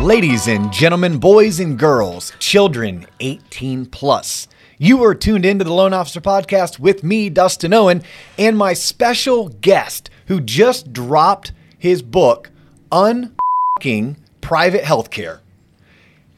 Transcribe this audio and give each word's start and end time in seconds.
Ladies 0.00 0.48
and 0.48 0.72
gentlemen, 0.72 1.18
boys 1.18 1.60
and 1.60 1.78
girls, 1.78 2.32
children 2.38 3.04
18 3.20 3.84
plus. 3.84 4.48
You 4.78 5.04
are 5.04 5.14
tuned 5.14 5.44
into 5.44 5.62
the 5.62 5.74
Loan 5.74 5.92
Officer 5.92 6.22
Podcast 6.22 6.78
with 6.78 7.04
me, 7.04 7.28
Dustin 7.28 7.74
Owen, 7.74 8.02
and 8.38 8.56
my 8.56 8.72
special 8.72 9.50
guest 9.50 10.08
who 10.28 10.40
just 10.40 10.94
dropped 10.94 11.52
his 11.78 12.00
book, 12.00 12.50
Unfucking 12.90 14.16
Private 14.40 14.84
Healthcare. 14.84 15.40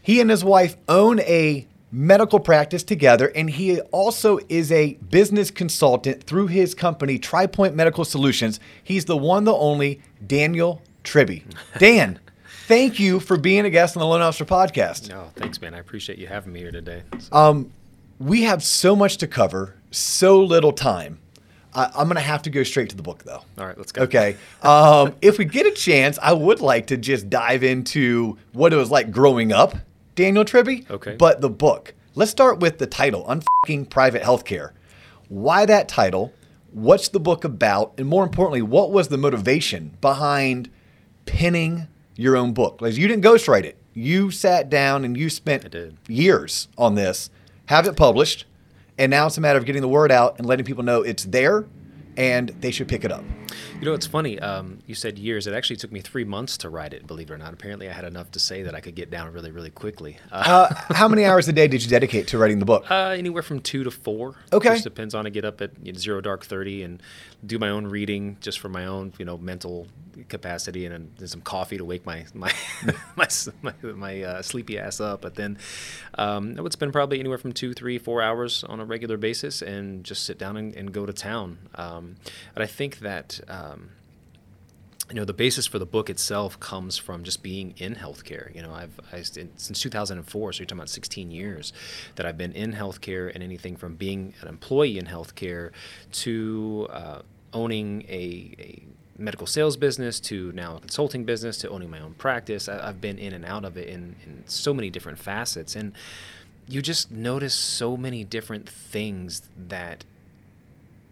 He 0.03 0.21
and 0.21 0.29
his 0.29 0.45
wife 0.45 0.77
own 0.89 1.21
a 1.21 1.69
medical 1.93 2.41
practice 2.41 2.83
together, 2.83 3.29
and 3.29 3.49
he 3.49 3.81
also 3.93 4.41
is 4.49 4.73
a 4.73 4.95
business 5.09 5.53
consultant 5.53 6.25
through 6.25 6.49
his 6.49 6.75
company, 6.75 7.17
TriPoint 7.17 7.75
Medical 7.75 8.05
Solutions. 8.05 8.59
He's 8.83 9.05
the 9.05 9.17
one, 9.17 9.45
the 9.45 9.55
only 9.55 10.01
Daniel 10.27 10.83
Tribby. 11.05 11.45
Dan, 11.79 12.19
thank 12.73 12.99
you 12.99 13.21
for 13.21 13.37
being 13.37 13.67
a 13.67 13.71
guest 13.71 13.97
on 13.97 14.01
the 14.01 14.07
Loan 14.07 14.23
Officer 14.23 14.47
Podcast. 14.47 15.11
No, 15.11 15.31
thanks, 15.37 15.61
man. 15.61 15.75
I 15.75 15.79
appreciate 15.79 16.19
you 16.19 16.27
having 16.27 16.55
me 16.55 16.61
here 16.61 16.73
today. 16.73 17.03
So, 17.19 17.37
Um, 17.37 17.71
we 18.19 18.45
have 18.45 18.63
so 18.63 18.97
much 18.97 19.19
to 19.19 19.27
cover, 19.27 19.75
so 19.91 20.43
little 20.43 20.73
time. 20.73 21.19
I, 21.75 21.91
I'm 21.95 22.07
going 22.07 22.15
to 22.15 22.21
have 22.21 22.41
to 22.43 22.51
go 22.51 22.63
straight 22.63 22.89
to 22.89 22.97
the 22.97 23.03
book, 23.03 23.25
though. 23.25 23.43
all 23.59 23.67
right, 23.67 23.77
let's 23.77 23.93
go. 23.93 24.03
Okay. 24.05 24.37
Um, 24.63 25.15
if 25.23 25.37
we 25.37 25.45
get 25.45 25.67
a 25.67 25.71
chance, 25.71 26.19
I 26.23 26.33
would 26.33 26.61
like 26.61 26.87
to 26.87 26.97
just 26.97 27.29
dive 27.29 27.63
into 27.63 28.39
what 28.53 28.73
it 28.73 28.77
was 28.77 28.91
like 28.91 29.11
growing 29.11 29.53
up, 29.53 29.77
Daniel 30.15 30.45
Tribby. 30.45 30.87
Okay. 30.91 31.17
But 31.17 31.43
the 31.43 31.51
book. 31.51 31.93
Let's 32.15 32.31
start 32.31 32.61
with 32.61 32.79
the 32.79 32.87
title, 32.87 33.25
Unfucking 33.27 33.91
Private 33.91 34.23
Healthcare. 34.23 34.73
Why 35.29 35.67
that 35.67 35.89
title? 35.89 36.33
What's 36.71 37.09
the 37.09 37.21
book 37.21 37.45
about? 37.45 37.93
And 37.99 38.07
more 38.07 38.25
importantly, 38.25 38.63
what 38.63 38.93
was 38.93 39.09
the 39.09 39.19
motivation 39.19 39.97
behind 40.01 40.71
penning 41.27 41.89
your 42.17 42.37
own 42.37 42.53
book? 42.53 42.81
Like 42.81 42.97
you 42.97 43.09
didn't 43.09 43.25
ghostwrite 43.25 43.65
it. 43.65 43.77
You 43.95 44.31
sat 44.31 44.71
down 44.71 45.05
and 45.05 45.17
you 45.17 45.29
spent 45.29 45.75
years 46.09 46.69
on 46.79 46.95
this, 46.95 47.31
have 47.67 47.87
it 47.87 47.97
published, 47.97 48.47
and 48.99 49.11
now 49.11 49.27
it's 49.27 49.39
a 49.39 49.41
matter 49.41 49.59
of 49.59 49.65
getting 49.65 49.83
the 49.83 49.89
word 49.89 50.11
out 50.11 50.39
and 50.39 50.47
letting 50.47 50.65
people 50.65 50.83
know 50.83 51.03
it's 51.03 51.25
there 51.25 51.67
and 52.17 52.51
they 52.61 52.71
should 52.71 52.89
pick 52.89 53.05
it 53.05 53.13
up. 53.13 53.25
You 53.79 53.87
know, 53.87 53.95
it's 53.95 54.07
funny. 54.07 54.39
Um, 54.41 54.79
you 54.87 54.95
said 54.95 55.19
years. 55.19 55.47
It 55.47 55.55
actually 55.55 55.77
took 55.77 55.93
me 55.93 56.01
three 56.01 56.25
months 56.25 56.57
to 56.59 56.69
write 56.69 56.93
it, 56.93 57.07
believe 57.07 57.31
it 57.31 57.35
or 57.35 57.39
not. 57.39 57.53
Apparently, 57.53 57.89
I 57.89 57.93
had 57.93 58.05
enough 58.05 58.31
to 58.33 58.39
say 58.39 58.63
that 58.63 58.75
I 58.75 58.81
could 58.81 58.95
get 58.95 59.11
down 59.11 59.33
really, 59.33 59.51
really 59.51 59.71
quickly. 59.71 60.19
Uh, 60.31 60.69
Uh, 60.69 60.95
how 60.95 61.09
many 61.09 61.25
hours 61.25 61.49
a 61.49 61.53
day 61.53 61.67
did 61.69 61.83
you 61.83 61.89
dedicate 61.89 62.27
to 62.29 62.39
writing 62.39 62.59
the 62.59 62.65
book? 62.67 62.91
uh, 62.91 63.15
anywhere 63.17 63.43
from 63.43 63.61
two 63.61 63.85
to 63.85 63.91
four. 63.91 64.35
Okay. 64.53 64.71
Just 64.71 64.85
depends 64.85 65.15
on. 65.15 65.27
I 65.27 65.31
get 65.31 65.45
up 65.45 65.61
at 65.61 65.71
you 65.83 65.93
know, 65.93 65.99
zero 65.99 66.21
dark 66.21 66.45
thirty 66.45 66.83
and 66.83 67.03
do 67.45 67.59
my 67.59 67.69
own 67.71 67.87
reading 67.87 68.37
just 68.41 68.61
for 68.61 68.69
my 68.69 68.87
own, 68.87 69.13
you 69.19 69.25
know, 69.25 69.37
mental 69.39 69.89
capacity, 70.29 70.85
and 70.87 71.11
then 71.17 71.29
some 71.29 71.41
coffee 71.41 71.79
to 71.79 71.85
wake 71.85 72.05
my 72.07 72.27
my 72.35 72.53
my 73.17 73.27
my, 73.63 73.73
my 73.83 74.23
uh, 74.23 74.43
sleepy 74.43 74.79
ass 74.79 75.01
up. 75.01 75.23
But 75.23 75.35
then 75.37 75.59
um, 76.15 76.55
I 76.59 76.61
would 76.61 76.73
spend 76.73 76.93
probably 76.93 77.19
anywhere 77.19 77.39
from 77.39 77.53
two, 77.53 77.73
three, 77.73 77.99
four 77.99 78.23
hours 78.23 78.63
on 78.65 78.79
a 78.81 78.85
regular 78.85 79.17
basis, 79.17 79.63
and 79.63 80.05
just 80.05 80.25
sit 80.25 80.39
down 80.39 80.57
and, 80.57 80.75
and 80.75 80.93
go 80.93 81.07
to 81.07 81.13
town. 81.13 81.59
Um, 81.75 82.17
and 82.55 82.63
I 82.63 82.67
think 82.67 82.99
that. 83.01 83.41
Um, 83.49 83.91
you 85.09 85.17
know 85.17 85.25
the 85.27 85.35
basis 85.35 85.67
for 85.67 85.79
the 85.79 85.85
book 85.85 86.09
itself 86.09 86.59
comes 86.59 86.97
from 86.97 87.23
just 87.23 87.43
being 87.43 87.75
in 87.77 87.97
healthcare. 87.97 88.55
You 88.55 88.63
know 88.63 88.73
i've 88.73 88.99
I, 89.13 89.21
since 89.23 89.81
2004 89.81 90.53
so 90.53 90.59
you're 90.59 90.65
talking 90.65 90.79
about 90.79 90.89
16 90.89 91.31
years 91.31 91.75
that 92.15 92.25
i've 92.25 92.39
been 92.39 92.53
in 92.53 92.73
healthcare 92.73 93.33
and 93.35 93.43
anything 93.43 93.77
from 93.77 93.97
being 93.97 94.33
an 94.41 94.49
employee 94.49 94.99
in 94.99 95.05
healthcare 95.05 95.73
to 96.13 96.87
uh, 96.91 97.23
owning 97.53 98.03
a, 98.09 98.55
a 98.59 98.83
medical 99.19 99.47
sales 99.47 99.77
business 99.77 100.21
to 100.21 100.53
now 100.53 100.77
a 100.77 100.81
consulting 100.81 101.25
business 101.25 101.59
to 101.59 101.69
owning 101.69 101.91
my 101.91 102.01
own 102.01 102.15
practice. 102.15 102.69
I, 102.69 102.89
i've 102.89 103.01
been 103.01 103.19
in 103.19 103.33
and 103.33 103.45
out 103.45 103.65
of 103.65 103.77
it 103.77 103.89
in, 103.89 104.17
in 104.25 104.45
so 104.47 104.73
many 104.75 104.91
different 104.91 105.19
facets. 105.19 105.77
And 105.77 105.93
you 106.69 106.81
just 106.83 107.11
notice 107.11 107.55
so 107.55 107.97
many 107.97 108.25
different 108.25 108.69
things 108.69 109.43
that 109.57 110.05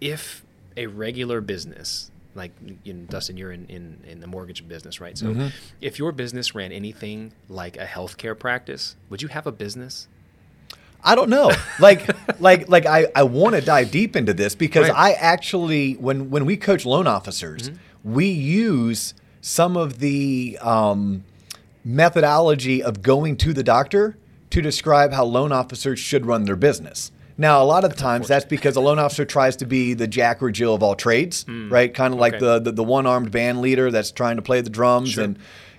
if 0.01 0.45
a 0.77 0.87
regular 0.87 1.41
business 1.41 2.11
like 2.35 2.53
you 2.85 2.93
know, 2.95 3.07
Dustin, 3.09 3.37
you're 3.37 3.53
in, 3.53 3.67
in, 3.67 3.99
in 4.07 4.21
the 4.21 4.27
mortgage 4.27 4.67
business, 4.69 5.01
right? 5.01 5.17
So 5.19 5.27
Mm-hmm. 5.27 5.49
if 5.81 5.99
your 5.99 6.13
business 6.13 6.55
ran 6.55 6.73
anything 6.73 7.33
like 7.49 7.77
a 7.77 7.87
healthcare 7.87 8.39
practice, 8.39 8.97
would 9.09 9.23
you 9.23 9.29
have 9.29 9.47
a 9.47 9.53
business? 9.53 10.09
I 11.03 11.15
don't 11.15 11.31
know. 11.31 11.51
Like, 11.81 12.11
like, 12.41 12.69
like 12.69 12.85
I, 12.87 13.07
I 13.17 13.23
want 13.23 13.55
to 13.57 13.63
dive 13.63 13.91
deep 13.91 14.15
into 14.17 14.35
this 14.35 14.55
because 14.55 14.89
Right. 14.89 14.97
I 14.97 15.13
actually, 15.13 15.95
when 15.95 16.31
when 16.31 16.45
we 16.45 16.57
coach 16.57 16.85
loan 16.85 17.07
officers, 17.07 17.71
we 18.05 18.27
use 18.27 19.15
some 19.41 19.77
of 19.77 19.99
the 19.99 20.59
um, 20.61 21.25
methodology 21.85 22.83
of 22.83 23.03
going 23.03 23.37
to 23.39 23.53
the 23.53 23.63
doctor 23.63 24.17
to 24.51 24.61
describe 24.61 25.13
how 25.13 25.25
loan 25.25 25.53
officers 25.53 25.99
should 25.99 26.27
run 26.27 26.45
their 26.45 26.57
business. 26.57 27.11
Now, 27.41 27.63
a 27.63 27.65
lot 27.65 27.85
of 27.85 27.91
the 27.91 27.97
times 27.97 28.29
that's 28.29 28.45
because 28.45 28.77
a 28.77 28.83
loan 28.83 28.99
officer 28.99 29.25
tries 29.25 29.57
to 29.57 29.65
be 29.65 29.95
the 29.95 30.07
Jack 30.07 30.43
or 30.43 30.51
Jill 30.51 30.75
of 30.75 30.83
all 30.83 30.95
trades, 30.95 31.45
hmm. 31.45 31.73
right? 31.73 31.93
Kind 31.93 32.13
of 32.13 32.21
like 32.21 32.35
Okay. 32.35 32.45
the, 32.45 32.59
the 32.59 32.73
the 32.73 32.85
one 32.85 33.07
armed 33.07 33.31
band 33.31 33.63
leader 33.63 33.91
that's 33.91 34.11
trying 34.11 34.37
to 34.37 34.43
play 34.43 34.61
the 34.61 34.69
drums 34.69 35.17
and 35.17 35.39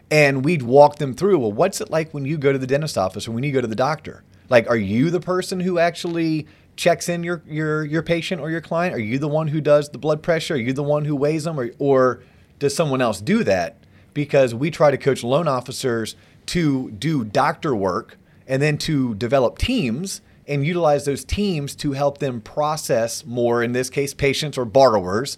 and 0.10 0.44
we'd 0.44 0.64
walk 0.64 0.96
them 0.96 1.14
through. 1.14 1.38
Well, 1.38 1.52
what's 1.52 1.80
it 1.80 1.92
like 1.92 2.16
when 2.16 2.26
you 2.26 2.40
go 2.40 2.52
to 2.52 2.58
the 2.58 2.66
dentist 2.66 2.98
office 2.98 3.28
or 3.28 3.32
when 3.32 3.44
you 3.44 3.52
go 3.52 3.62
to 3.62 3.68
the 3.68 3.76
doctor? 3.76 4.24
Like, 4.50 4.68
are 4.72 4.76
you 4.76 5.12
the 5.12 5.20
person 5.20 5.60
who 5.60 5.78
actually 5.78 6.48
checks 6.76 7.08
in 7.08 7.24
your 7.24 7.44
your 7.46 7.86
your 7.86 8.02
patient 8.02 8.42
or 8.42 8.50
your 8.50 8.62
client? 8.62 8.96
Are 8.96 9.00
you 9.00 9.20
the 9.20 9.28
one 9.28 9.48
who 9.48 9.62
does 9.62 9.90
the 9.90 10.00
blood 10.00 10.24
pressure? 10.24 10.56
Are 10.56 10.58
you 10.58 10.74
the 10.74 10.82
one 10.82 11.06
who 11.06 11.16
weighs 11.16 11.44
them, 11.44 11.60
or 11.60 11.70
or 11.78 12.24
does 12.58 12.76
someone 12.76 13.04
else 13.04 13.22
do 13.22 13.44
that? 13.44 13.78
Because 14.16 14.56
we 14.56 14.72
try 14.72 14.90
to 14.90 14.98
coach 14.98 15.24
loan 15.24 15.48
officers 15.48 16.16
to 16.48 16.90
do 16.90 17.24
doctor 17.24 17.76
work 17.76 18.18
and 18.48 18.64
then 18.64 18.80
to 18.80 19.14
develop 19.14 19.60
teams 19.60 20.22
and 20.48 20.66
utilize 20.66 21.06
those 21.06 21.24
teams 21.24 21.76
to 21.76 21.94
help 21.94 22.18
them 22.18 22.42
process 22.42 23.26
more, 23.26 23.64
in 23.64 23.72
this 23.72 23.90
case, 23.90 24.14
patients 24.14 24.58
or 24.58 24.66
borrowers 24.66 25.38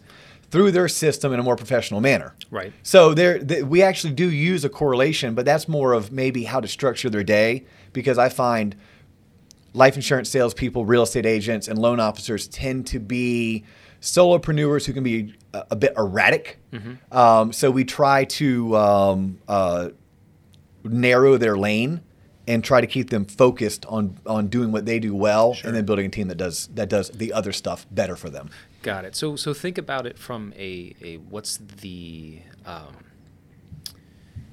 through 0.49 0.71
their 0.71 0.87
system 0.87 1.33
in 1.33 1.39
a 1.39 1.43
more 1.43 1.55
professional 1.55 1.99
manner. 1.99 2.35
Right. 2.51 2.71
So 2.83 3.13
there, 3.13 3.39
th- 3.39 3.63
we 3.63 3.81
actually 3.81 4.13
do 4.13 4.29
use 4.29 4.63
a 4.63 4.69
correlation, 4.69 5.33
but 5.33 5.45
that's 5.45 5.67
more 5.67 5.93
of 5.93 6.11
maybe 6.11 6.43
how 6.43 6.59
to 6.59 6.67
structure 6.67 7.09
their 7.09 7.23
day 7.23 7.65
because 7.91 8.17
I 8.17 8.29
find 8.29 8.75
life 9.73 9.95
insurance 9.95 10.29
salespeople, 10.29 10.85
real 10.85 11.03
estate 11.03 11.25
agents, 11.25 11.67
and 11.67 11.79
loan 11.79 11.99
officers 11.99 12.47
tend 12.47 12.85
to 12.87 12.99
be 12.99 13.63
solopreneurs 14.01 14.85
who 14.85 14.93
can 14.93 15.03
be 15.03 15.33
a, 15.53 15.65
a 15.71 15.75
bit 15.75 15.93
erratic. 15.97 16.59
Um, 17.11 17.51
so 17.51 17.71
we 17.71 17.83
try 17.83 18.25
to 18.25 18.77
um, 18.77 19.39
uh, 19.47 19.89
narrow 20.83 21.37
their 21.37 21.57
lane 21.57 22.01
and 22.47 22.63
try 22.63 22.81
to 22.81 22.87
keep 22.87 23.09
them 23.09 23.25
focused 23.25 23.85
on 23.87 24.17
on 24.25 24.47
doing 24.47 24.71
what 24.71 24.85
they 24.85 24.99
do 24.99 25.15
well, 25.15 25.55
and 25.63 25.75
then 25.75 25.85
building 25.85 26.05
a 26.05 26.09
team 26.09 26.27
that 26.27 26.37
does 26.37 26.67
that 26.73 26.89
does 26.89 27.09
the 27.09 27.31
other 27.31 27.51
stuff 27.51 27.85
better 27.91 28.15
for 28.15 28.29
them. 28.29 28.49
Got 28.81 29.05
it. 29.05 29.15
So 29.15 29.35
so 29.35 29.53
think 29.53 29.77
about 29.77 30.05
it 30.05 30.17
from 30.17 30.53
a, 30.57 30.95
a 31.01 31.17
what's 31.17 31.57
the 31.57 32.39
um, 32.65 33.05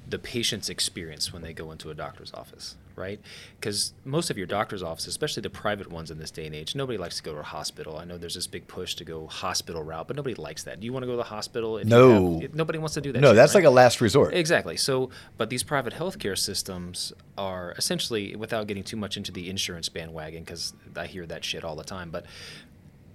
the 0.08 0.18
patient's 0.18 0.68
experience 0.68 1.32
when 1.32 1.42
they 1.42 1.52
go 1.52 1.72
into 1.72 1.90
a 1.90 1.94
doctor's 1.94 2.32
office, 2.32 2.76
right? 2.96 3.20
Because 3.58 3.92
most 4.04 4.30
of 4.30 4.38
your 4.38 4.46
doctor's 4.46 4.82
offices, 4.82 5.08
especially 5.08 5.42
the 5.42 5.50
private 5.50 5.90
ones 5.90 6.10
in 6.10 6.18
this 6.18 6.30
day 6.30 6.46
and 6.46 6.54
age, 6.54 6.74
nobody 6.74 6.98
likes 6.98 7.16
to 7.16 7.22
go 7.22 7.32
to 7.32 7.40
a 7.40 7.42
hospital. 7.42 7.96
I 7.96 8.04
know 8.04 8.18
there's 8.18 8.34
this 8.34 8.46
big 8.46 8.66
push 8.66 8.94
to 8.96 9.04
go 9.04 9.26
hospital 9.26 9.82
route, 9.82 10.06
but 10.06 10.16
nobody 10.16 10.34
likes 10.34 10.64
that. 10.64 10.80
Do 10.80 10.84
you 10.86 10.92
want 10.92 11.02
to 11.02 11.06
go 11.06 11.12
to 11.12 11.16
the 11.18 11.22
hospital? 11.24 11.78
If 11.78 11.84
you 11.84 11.90
No. 11.90 12.40
have- 12.40 12.54
nobody 12.54 12.78
wants 12.78 12.94
to 12.94 13.00
do 13.00 13.12
that. 13.12 13.20
No, 13.20 13.28
shit, 13.30 13.36
that's 13.36 13.54
right? 13.54 13.60
like 13.62 13.68
a 13.68 13.70
last 13.70 14.00
resort. 14.00 14.34
Exactly. 14.34 14.76
So, 14.76 15.10
but 15.36 15.50
these 15.50 15.62
private 15.62 15.92
healthcare 15.94 16.36
systems 16.38 17.12
are 17.38 17.74
essentially, 17.78 18.36
without 18.36 18.66
getting 18.66 18.84
too 18.84 18.96
much 18.96 19.16
into 19.16 19.32
the 19.32 19.48
insurance 19.50 19.88
bandwagon, 19.88 20.44
because 20.44 20.74
I 20.96 21.06
hear 21.06 21.26
that 21.26 21.44
shit 21.44 21.64
all 21.64 21.76
the 21.76 21.84
time. 21.84 22.10
But 22.10 22.26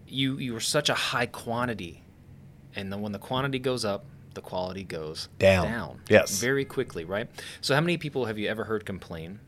you 0.07 0.37
you 0.37 0.55
are 0.55 0.59
such 0.59 0.89
a 0.89 0.93
high 0.93 1.25
quantity, 1.25 2.03
and 2.75 2.91
then 2.91 3.01
when 3.01 3.11
the 3.11 3.19
quantity 3.19 3.59
goes 3.59 3.83
up, 3.83 4.05
the 4.35 4.41
quality 4.41 4.83
goes 4.83 5.29
Down. 5.39 5.65
Down. 5.67 5.99
Yes. 6.09 6.39
Very 6.41 6.65
quickly, 6.65 7.05
right? 7.05 7.27
So, 7.61 7.73
how 7.73 7.81
many 7.81 7.97
people 7.97 8.25
have 8.25 8.37
you 8.37 8.47
ever 8.49 8.65
heard 8.65 8.85
complain? 8.85 9.39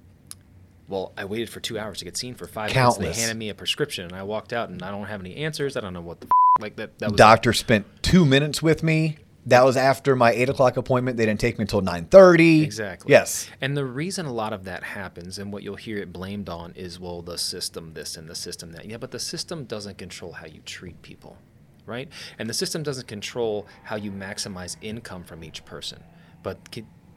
Well, 0.88 1.12
I 1.18 1.26
waited 1.26 1.50
for 1.50 1.60
two 1.60 1.78
hours 1.78 2.00
to 2.00 2.06
get 2.06 2.16
seen 2.16 2.34
for 2.36 2.48
five 2.48 2.70
minutes. 2.70 2.76
Countless. 2.76 3.08
and 3.08 3.16
They 3.16 3.20
handed 3.20 3.38
me 3.38 3.50
a 3.50 3.56
prescription, 3.56 4.06
and 4.06 4.14
I 4.16 4.24
walked 4.24 4.54
out, 4.54 4.70
and 4.70 4.82
I 4.82 4.92
don't 4.92 5.06
have 5.06 5.20
any 5.20 5.36
answers. 5.38 5.76
I 5.76 5.82
don't 5.82 5.94
know 5.94 6.02
what 6.02 6.22
the 6.22 6.28
f- 6.28 6.62
like 6.62 6.76
that. 6.78 6.98
That 7.00 7.12
was 7.12 7.18
Doctor 7.18 7.52
spent 7.54 7.86
two 8.02 8.26
minutes 8.26 8.62
with 8.62 8.84
me. 8.84 9.18
That 9.48 9.64
was 9.64 9.78
after 9.78 10.14
my 10.16 10.32
eight 10.32 10.50
o'clock 10.50 10.76
appointment. 10.76 11.16
They 11.18 11.26
didn't 11.26 11.40
take 11.40 11.58
me 11.58 11.64
until 11.64 11.80
nine 11.82 12.06
thirty. 12.06 12.64
Exactly. 12.64 13.12
Yes. 13.12 13.50
And 13.62 13.78
the 13.78 13.86
reason 13.86 14.26
a 14.26 14.34
lot 14.34 14.52
of 14.54 14.66
that 14.66 14.84
happens 14.84 15.38
and 15.40 15.54
what 15.54 15.64
you'll 15.64 15.78
hear 15.78 16.00
it 16.00 16.12
blamed 16.12 16.50
on 16.50 16.74
is, 16.76 17.00
well, 17.00 17.22
the 17.22 17.38
system 17.38 17.94
this 17.94 18.18
and 18.18 18.28
the 18.30 18.36
system 18.36 18.74
that. 18.74 18.86
Yeah, 18.86 18.98
but 18.98 19.12
the 19.12 19.20
system 19.20 19.64
doesn't 19.64 19.98
control 19.98 20.34
how 20.34 20.48
you 20.48 20.60
treat 20.66 21.02
people, 21.02 21.38
right? 21.86 22.10
And 22.38 22.50
the 22.50 22.54
system 22.54 22.84
doesn't 22.84 23.08
control 23.08 23.68
how 23.84 23.96
you 23.96 24.12
maximize 24.12 24.76
income 24.82 25.24
from 25.24 25.44
each 25.46 25.64
person. 25.64 26.04
But 26.44 26.58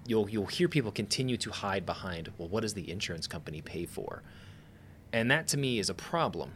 you'll, 0.06 0.28
you'll 0.28 0.46
hear 0.46 0.68
people 0.68 0.90
continue 0.90 1.36
to 1.38 1.50
hide 1.50 1.86
behind, 1.86 2.32
well, 2.38 2.48
what 2.48 2.62
does 2.62 2.74
the 2.74 2.90
insurance 2.90 3.26
company 3.26 3.60
pay 3.60 3.86
for? 3.86 4.22
And 5.12 5.30
that 5.30 5.48
to 5.48 5.56
me 5.56 5.78
is 5.78 5.90
a 5.90 5.94
problem 5.94 6.52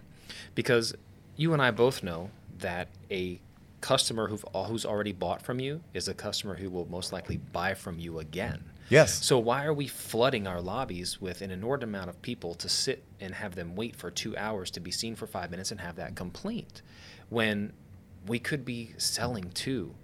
because 0.55 0.95
you 1.37 1.53
and 1.53 1.61
I 1.61 1.71
both 1.71 2.03
know 2.03 2.31
that 2.59 2.89
a 3.11 3.41
customer 3.81 4.29
who've, 4.29 4.45
uh, 4.55 4.65
who's 4.65 4.87
already 4.87 5.13
bought 5.13 5.43
from 5.43 5.61
you 5.61 5.83
is 5.93 6.09
a 6.09 6.15
customer 6.15 6.55
who 6.55 6.71
will 6.71 6.87
most 6.87 7.13
likely 7.13 7.37
buy 7.37 7.75
from 7.75 7.99
you 7.99 8.19
again. 8.19 8.65
Yes. 8.89 9.25
So 9.25 9.39
why 9.39 9.65
are 9.65 9.75
we 9.75 9.89
flooding 9.89 10.47
our 10.47 10.61
lobbies 10.61 11.21
with 11.21 11.43
an 11.43 11.51
inordinate 11.51 11.89
amount 11.89 12.11
of 12.11 12.21
people 12.23 12.55
to 12.55 12.69
sit 12.69 13.03
and 13.21 13.35
have 13.35 13.55
them 13.55 13.75
wait 13.77 13.97
for 13.97 14.11
two 14.11 14.37
hours 14.37 14.71
to 14.73 14.81
be 14.81 14.91
seen 14.91 15.15
for 15.17 15.27
five 15.27 15.51
minutes 15.51 15.71
and 15.71 15.81
have 15.81 15.97
that 15.97 16.17
complaint, 16.17 16.83
when 17.31 17.73
we 18.27 18.39
could 18.39 18.65
be 18.65 18.95
selling 18.97 19.51
to 19.51 19.95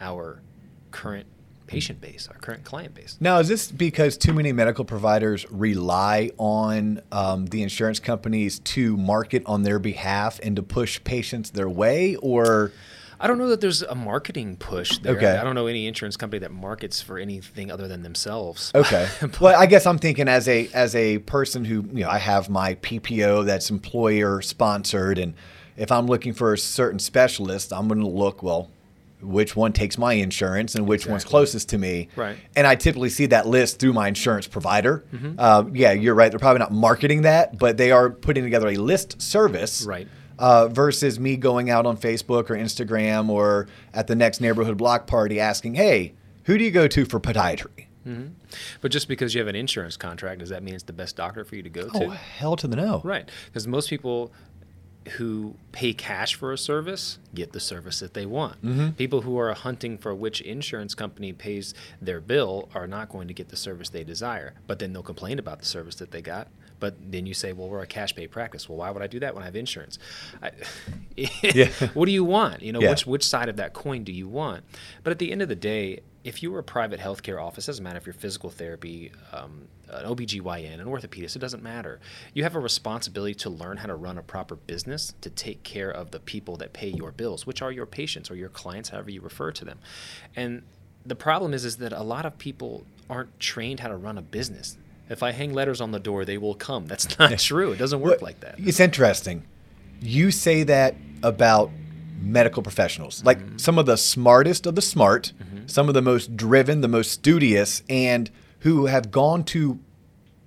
our 0.00 0.42
current 0.90 1.26
patient 1.66 2.00
base, 2.00 2.28
our 2.28 2.38
current 2.38 2.64
client 2.64 2.94
base? 2.94 3.16
Now, 3.20 3.38
is 3.38 3.48
this 3.48 3.70
because 3.70 4.16
too 4.16 4.32
many 4.32 4.52
medical 4.52 4.84
providers 4.84 5.46
rely 5.50 6.30
on 6.38 7.00
um, 7.12 7.46
the 7.46 7.62
insurance 7.62 8.00
companies 8.00 8.58
to 8.60 8.96
market 8.96 9.42
on 9.46 9.62
their 9.62 9.78
behalf 9.78 10.40
and 10.42 10.56
to 10.56 10.62
push 10.62 11.02
patients 11.04 11.50
their 11.50 11.68
way, 11.68 12.16
or? 12.16 12.72
I 13.20 13.26
don't 13.26 13.38
know 13.38 13.48
that 13.48 13.60
there's 13.60 13.82
a 13.82 13.94
marketing 13.94 14.56
push 14.56 14.98
there. 14.98 15.16
Okay. 15.16 15.36
I 15.36 15.44
don't 15.44 15.54
know 15.54 15.66
any 15.66 15.86
insurance 15.86 16.16
company 16.16 16.40
that 16.40 16.52
markets 16.52 17.00
for 17.00 17.18
anything 17.18 17.70
other 17.70 17.88
than 17.88 18.02
themselves. 18.02 18.70
Okay. 18.74 19.08
well, 19.40 19.58
I 19.58 19.66
guess 19.66 19.86
I'm 19.86 19.98
thinking 19.98 20.28
as 20.28 20.48
a 20.48 20.68
as 20.74 20.94
a 20.94 21.18
person 21.20 21.64
who 21.64 21.86
you 21.92 22.04
know 22.04 22.10
I 22.10 22.18
have 22.18 22.50
my 22.50 22.74
PPO 22.76 23.46
that's 23.46 23.70
employer 23.70 24.42
sponsored, 24.42 25.18
and 25.18 25.34
if 25.76 25.90
I'm 25.90 26.06
looking 26.06 26.34
for 26.34 26.52
a 26.52 26.58
certain 26.58 26.98
specialist, 26.98 27.72
I'm 27.72 27.88
going 27.88 28.00
to 28.00 28.06
look 28.06 28.42
well. 28.42 28.70
Which 29.24 29.56
one 29.56 29.72
takes 29.72 29.96
my 29.98 30.12
insurance 30.14 30.74
and 30.74 30.86
which 30.86 31.06
one's 31.06 31.24
closest 31.24 31.68
to 31.70 31.78
me? 31.78 32.08
Right. 32.16 32.36
And 32.54 32.66
I 32.66 32.74
typically 32.76 33.10
see 33.10 33.26
that 33.26 33.46
list 33.46 33.80
through 33.80 33.92
my 33.94 34.08
insurance 34.08 34.46
provider. 34.46 35.04
Uh, 35.38 35.64
yeah, 35.72 35.92
you're 35.92 36.14
right. 36.14 36.30
They're 36.30 36.38
probably 36.38 36.60
not 36.60 36.72
marketing 36.72 37.22
that, 37.22 37.58
but 37.58 37.76
they 37.76 37.90
are 37.90 38.10
putting 38.10 38.44
together 38.44 38.68
a 38.68 38.76
list 38.76 39.20
service. 39.20 39.84
Right. 39.84 40.06
Uh, 40.36 40.66
versus 40.66 41.20
me 41.20 41.36
going 41.36 41.70
out 41.70 41.86
on 41.86 41.96
Facebook 41.96 42.50
or 42.50 42.56
Instagram 42.56 43.28
or 43.28 43.68
at 43.92 44.08
the 44.08 44.16
next 44.16 44.40
neighborhood 44.40 44.76
block 44.76 45.06
party 45.06 45.38
asking, 45.38 45.74
hey, 45.74 46.14
who 46.44 46.58
do 46.58 46.64
you 46.64 46.72
go 46.72 46.88
to 46.88 47.04
for 47.04 47.20
podiatry? 47.20 47.86
But 48.82 48.90
just 48.92 49.08
because 49.08 49.34
you 49.34 49.38
have 49.40 49.48
an 49.48 49.56
insurance 49.56 49.96
contract, 49.96 50.40
does 50.40 50.50
that 50.50 50.62
mean 50.62 50.74
it's 50.74 50.82
the 50.84 50.92
best 50.92 51.16
doctor 51.16 51.42
for 51.44 51.56
you 51.56 51.62
to 51.62 51.70
go 51.70 51.88
Oh, 51.94 52.00
to? 52.00 52.10
hell 52.10 52.56
to 52.56 52.66
the 52.66 52.76
no. 52.76 53.00
Right. 53.02 53.30
Because 53.46 53.66
most 53.66 53.88
people 53.88 54.32
who 55.16 55.54
pay 55.72 55.92
cash 55.92 56.34
for 56.34 56.52
a 56.52 56.58
service 56.58 57.18
get 57.34 57.52
the 57.52 57.60
service 57.60 58.00
that 58.00 58.14
they 58.14 58.24
want. 58.26 58.64
Mm-hmm. 58.64 58.90
People 58.90 59.20
who 59.22 59.38
are 59.38 59.52
hunting 59.52 59.98
for 59.98 60.14
which 60.14 60.40
insurance 60.40 60.94
company 60.94 61.32
pays 61.32 61.74
their 62.00 62.20
bill 62.20 62.68
are 62.74 62.86
not 62.86 63.08
going 63.10 63.28
to 63.28 63.34
get 63.34 63.48
the 63.50 63.56
service 63.56 63.90
they 63.90 64.04
desire. 64.04 64.54
But 64.66 64.78
then 64.78 64.92
they'll 64.92 65.02
complain 65.02 65.38
about 65.38 65.58
the 65.58 65.66
service 65.66 65.96
that 65.96 66.10
they 66.10 66.22
got. 66.22 66.48
But 66.80 66.96
then 67.12 67.24
you 67.26 67.34
say, 67.34 67.52
well, 67.52 67.68
we're 67.68 67.82
a 67.82 67.86
cash 67.86 68.14
pay 68.14 68.26
practice. 68.26 68.68
Well, 68.68 68.78
why 68.78 68.90
would 68.90 69.02
I 69.02 69.06
do 69.06 69.20
that 69.20 69.34
when 69.34 69.42
I 69.42 69.46
have 69.46 69.56
insurance? 69.56 69.98
I, 70.42 70.50
Yeah. 71.16 71.68
what 71.94 72.06
do 72.06 72.12
you 72.12 72.24
want? 72.24 72.62
You 72.62 72.72
know, 72.72 72.80
Yeah. 72.80 72.90
which 72.90 73.06
which 73.06 73.24
side 73.26 73.48
of 73.48 73.56
that 73.56 73.72
coin 73.74 74.04
do 74.04 74.12
you 74.12 74.26
want? 74.28 74.64
But 75.02 75.10
at 75.10 75.18
the 75.18 75.30
end 75.32 75.42
of 75.42 75.48
the 75.48 75.54
day, 75.54 76.00
if 76.24 76.42
you 76.42 76.50
were 76.50 76.58
a 76.58 76.64
private 76.64 76.98
healthcare 76.98 77.40
office, 77.40 77.66
doesn't 77.66 77.84
matter 77.84 77.98
if 77.98 78.06
you're 78.06 78.14
physical 78.14 78.48
therapy, 78.48 79.12
um, 79.32 79.68
an 79.90 80.06
OBGYN, 80.06 80.80
an 80.80 80.86
orthopedist, 80.86 81.36
it 81.36 81.40
doesn't 81.40 81.62
matter. 81.62 82.00
You 82.32 82.42
have 82.44 82.56
a 82.56 82.60
responsibility 82.60 83.34
to 83.36 83.50
learn 83.50 83.76
how 83.76 83.86
to 83.86 83.94
run 83.94 84.16
a 84.16 84.22
proper 84.22 84.56
business 84.56 85.12
to 85.20 85.28
take 85.28 85.62
care 85.62 85.90
of 85.90 86.10
the 86.10 86.18
people 86.20 86.56
that 86.56 86.72
pay 86.72 86.88
your 86.88 87.12
bills, 87.12 87.46
which 87.46 87.60
are 87.60 87.70
your 87.70 87.84
patients 87.84 88.30
or 88.30 88.36
your 88.36 88.48
clients, 88.48 88.88
however 88.88 89.10
you 89.10 89.20
refer 89.20 89.52
to 89.52 89.64
them. 89.66 89.78
And 90.34 90.62
the 91.04 91.14
problem 91.14 91.52
is, 91.52 91.66
is 91.66 91.76
that 91.76 91.92
a 91.92 92.02
lot 92.02 92.24
of 92.24 92.38
people 92.38 92.86
aren't 93.10 93.38
trained 93.38 93.80
how 93.80 93.88
to 93.88 93.96
run 93.96 94.16
a 94.16 94.22
business. 94.22 94.78
If 95.10 95.22
I 95.22 95.32
hang 95.32 95.52
letters 95.52 95.82
on 95.82 95.90
the 95.90 96.00
door, 96.00 96.24
they 96.24 96.38
will 96.38 96.54
come. 96.54 96.86
That's 96.86 97.18
not 97.18 97.38
true. 97.38 97.72
It 97.72 97.76
doesn't 97.78 98.00
work 98.00 98.22
Well, 98.22 98.28
like 98.28 98.40
that. 98.40 98.54
It's 98.58 98.80
interesting. 98.80 99.44
You 100.00 100.30
say 100.30 100.62
that 100.62 100.96
about 101.22 101.70
medical 102.24 102.62
professionals, 102.62 103.22
like 103.24 103.38
Mm-hmm. 103.38 103.56
some 103.58 103.78
of 103.78 103.86
the 103.86 103.96
smartest 103.96 104.66
of 104.66 104.74
the 104.74 104.82
smart, 104.82 105.32
some 105.66 105.88
of 105.88 105.94
the 105.94 106.02
most 106.02 106.36
driven, 106.36 106.80
the 106.80 106.88
most 106.88 107.10
studious, 107.12 107.82
and 107.88 108.30
who 108.60 108.86
have 108.86 109.10
gone 109.10 109.44
to 109.44 109.78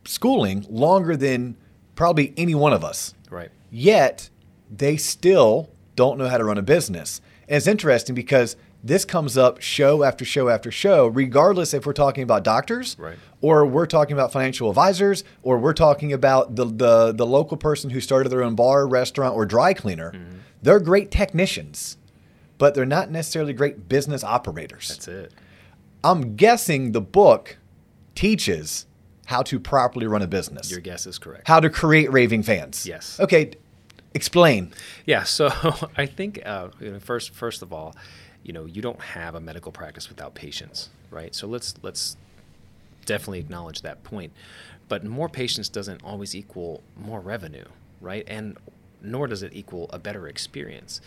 schooling 0.05 0.65
longer 0.69 1.15
than 1.15 1.55
probably 1.95 2.33
any 2.37 2.55
one 2.55 2.73
of 2.73 2.83
us. 2.83 3.13
Right. 3.29 3.49
Yet 3.71 4.29
they 4.75 4.97
still 4.97 5.69
don't 5.95 6.17
know 6.17 6.27
how 6.27 6.37
to 6.37 6.43
run 6.43 6.57
a 6.57 6.61
business. 6.61 7.21
And 7.47 7.57
it's 7.57 7.67
interesting 7.67 8.15
because 8.15 8.55
this 8.83 9.03
comes 9.05 9.37
up 9.37 9.61
show 9.61 10.03
after 10.03 10.23
show 10.23 10.49
after 10.49 10.71
show, 10.71 11.07
regardless 11.07 11.73
if 11.73 11.85
we're 11.85 11.93
talking 11.93 12.23
about 12.23 12.43
doctors 12.43 12.95
Right. 12.99 13.17
or 13.41 13.65
we're 13.65 13.87
talking 13.87 14.13
about 14.13 14.31
financial 14.31 14.69
advisors 14.69 15.23
or 15.43 15.57
we're 15.57 15.73
talking 15.73 16.13
about 16.13 16.55
the, 16.55 16.65
the, 16.65 17.11
the 17.13 17.25
local 17.25 17.57
person 17.57 17.89
who 17.89 17.99
started 17.99 18.29
their 18.29 18.43
own 18.43 18.55
bar, 18.55 18.87
restaurant, 18.87 19.35
or 19.35 19.45
dry 19.45 19.73
cleaner. 19.73 20.13
They're 20.67 20.81
great 20.81 21.11
technicians, 21.11 21.95
but 22.57 22.75
they're 22.75 22.85
not 22.85 23.09
necessarily 23.09 23.53
great 23.53 23.87
business 23.87 24.21
operators. 24.21 24.89
That's 24.89 25.07
it. 25.07 25.31
I'm 26.03 26.35
guessing 26.35 26.91
the 26.91 26.99
book 26.99 27.57
teaches 28.15 28.85
how 29.27 29.43
to 29.43 29.61
properly 29.61 30.07
run 30.07 30.21
a 30.21 30.27
business, 30.27 30.69
Your 30.69 30.81
guess 30.81 31.07
is 31.07 31.17
correct. 31.19 31.47
how 31.47 31.61
to 31.61 31.69
create 31.69 32.11
raving 32.11 32.43
fans. 32.43 32.85
Yes. 32.85 33.17
Okay, 33.17 33.51
explain. 34.13 34.73
Yeah, 35.05 35.23
so 35.23 35.47
I 35.97 36.05
think 36.05 36.41
uh, 36.45 36.67
you 36.81 36.91
know, 36.91 36.99
first 36.99 37.33
first 37.33 37.61
of 37.61 37.71
all, 37.71 37.95
you 38.43 38.51
know, 38.51 38.65
you 38.65 38.81
don't 38.81 38.99
have 39.01 39.35
a 39.35 39.39
medical 39.39 39.71
practice 39.71 40.09
without 40.09 40.35
patients, 40.35 40.89
right? 41.11 41.33
So 41.33 41.47
let's 41.47 41.75
let's 41.81 42.17
definitely 43.05 43.39
acknowledge 43.39 43.83
that 43.83 44.03
point. 44.03 44.33
But 44.89 45.05
more 45.05 45.29
patients 45.29 45.69
doesn't 45.69 46.03
always 46.03 46.35
equal 46.35 46.83
more 46.97 47.21
revenue, 47.21 47.67
right? 48.01 48.25
And 48.27 48.57
nor 49.01 49.27
does 49.27 49.43
it 49.43 49.53
equal 49.53 49.89
a 49.91 49.99
better 49.99 50.27
experience. 50.27 51.01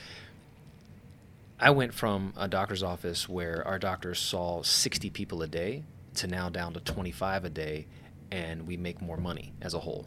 I 1.58 1.70
went 1.70 1.92
from 1.92 2.32
a 2.36 2.48
doctor's 2.48 2.82
office 2.82 3.28
where 3.28 3.66
our 3.66 3.78
doctors 3.78 4.18
saw 4.18 4.62
60 4.62 5.10
people 5.10 5.42
a 5.42 5.46
day 5.46 5.82
to 6.14 6.26
now 6.26 6.48
down 6.48 6.72
to 6.74 6.80
25 6.80 7.44
a 7.44 7.50
day, 7.50 7.86
and 8.30 8.66
we 8.66 8.76
make 8.76 9.02
more 9.02 9.16
money 9.18 9.52
as 9.60 9.74
a 9.74 9.80
whole 9.80 10.06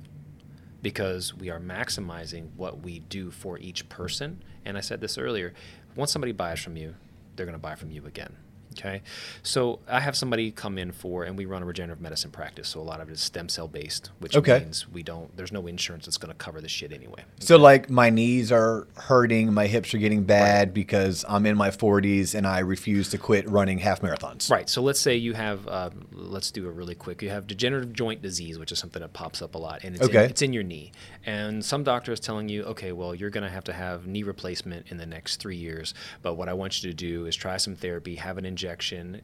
because 0.81 1.33
we 1.33 1.50
are 1.50 1.59
maximizing 1.59 2.50
what 2.57 2.81
we 2.81 3.00
do 3.00 3.31
for 3.31 3.57
each 3.59 3.88
person. 3.88 4.44
And 4.65 4.77
I 4.77 4.81
said 4.81 5.00
this 5.00 5.18
earlier 5.18 5.53
once 5.95 6.12
somebody 6.12 6.31
buys 6.31 6.59
from 6.59 6.75
you, 6.75 6.95
they're 7.35 7.45
going 7.45 7.56
to 7.56 7.62
buy 7.62 7.75
from 7.75 7.91
you 7.91 8.06
again. 8.06 8.35
Okay. 8.79 9.01
So 9.43 9.79
I 9.87 9.99
have 9.99 10.15
somebody 10.15 10.51
come 10.51 10.77
in 10.77 10.91
for, 10.91 11.23
and 11.23 11.37
we 11.37 11.45
run 11.45 11.63
a 11.63 11.65
regenerative 11.65 12.01
medicine 12.01 12.31
practice. 12.31 12.69
So 12.69 12.79
a 12.79 12.83
lot 12.83 12.99
of 13.01 13.09
it 13.09 13.13
is 13.13 13.21
stem 13.21 13.49
cell 13.49 13.67
based, 13.67 14.11
which 14.19 14.35
Okay. 14.35 14.59
means 14.59 14.87
we 14.87 15.03
don't, 15.03 15.35
there's 15.37 15.51
no 15.51 15.67
insurance 15.67 16.05
that's 16.05 16.17
going 16.17 16.31
to 16.31 16.37
cover 16.37 16.61
this 16.61 16.71
shit 16.71 16.91
anyway. 16.91 17.23
So, 17.39 17.57
like, 17.57 17.89
my 17.89 18.09
knees 18.09 18.51
are 18.51 18.87
hurting, 18.95 19.53
my 19.53 19.67
hips 19.67 19.93
are 19.93 19.97
getting 19.97 20.23
bad 20.23 20.73
because 20.73 21.23
I'm 21.27 21.45
in 21.45 21.55
my 21.57 21.69
40s 21.69 22.35
and 22.35 22.47
I 22.47 22.59
refuse 22.59 23.09
to 23.09 23.17
quit 23.17 23.47
running 23.49 23.77
half 23.79 24.01
marathons. 24.01 24.49
Right. 24.49 24.69
So 24.69 24.81
let's 24.81 24.99
say 24.99 25.15
you 25.15 25.33
have, 25.33 25.67
uh, 25.67 25.89
let's 26.11 26.51
do 26.51 26.68
it 26.68 26.73
really 26.73 26.95
quick. 26.95 27.21
You 27.21 27.30
have 27.30 27.47
degenerative 27.47 27.94
joint 27.94 28.21
disease, 28.21 28.57
which 28.59 28.71
is 28.71 28.80
something 28.80 29.01
that 29.01 29.13
pops 29.13 29.42
up 29.42 29.56
a 29.56 29.57
lot, 29.57 29.83
and 29.83 29.95
it's, 29.95 30.06
Okay. 30.06 30.25
in, 30.25 30.30
it's 30.30 30.42
in 30.42 30.53
your 30.53 30.63
knee. 30.63 30.92
And 31.25 31.63
some 31.63 31.83
doctor 31.83 32.11
is 32.11 32.19
telling 32.19 32.49
you, 32.49 32.63
okay, 32.63 32.92
well, 32.92 33.15
you're 33.15 33.30
going 33.30 33.44
to 33.44 33.49
have 33.49 33.63
to 33.65 33.73
have 33.73 34.07
knee 34.07 34.23
replacement 34.23 34.87
in 34.89 34.97
the 34.97 35.06
next 35.06 35.37
three 35.37 35.56
years. 35.57 35.94
But 36.21 36.33
what 36.35 36.49
I 36.49 36.53
want 36.53 36.83
you 36.83 36.89
to 36.89 36.95
do 36.95 37.25
is 37.25 37.35
try 37.35 37.57
some 37.57 37.75
therapy, 37.75 38.15
have 38.15 38.37
an 38.37 38.45
injection, 38.45 38.62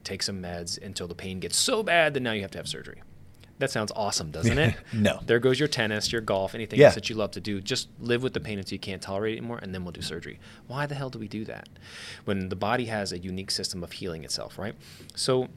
take 0.03 0.23
some 0.23 0.41
meds 0.41 0.81
until 0.81 1.07
the 1.07 1.15
pain 1.15 1.39
gets 1.39 1.57
so 1.57 1.83
bad 1.83 2.13
that 2.13 2.19
now 2.19 2.31
you 2.33 2.41
have 2.41 2.51
to 2.51 2.57
have 2.57 2.67
surgery. 2.67 3.01
That 3.59 3.69
sounds 3.71 3.91
awesome, 3.93 4.31
doesn't 4.31 4.57
it? 4.57 4.75
No. 4.93 5.19
There 5.25 5.39
goes 5.39 5.59
your 5.59 5.67
tennis, 5.67 6.11
your 6.13 6.21
golf, 6.21 6.55
anything 6.55 6.79
Yeah. 6.79 6.85
else 6.87 6.95
that 6.95 7.09
you 7.09 7.15
love 7.17 7.31
to 7.31 7.41
do. 7.41 7.59
Just 7.59 7.89
live 7.99 8.23
with 8.23 8.33
the 8.33 8.39
pain 8.39 8.57
until 8.57 8.75
you 8.75 8.79
can't 8.79 9.01
tolerate 9.01 9.33
it 9.33 9.37
anymore, 9.39 9.59
and 9.61 9.73
then 9.73 9.83
we'll 9.83 9.91
do 9.91 10.01
surgery. 10.01 10.39
Why 10.67 10.85
the 10.85 10.95
hell 10.95 11.09
do 11.09 11.19
we 11.19 11.27
do 11.27 11.43
that? 11.45 11.67
When 12.25 12.47
the 12.47 12.55
body 12.55 12.85
has 12.85 13.11
a 13.11 13.19
unique 13.19 13.51
system 13.51 13.83
of 13.83 13.91
healing 13.91 14.23
itself, 14.23 14.57
right? 14.57 14.75
So 15.15 15.49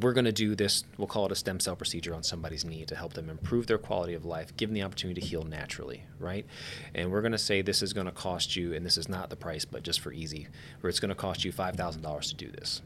we're 0.00 0.12
going 0.12 0.24
to 0.24 0.32
do 0.32 0.54
this, 0.54 0.84
we'll 0.98 1.06
call 1.06 1.26
it 1.26 1.32
a 1.32 1.36
stem 1.36 1.60
cell 1.60 1.76
procedure 1.76 2.14
on 2.14 2.22
somebody's 2.22 2.64
knee 2.64 2.84
to 2.84 2.96
help 2.96 3.14
them 3.14 3.28
improve 3.28 3.66
their 3.66 3.78
quality 3.78 4.14
of 4.14 4.24
life, 4.24 4.56
give 4.56 4.68
them 4.68 4.74
the 4.74 4.82
opportunity 4.82 5.20
to 5.20 5.26
heal 5.26 5.42
naturally, 5.42 6.04
right? 6.18 6.46
And 6.94 7.10
we're 7.10 7.22
going 7.22 7.32
to 7.32 7.38
say 7.38 7.62
this 7.62 7.82
is 7.82 7.92
going 7.92 8.06
to 8.06 8.12
cost 8.12 8.56
you, 8.56 8.74
and 8.74 8.84
this 8.84 8.98
is 8.98 9.08
not 9.08 9.30
the 9.30 9.36
price, 9.36 9.64
but 9.64 9.82
just 9.82 10.00
for 10.00 10.12
easy, 10.12 10.48
where 10.80 10.88
it's 10.88 11.00
going 11.00 11.10
to 11.10 11.14
cost 11.14 11.44
you 11.44 11.52
$5,000 11.52 12.28
to 12.28 12.34
do 12.34 12.50
this. 12.50 12.82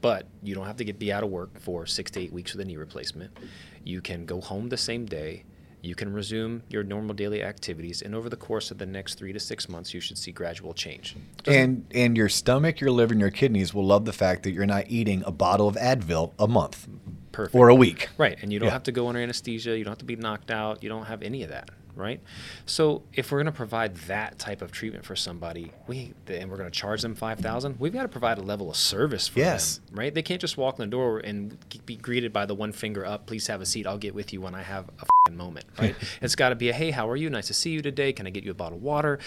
But 0.00 0.26
you 0.42 0.54
don't 0.54 0.66
have 0.66 0.76
to 0.78 0.84
get 0.84 0.98
be 0.98 1.12
out 1.12 1.22
of 1.22 1.30
work 1.30 1.60
for 1.60 1.86
six 1.86 2.10
to 2.12 2.20
eight 2.20 2.32
weeks 2.32 2.52
with 2.52 2.60
a 2.60 2.64
knee 2.64 2.76
replacement. 2.76 3.36
You 3.84 4.00
can 4.00 4.26
go 4.26 4.40
home 4.40 4.68
the 4.68 4.76
same 4.76 5.06
day. 5.06 5.44
You 5.84 5.96
can 5.96 6.12
resume 6.12 6.62
your 6.68 6.84
normal 6.84 7.12
daily 7.14 7.42
activities, 7.42 8.02
and 8.02 8.14
over 8.14 8.28
the 8.28 8.36
course 8.36 8.70
of 8.70 8.78
the 8.78 8.86
next 8.86 9.16
three 9.16 9.32
to 9.32 9.40
six 9.40 9.68
months, 9.68 9.92
you 9.92 10.00
should 10.00 10.16
see 10.16 10.30
gradual 10.30 10.74
change. 10.74 11.16
Doesn't- 11.42 11.60
And 11.60 11.84
and 11.92 12.16
your 12.16 12.28
stomach, 12.28 12.80
your 12.80 12.92
liver, 12.92 13.12
and 13.12 13.20
your 13.20 13.30
kidneys 13.32 13.74
will 13.74 13.84
love 13.84 14.04
the 14.04 14.12
fact 14.12 14.44
that 14.44 14.52
you're 14.52 14.64
not 14.66 14.84
eating 14.88 15.24
a 15.26 15.32
bottle 15.32 15.66
of 15.66 15.74
Advil 15.74 16.32
a 16.38 16.46
month 16.46 16.86
perfect. 17.32 17.54
or 17.56 17.68
a 17.68 17.74
week. 17.74 18.08
Right, 18.16 18.38
and 18.42 18.52
you 18.52 18.60
don't 18.60 18.68
Yeah. 18.68 18.72
have 18.74 18.84
to 18.84 18.92
go 18.92 19.08
under 19.08 19.20
anesthesia. 19.20 19.76
You 19.76 19.82
don't 19.82 19.90
have 19.92 19.98
to 19.98 20.04
be 20.04 20.14
knocked 20.16 20.52
out. 20.52 20.82
You 20.84 20.88
don't 20.88 21.06
have 21.06 21.20
any 21.22 21.42
of 21.42 21.48
that, 21.50 21.70
right? 21.96 22.20
So 22.66 23.02
if 23.14 23.30
we're 23.30 23.38
going 23.38 23.46
to 23.46 23.56
provide 23.56 23.96
that 24.08 24.38
type 24.38 24.62
of 24.62 24.72
treatment 24.72 25.04
for 25.04 25.16
somebody, 25.16 25.72
we 25.86 26.14
and 26.26 26.50
we're 26.50 26.56
going 26.56 26.70
to 26.70 26.78
charge 26.78 27.02
them 27.02 27.14
five 27.14 27.38
thousand, 27.40 27.78
we've 27.78 27.92
got 27.92 28.02
to 28.02 28.08
provide 28.08 28.38
a 28.38 28.42
level 28.42 28.70
of 28.70 28.76
service 28.76 29.28
for 29.28 29.38
Yes. 29.40 29.78
them, 29.88 29.98
right? 29.98 30.14
They 30.14 30.22
can't 30.22 30.40
just 30.40 30.56
walk 30.56 30.78
in 30.78 30.84
the 30.84 30.90
door 30.90 31.18
and 31.20 31.56
be 31.86 31.96
greeted 31.96 32.32
by 32.32 32.46
the 32.46 32.54
one 32.54 32.72
finger 32.72 33.04
up. 33.04 33.26
Please 33.26 33.46
have 33.46 33.60
a 33.60 33.66
seat. 33.66 33.86
I'll 33.86 33.98
get 33.98 34.14
with 34.14 34.32
you 34.32 34.40
when 34.40 34.54
I 34.54 34.62
have 34.62 34.88
a 35.28 35.30
moment, 35.30 35.66
right? 35.78 35.94
it's 36.20 36.34
got 36.34 36.48
to 36.50 36.54
be 36.56 36.68
a 36.68 36.72
hey, 36.72 36.90
how 36.90 37.08
are 37.08 37.16
you? 37.16 37.30
Nice 37.30 37.46
to 37.48 37.54
see 37.54 37.70
you 37.70 37.82
today. 37.82 38.12
Can 38.12 38.26
I 38.26 38.30
get 38.30 38.44
you 38.44 38.50
a 38.50 38.54
bottle 38.54 38.78
of 38.78 38.82
water? 38.84 39.18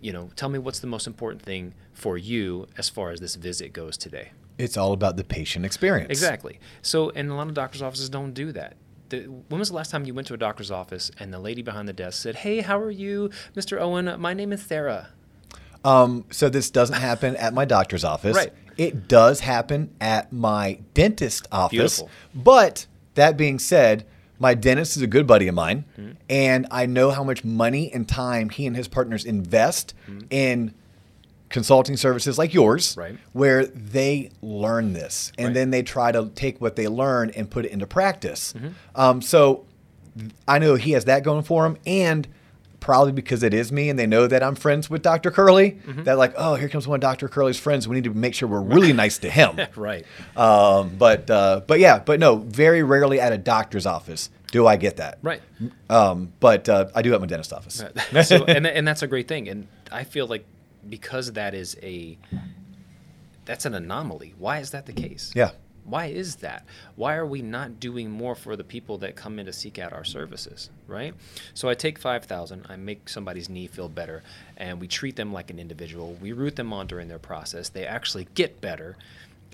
You 0.00 0.12
know, 0.12 0.30
tell 0.36 0.48
me 0.48 0.58
what's 0.58 0.80
the 0.80 0.86
most 0.88 1.06
important 1.06 1.42
thing 1.42 1.74
for 1.92 2.18
you 2.18 2.66
as 2.76 2.88
far 2.88 3.10
as 3.10 3.20
this 3.20 3.36
visit 3.36 3.72
goes 3.72 3.96
today. 3.96 4.32
It's 4.58 4.76
all 4.78 4.92
about 4.92 5.16
the 5.16 5.24
patient 5.24 5.66
experience. 5.66 6.08
Exactly. 6.10 6.58
So, 6.80 7.10
and 7.10 7.30
a 7.30 7.34
lot 7.34 7.46
of 7.48 7.54
doctors' 7.54 7.82
offices 7.82 8.08
don't 8.08 8.32
do 8.32 8.52
that. 8.52 8.74
The, 9.08 9.22
when 9.22 9.58
was 9.58 9.68
the 9.68 9.74
last 9.74 9.90
time 9.90 10.04
you 10.04 10.14
went 10.14 10.26
to 10.28 10.34
a 10.34 10.38
doctor's 10.38 10.70
office 10.70 11.10
and 11.18 11.32
the 11.32 11.38
lady 11.38 11.62
behind 11.62 11.88
the 11.88 11.92
desk 11.92 12.22
said, 12.22 12.36
"Hey, 12.36 12.60
how 12.60 12.78
are 12.78 12.90
you, 12.90 13.30
Mr. 13.54 13.80
Owen? 13.80 14.12
My 14.20 14.34
name 14.34 14.52
is 14.52 14.62
Sarah." 14.62 15.08
Um, 15.84 16.24
so 16.30 16.48
this 16.48 16.70
doesn't 16.70 16.96
happen 16.96 17.36
at 17.36 17.54
my 17.54 17.64
doctor's 17.64 18.02
office. 18.02 18.36
Right. 18.36 18.52
It 18.76 19.06
does 19.08 19.40
happen 19.40 19.94
at 20.00 20.32
my 20.32 20.80
dentist 20.94 21.46
office. 21.52 22.00
Beautiful. 22.00 22.10
But 22.34 22.86
that 23.14 23.36
being 23.36 23.58
said, 23.58 24.04
my 24.38 24.54
dentist 24.54 24.96
is 24.96 25.02
a 25.02 25.06
good 25.06 25.26
buddy 25.26 25.48
of 25.48 25.54
mine, 25.54 25.84
and 26.28 26.66
I 26.70 26.84
know 26.86 27.10
how 27.10 27.24
much 27.24 27.44
money 27.44 27.90
and 27.92 28.06
time 28.06 28.50
he 28.50 28.66
and 28.66 28.76
his 28.76 28.88
partners 28.88 29.24
invest 29.24 29.94
in 30.28 30.74
consulting 31.48 31.96
services 31.96 32.38
like 32.38 32.52
yours, 32.52 32.96
Right. 32.96 33.16
where 33.32 33.64
they 33.66 34.30
learn 34.42 34.92
this 34.92 35.32
and 35.38 35.48
Right. 35.48 35.54
then 35.54 35.70
they 35.70 35.82
try 35.82 36.12
to 36.12 36.30
take 36.34 36.60
what 36.60 36.76
they 36.76 36.88
learn 36.88 37.30
and 37.30 37.48
put 37.50 37.64
it 37.64 37.70
into 37.72 37.86
practice. 37.86 38.52
Mm-hmm. 38.56 38.68
Um, 38.94 39.22
so 39.22 39.64
I 40.48 40.58
know 40.58 40.74
he 40.74 40.92
has 40.92 41.04
that 41.04 41.22
going 41.22 41.42
for 41.44 41.64
him, 41.66 41.76
and 41.86 42.26
probably 42.80 43.12
because 43.12 43.42
it 43.42 43.52
is 43.52 43.72
me, 43.72 43.90
and 43.90 43.98
they 43.98 44.06
know 44.06 44.26
that 44.26 44.42
I'm 44.42 44.54
friends 44.54 44.88
with 44.88 45.02
Dr. 45.02 45.30
Curley. 45.30 45.72
Mm-hmm. 45.86 46.04
That 46.04 46.18
like, 46.18 46.34
oh, 46.36 46.54
here 46.54 46.68
comes 46.68 46.86
one 46.86 46.96
of 46.96 47.00
Dr. 47.00 47.28
Curley's 47.28 47.58
friends. 47.58 47.86
We 47.88 47.96
need 47.96 48.04
to 48.04 48.14
make 48.14 48.34
sure 48.34 48.48
we're 48.48 48.60
really 48.60 48.92
nice 48.92 49.18
to 49.18 49.30
him. 49.30 49.58
Right. 49.76 50.06
Um, 50.36 50.92
but 50.98 51.28
uh, 51.30 51.60
but 51.66 51.80
yeah, 51.80 51.98
but 51.98 52.18
no, 52.20 52.36
very 52.36 52.82
rarely 52.82 53.20
at 53.20 53.32
a 53.32 53.38
doctor's 53.38 53.86
office 53.86 54.30
do 54.52 54.66
I 54.66 54.76
get 54.76 54.96
that. 54.98 55.18
Right. 55.22 55.42
Um, 55.90 56.32
but 56.40 56.68
uh, 56.68 56.86
I 56.94 57.02
do 57.02 57.12
at 57.14 57.20
my 57.20 57.26
dentist 57.26 57.52
office. 57.52 57.82
so, 58.24 58.44
and, 58.44 58.66
and 58.66 58.86
that's 58.86 59.02
a 59.02 59.06
great 59.08 59.28
thing. 59.28 59.48
And 59.48 59.66
I 59.90 60.04
feel 60.04 60.26
like 60.26 60.44
because 60.88 61.32
that 61.32 61.54
is 61.54 61.76
a 61.82 62.18
that's 63.44 63.64
an 63.64 63.74
anomaly. 63.74 64.34
Why 64.38 64.58
is 64.58 64.70
that 64.70 64.86
the 64.86 64.92
case? 64.92 65.32
Yeah. 65.34 65.52
Why 65.84 66.06
is 66.06 66.36
that? 66.36 66.66
Why 66.96 67.14
are 67.14 67.24
we 67.24 67.42
not 67.42 67.78
doing 67.78 68.10
more 68.10 68.34
for 68.34 68.56
the 68.56 68.64
people 68.64 68.98
that 68.98 69.14
come 69.14 69.38
in 69.38 69.46
to 69.46 69.52
seek 69.52 69.78
out 69.78 69.92
our 69.92 70.02
services, 70.02 70.68
right? 70.88 71.14
So 71.54 71.68
I 71.68 71.74
take 71.74 71.96
5,000, 71.96 72.66
I 72.68 72.74
make 72.74 73.08
somebody's 73.08 73.48
knee 73.48 73.68
feel 73.68 73.88
better, 73.88 74.24
and 74.56 74.80
we 74.80 74.88
treat 74.88 75.14
them 75.14 75.32
like 75.32 75.48
an 75.48 75.60
individual. 75.60 76.14
We 76.20 76.32
root 76.32 76.56
them 76.56 76.72
on 76.72 76.88
during 76.88 77.06
their 77.06 77.20
process. 77.20 77.68
They 77.68 77.86
actually 77.86 78.26
get 78.34 78.60
better. 78.60 78.96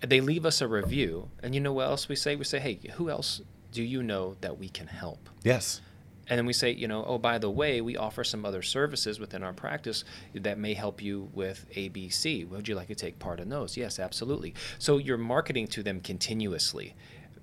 They 0.01 0.23
leave 0.23 0.47
us 0.47 0.63
a 0.63 0.69
review, 0.69 1.29
and 1.43 1.55
you 1.55 1.61
know 1.61 1.75
what 1.75 1.89
else 1.89 2.09
we 2.09 2.17
say? 2.17 2.35
We 2.35 2.45
say, 2.45 2.61
"Hey, 2.61 2.81
who 2.95 3.11
else 3.11 3.43
do 3.71 3.83
you 3.83 4.03
know 4.03 4.37
that 4.41 4.59
we 4.59 4.71
can 4.71 4.87
help?" 4.87 5.29
Yes. 5.45 5.83
And 6.33 6.39
then 6.39 6.47
we 6.47 6.55
say, 6.55 6.71
you 6.71 6.89
know, 6.89 7.05
oh, 7.07 7.19
by 7.19 7.37
the 7.37 7.51
way, 7.51 7.83
we 7.83 7.99
offer 7.99 8.25
some 8.25 8.47
other 8.47 8.63
services 8.63 9.21
within 9.21 9.43
our 9.43 9.53
practice 9.53 10.03
that 10.35 10.57
may 10.57 10.73
help 10.73 11.03
you 11.03 11.29
with 11.35 11.67
ABC. 11.77 12.49
Would 12.49 12.67
you 12.67 12.75
like 12.75 12.89
to 12.89 12.95
take 12.95 13.19
part 13.19 13.39
in 13.39 13.51
those? 13.51 13.77
Yes, 13.77 13.99
absolutely. 13.99 14.55
So 14.79 14.97
you're 14.97 15.19
marketing 15.19 15.67
to 15.67 15.83
them 15.83 16.01
continuously. 16.01 16.95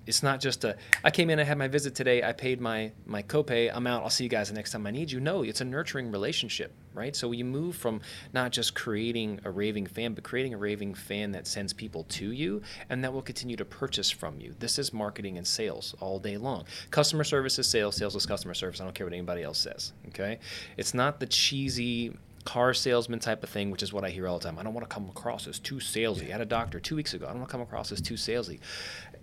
It's 0.08 0.24
not 0.24 0.40
just 0.40 0.64
a, 0.64 0.76
I 1.04 1.12
came 1.12 1.30
in, 1.30 1.38
I 1.38 1.44
had 1.44 1.56
my 1.56 1.68
visit 1.68 1.94
today, 1.94 2.24
I 2.24 2.32
paid 2.32 2.60
my, 2.60 2.90
my 3.06 3.22
copay, 3.22 3.70
I'm 3.72 3.86
out, 3.86 4.02
I'll 4.02 4.10
see 4.10 4.24
you 4.24 4.30
guys 4.30 4.48
the 4.48 4.54
next 4.54 4.72
time 4.72 4.84
I 4.88 4.90
need 4.90 5.12
you. 5.12 5.20
No, 5.20 5.44
it's 5.44 5.60
a 5.60 5.64
nurturing 5.64 6.10
relationship, 6.10 6.72
right? 6.94 7.14
So 7.14 7.32
you 7.32 7.44
move 7.44 7.76
from 7.76 8.00
not 8.32 8.52
just 8.52 8.74
creating 8.74 9.40
a 9.44 9.50
raving 9.50 9.86
fan, 9.86 10.14
but 10.14 10.24
creating 10.24 10.54
a 10.54 10.58
raving 10.58 10.94
fan 10.94 11.32
that 11.32 11.46
sends 11.46 11.72
people 11.72 12.04
to 12.10 12.32
you 12.32 12.62
and 12.88 13.04
that 13.04 13.12
will 13.12 13.22
continue 13.22 13.56
to 13.56 13.64
purchase 13.64 14.10
from 14.10 14.40
you. 14.40 14.54
This 14.58 14.78
is 14.78 14.92
marketing 14.92 15.38
and 15.38 15.46
sales 15.46 15.94
all 16.00 16.18
day 16.18 16.36
long. 16.36 16.64
Customer 16.90 17.24
service 17.24 17.58
is 17.58 17.68
sales, 17.68 17.96
sales 17.96 18.16
is 18.16 18.26
customer 18.26 18.54
service. 18.54 18.80
I 18.80 18.84
don't 18.84 18.94
care 18.94 19.06
what 19.06 19.12
anybody 19.12 19.42
else 19.42 19.58
says, 19.58 19.92
okay? 20.08 20.38
It's 20.76 20.94
not 20.94 21.20
the 21.20 21.26
cheesy, 21.26 22.16
car 22.44 22.74
salesman 22.74 23.18
type 23.18 23.42
of 23.42 23.50
thing, 23.50 23.70
which 23.70 23.82
is 23.82 23.92
what 23.92 24.04
I 24.04 24.10
hear 24.10 24.26
all 24.26 24.38
the 24.38 24.44
time. 24.44 24.58
I 24.58 24.62
don't 24.62 24.74
want 24.74 24.88
to 24.88 24.92
come 24.92 25.08
across 25.08 25.46
as 25.46 25.58
too 25.58 25.76
salesy. 25.76 26.28
I 26.28 26.32
had 26.32 26.40
a 26.40 26.46
doctor 26.46 26.80
two 26.80 26.96
weeks 26.96 27.14
ago. 27.14 27.26
I 27.26 27.30
don't 27.30 27.38
want 27.38 27.48
to 27.48 27.52
come 27.52 27.60
across 27.60 27.92
as 27.92 28.00
too 28.00 28.14
salesy. 28.14 28.58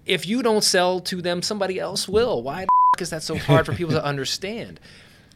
If 0.05 0.27
you 0.27 0.41
don't 0.41 0.63
sell 0.63 0.99
to 1.01 1.21
them, 1.21 1.41
somebody 1.41 1.79
else 1.79 2.07
will. 2.07 2.41
Why 2.43 2.61
the 2.61 2.69
f- 2.95 3.01
is 3.01 3.09
that 3.09 3.23
so 3.23 3.37
hard 3.37 3.65
for 3.65 3.73
people 3.73 3.93
to 3.93 4.03
understand? 4.13 4.79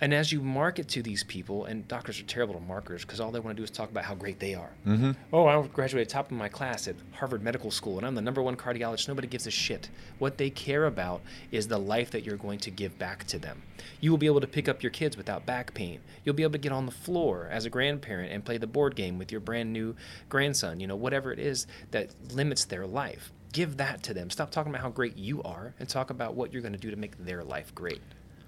And 0.01 0.15
as 0.15 0.31
you 0.31 0.41
market 0.41 0.87
to 0.89 1.03
these 1.03 1.23
people, 1.23 1.65
and 1.65 1.87
doctors 1.87 2.19
are 2.19 2.23
terrible 2.23 2.55
to 2.55 2.59
marketers 2.59 3.05
because 3.05 3.19
all 3.19 3.29
they 3.29 3.39
want 3.39 3.55
to 3.55 3.59
do 3.59 3.63
is 3.63 3.69
talk 3.69 3.91
about 3.91 4.03
how 4.03 4.15
great 4.15 4.39
they 4.39 4.55
are. 4.55 4.71
Mm-hmm. 4.87 5.11
Oh, 5.31 5.45
I 5.45 5.65
graduated 5.67 6.09
top 6.09 6.31
of 6.31 6.37
my 6.37 6.49
class 6.49 6.87
at 6.87 6.95
Harvard 7.11 7.43
Medical 7.43 7.69
School, 7.69 7.97
and 7.97 8.07
I'm 8.07 8.15
the 8.15 8.21
number 8.21 8.41
one 8.41 8.55
cardiologist. 8.55 9.07
Nobody 9.07 9.27
gives 9.27 9.45
a 9.45 9.51
shit. 9.51 9.89
What 10.17 10.39
they 10.39 10.49
care 10.49 10.85
about 10.85 11.21
is 11.51 11.67
the 11.67 11.77
life 11.77 12.09
that 12.11 12.23
you're 12.23 12.35
going 12.35 12.57
to 12.59 12.71
give 12.71 12.97
back 12.97 13.25
to 13.27 13.37
them. 13.37 13.61
You 13.99 14.09
will 14.09 14.17
be 14.17 14.25
able 14.25 14.41
to 14.41 14.47
pick 14.47 14.67
up 14.67 14.81
your 14.81 14.89
kids 14.89 15.17
without 15.17 15.45
back 15.45 15.75
pain. 15.75 15.99
You'll 16.25 16.33
be 16.33 16.43
able 16.43 16.53
to 16.53 16.57
get 16.57 16.71
on 16.71 16.87
the 16.87 16.91
floor 16.91 17.47
as 17.51 17.65
a 17.65 17.69
grandparent 17.69 18.31
and 18.31 18.43
play 18.43 18.57
the 18.57 18.65
board 18.65 18.95
game 18.95 19.19
with 19.19 19.31
your 19.31 19.41
brand 19.41 19.71
new 19.71 19.95
grandson. 20.29 20.79
You 20.79 20.87
know, 20.87 20.95
whatever 20.95 21.31
it 21.31 21.37
is 21.37 21.67
that 21.91 22.09
limits 22.33 22.65
their 22.65 22.87
life. 22.87 23.31
Give 23.53 23.77
that 23.77 24.01
to 24.03 24.15
them. 24.15 24.31
Stop 24.31 24.49
talking 24.49 24.71
about 24.71 24.81
how 24.81 24.89
great 24.89 25.15
you 25.15 25.43
are 25.43 25.75
and 25.79 25.87
talk 25.87 26.09
about 26.09 26.33
what 26.33 26.53
you're 26.53 26.63
going 26.63 26.73
to 26.73 26.79
do 26.79 26.89
to 26.89 26.95
make 26.95 27.23
their 27.23 27.43
life 27.43 27.75
great. 27.75 28.01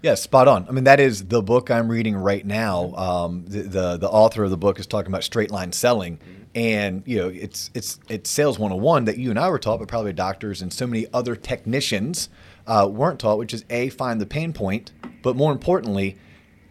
Yeah, 0.04 0.16
spot 0.16 0.48
on. 0.48 0.66
I 0.68 0.72
mean, 0.72 0.84
that 0.84 1.00
is 1.00 1.28
the 1.28 1.40
book 1.40 1.70
I'm 1.70 1.88
reading 1.88 2.14
right 2.14 2.44
now. 2.44 2.94
Um, 2.94 3.46
the, 3.46 3.62
the 3.62 3.96
the 3.96 4.08
author 4.10 4.44
of 4.44 4.50
the 4.50 4.56
book 4.58 4.78
is 4.78 4.86
talking 4.86 5.10
about 5.10 5.24
straight 5.24 5.50
line 5.50 5.72
selling, 5.72 6.18
and 6.54 7.02
you 7.06 7.16
know, 7.16 7.28
it's 7.28 7.70
it's 7.72 7.98
it's 8.10 8.28
sales 8.28 8.58
101 8.58 9.06
that 9.06 9.16
you 9.16 9.30
and 9.30 9.38
I 9.38 9.48
were 9.48 9.58
taught, 9.58 9.78
but 9.78 9.88
probably 9.88 10.12
doctors 10.12 10.60
and 10.60 10.70
so 10.70 10.86
many 10.86 11.06
other 11.14 11.34
technicians 11.34 12.28
uh, 12.66 12.86
weren't 12.92 13.18
taught, 13.18 13.38
which 13.38 13.54
is 13.54 13.64
a 13.70 13.88
find 13.88 14.20
the 14.20 14.26
pain 14.26 14.52
point, 14.52 14.92
but 15.22 15.36
more 15.36 15.52
importantly, 15.52 16.18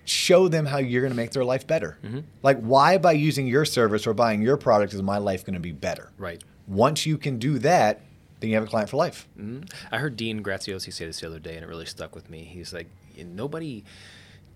show 0.06 0.48
them 0.48 0.68
how 0.68 0.78
you're 0.78 1.02
going 1.02 1.12
to 1.14 1.18
make 1.18 1.32
their 1.32 1.44
life 1.44 1.66
better. 1.66 1.98
Like, 2.44 2.60
why 2.60 3.00
by 3.00 3.14
using 3.14 3.48
your 3.48 3.66
service 3.66 4.06
or 4.06 4.14
buying 4.14 4.44
your 4.44 4.58
product 4.58 4.94
is 4.94 5.02
my 5.02 5.18
life 5.18 5.44
going 5.44 5.56
to 5.56 5.60
be 5.60 5.72
better? 5.72 6.12
Right. 6.20 6.44
Once 6.68 7.08
you 7.08 7.18
can 7.18 7.40
do 7.40 7.58
that, 7.58 8.02
then 8.42 8.52
you 8.52 8.56
have 8.58 8.64
a 8.66 8.68
client 8.68 8.92
for 8.92 8.98
life. 8.98 9.28
Mhm. 9.40 9.72
I 9.92 9.98
heard 9.98 10.18
Dean 10.18 10.44
Graziosi 10.44 10.94
say 10.94 11.08
this 11.08 11.22
the 11.22 11.26
other 11.26 11.40
day, 11.40 11.56
and 11.56 11.64
it 11.64 11.68
really 11.68 11.88
stuck 11.88 12.14
with 12.14 12.30
me. 12.30 12.44
He's 12.44 12.74
like, 12.74 12.90
nobody 13.18 13.84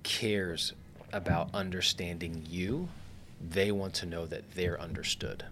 cares 0.04 0.74
about 1.14 1.50
understanding 1.54 2.46
you. 2.50 2.90
They 3.42 3.72
want 3.72 3.94
to 3.96 4.06
know 4.06 4.26
that 4.26 4.52
they're 4.56 4.80
understood. 4.80 5.46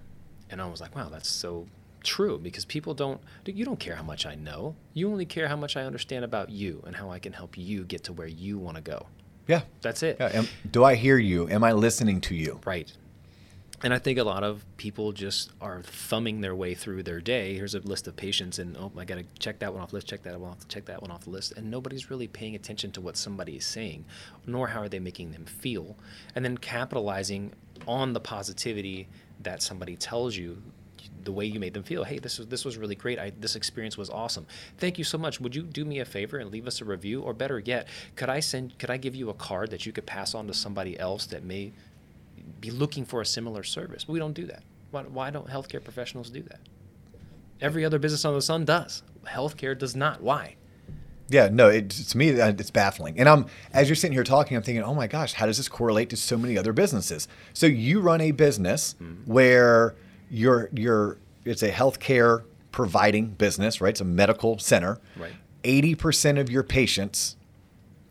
And 0.50 0.62
I 0.62 0.68
was 0.68 0.82
like, 0.82 0.96
wow, 0.96 1.10
that's 1.10 1.30
so 1.30 1.68
true 2.04 2.38
because 2.38 2.66
people 2.66 2.94
don't, 2.94 3.20
you 3.46 3.66
don't 3.66 3.80
care 3.80 3.96
how 3.96 4.04
much 4.04 4.26
I 4.26 4.36
know. 4.36 4.76
You 4.94 5.12
only 5.12 5.26
care 5.26 5.48
how 5.48 5.56
much 5.56 5.76
I 5.76 5.84
understand 5.84 6.24
about 6.24 6.50
you 6.50 6.84
and 6.86 6.96
how 6.96 7.10
I 7.10 7.20
can 7.20 7.34
help 7.34 7.58
you 7.58 7.84
get 7.84 8.04
to 8.06 8.14
where 8.14 8.28
you 8.28 8.58
want 8.58 8.78
to 8.78 8.82
go. 8.82 9.08
Yeah. 9.48 9.62
That's 9.82 10.04
it. 10.04 10.18
yeah. 10.20 10.30
Am, 10.34 10.48
do 10.72 10.84
I 10.84 10.96
hear 10.96 11.18
you? 11.18 11.50
Am 11.50 11.64
I 11.64 11.74
listening 11.74 12.22
to 12.22 12.36
you? 12.36 12.60
Right. 12.66 12.92
And 13.86 13.94
I 13.94 14.00
think 14.00 14.18
a 14.18 14.24
lot 14.24 14.44
of 14.44 14.66
people 14.78 15.12
just 15.12 15.52
are 15.62 15.84
thumbing 15.84 16.42
their 16.42 16.56
way 16.56 16.74
through 16.74 17.04
their 17.04 17.22
day. 17.22 17.54
Here's 17.54 17.76
a 17.76 17.80
list 17.82 18.08
of 18.08 18.16
patients, 18.16 18.58
and 18.58 18.76
oh, 18.76 18.92
I 18.98 19.06
got 19.06 19.20
to 19.20 19.26
check 19.38 19.60
that 19.60 19.72
one 19.72 19.84
off 19.84 19.94
list, 19.94 20.08
check 20.08 20.24
that 20.24 20.40
one 20.40 20.50
off, 20.50 20.68
check 20.68 20.86
that 20.86 21.04
one 21.04 21.12
off 21.12 21.26
the 21.26 21.30
list. 21.30 21.52
And 21.52 21.70
nobody's 21.70 22.10
really 22.10 22.28
paying 22.28 22.56
attention 22.56 22.90
to 22.94 23.02
what 23.02 23.16
somebody 23.16 23.58
is 23.58 23.64
saying, 23.64 24.06
nor 24.48 24.70
how 24.70 24.82
are 24.82 24.90
they 24.90 24.98
making 24.98 25.34
them 25.34 25.46
feel. 25.46 25.96
And 26.34 26.44
then 26.44 26.58
capitalizing 26.58 27.54
on 27.88 28.14
the 28.14 28.20
positivity 28.20 29.08
that 29.44 29.62
somebody 29.62 29.96
tells 29.96 30.36
you 30.36 30.64
the 31.24 31.32
way 31.32 31.46
you 31.46 31.60
made 31.60 31.76
them 31.76 31.84
feel. 31.84 32.06
Hey, 32.06 32.18
this 32.18 32.40
was 32.40 32.48
this 32.48 32.66
was 32.66 32.80
really 32.80 32.96
great. 32.96 33.20
I, 33.20 33.34
this 33.40 33.56
experience 33.56 34.00
was 34.00 34.10
awesome. 34.10 34.48
Thank 34.80 34.98
you 34.98 35.04
so 35.04 35.20
much. 35.20 35.40
Would 35.40 35.56
you 35.56 35.62
do 35.62 35.86
me 35.86 36.00
a 36.00 36.06
favor 36.06 36.40
and 36.40 36.50
leave 36.50 36.66
us 36.66 36.82
a 36.82 36.86
review, 36.86 37.22
or 37.22 37.36
better 37.36 37.60
yet, 37.60 37.88
could 38.16 38.30
I 38.30 38.40
send? 38.40 38.80
Could 38.80 38.90
I 38.90 38.98
give 38.98 39.14
you 39.14 39.30
a 39.30 39.36
card 39.36 39.70
that 39.70 39.86
you 39.86 39.92
could 39.92 40.08
pass 40.08 40.34
on 40.34 40.48
to 40.48 40.56
somebody 40.56 41.00
else 41.00 41.28
that 41.28 41.44
may 41.44 41.74
be 42.66 42.72
looking 42.72 43.06
for 43.06 43.22
a 43.22 43.26
similar 43.26 43.64
service? 43.64 44.08
We 44.08 44.20
don't 44.20 44.34
do 44.34 44.46
that. 44.46 44.64
Why, 44.92 45.04
why 45.04 45.30
don't 45.30 45.48
healthcare 45.48 45.84
professionals 45.84 46.30
do 46.30 46.42
that? 46.44 46.60
Every 47.62 47.86
other 47.86 48.00
business 48.00 48.26
on 48.26 48.34
the 48.34 48.42
sun 48.42 48.66
does. 48.66 49.04
Healthcare 49.26 49.78
does 49.78 49.96
not. 49.96 50.22
Why? 50.22 50.56
Yeah, 51.30 51.50
no, 51.52 51.70
it, 51.70 51.90
to 51.90 52.18
me 52.18 52.40
uh, 52.40 52.50
it's 52.50 52.70
baffling. 52.70 53.20
And 53.20 53.28
I'm 53.28 53.48
as 53.74 53.90
you're 53.90 53.96
sitting 53.96 54.14
here 54.14 54.24
talking, 54.24 54.56
I'm 54.56 54.64
thinking, 54.64 54.84
oh 54.84 54.94
my 54.94 55.08
gosh, 55.08 55.34
how 55.34 55.48
does 55.48 55.58
this 55.58 55.68
correlate 55.68 56.10
to 56.12 56.18
so 56.18 56.38
many 56.38 56.58
other 56.58 56.74
businesses? 56.74 57.28
So 57.54 57.66
you 57.66 58.00
run 58.00 58.22
a 58.22 58.32
business 58.32 58.96
where 59.26 59.96
you're 60.30 60.70
you're 60.74 61.18
it's 61.44 61.64
a 61.64 61.72
healthcare 61.72 62.44
providing 62.72 63.30
business, 63.30 63.82
right? 63.82 63.90
It's 63.90 64.02
a 64.02 64.06
medical 64.06 64.60
center. 64.60 65.00
Right. 65.18 65.34
Eighty 65.64 65.96
percent 65.96 66.38
of 66.38 66.52
your 66.52 66.64
patients 66.64 67.38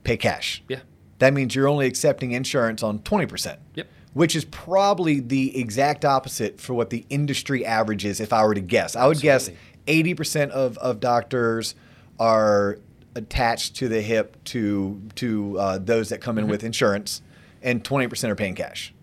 pay 0.02 0.16
cash. 0.16 0.64
Yeah. 0.68 0.80
That 1.20 1.34
means 1.34 1.54
you're 1.54 1.68
only 1.68 1.86
accepting 1.86 2.32
insurance 2.32 2.82
on 2.82 2.98
twenty 3.00 3.26
percent. 3.26 3.60
Yep. 3.74 3.86
Which 4.14 4.34
is 4.34 4.44
probably 4.46 5.20
the 5.20 5.58
exact 5.60 6.04
opposite 6.04 6.60
for 6.60 6.72
what 6.72 6.90
the 6.90 7.04
industry 7.10 7.66
average 7.66 8.04
is. 8.04 8.20
If 8.20 8.32
I 8.32 8.44
were 8.44 8.54
to 8.54 8.60
guess, 8.60 8.96
I 8.96 9.06
would 9.06 9.20
guess 9.20 9.50
eighty 9.86 10.14
percent 10.14 10.52
of, 10.52 10.78
of 10.78 11.00
doctors 11.00 11.74
are 12.18 12.78
attached 13.16 13.76
to 13.76 13.88
the 13.88 14.00
hip 14.00 14.42
to 14.44 15.02
to 15.16 15.58
uh, 15.58 15.78
those 15.78 16.08
that 16.08 16.20
come 16.20 16.38
in 16.38 16.48
with 16.48 16.64
insurance, 16.64 17.22
and 17.60 17.84
twenty 17.84 18.06
percent 18.06 18.30
are 18.30 18.36
paying 18.36 18.54
cash. 18.54 18.94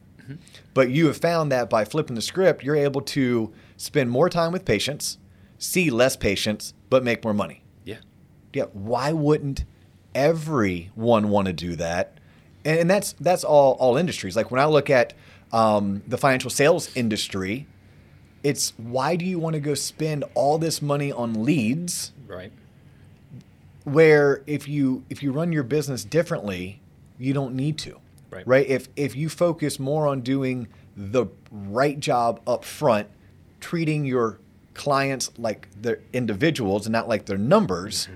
But 0.73 0.91
you 0.91 1.07
have 1.07 1.17
found 1.17 1.51
that 1.51 1.69
by 1.69 1.83
flipping 1.83 2.15
the 2.15 2.21
script, 2.21 2.63
you're 2.63 2.77
able 2.77 3.01
to 3.01 3.51
spend 3.75 4.09
more 4.09 4.29
time 4.29 4.53
with 4.53 4.63
patients, 4.63 5.17
see 5.57 5.89
less 5.89 6.15
patients, 6.15 6.73
but 6.89 7.03
make 7.03 7.21
more 7.25 7.33
money. 7.33 7.63
Yeah. 7.83 7.97
Yeah, 8.53 8.65
why 8.71 9.11
wouldn't 9.11 9.65
everyone 10.15 11.29
want 11.29 11.47
to 11.47 11.53
do 11.53 11.75
that, 11.75 12.17
and, 12.65 12.79
and 12.81 12.89
that's 12.89 13.13
that's 13.13 13.43
all 13.43 13.73
all 13.79 13.97
industries. 13.97 14.35
Like 14.35 14.51
when 14.51 14.59
I 14.59 14.65
look 14.65 14.89
at 14.89 15.13
um, 15.51 16.01
the 16.07 16.17
financial 16.17 16.49
sales 16.49 16.95
industry, 16.95 17.67
it's 18.43 18.73
why 18.77 19.15
do 19.15 19.25
you 19.25 19.39
want 19.39 19.53
to 19.55 19.59
go 19.59 19.73
spend 19.73 20.23
all 20.33 20.57
this 20.57 20.81
money 20.81 21.11
on 21.11 21.43
leads? 21.43 22.11
Right. 22.27 22.51
where 23.83 24.41
if 24.47 24.67
you 24.67 25.03
if 25.09 25.21
you 25.23 25.31
run 25.31 25.51
your 25.51 25.63
business 25.63 26.03
differently, 26.03 26.79
you 27.17 27.33
don't 27.33 27.55
need 27.55 27.77
to. 27.79 27.97
Right. 28.29 28.47
Right? 28.47 28.67
If 28.67 28.87
if 28.95 29.15
you 29.15 29.27
focus 29.29 29.79
more 29.79 30.07
on 30.07 30.21
doing 30.21 30.67
the 30.95 31.25
right 31.51 31.99
job 31.99 32.39
up 32.47 32.63
front, 32.63 33.07
treating 33.59 34.05
your 34.05 34.39
clients 34.73 35.31
like 35.37 35.67
they're 35.81 35.99
individuals 36.13 36.85
and 36.85 36.93
not 36.93 37.07
like 37.09 37.25
their 37.25 37.37
numbers, 37.37 38.07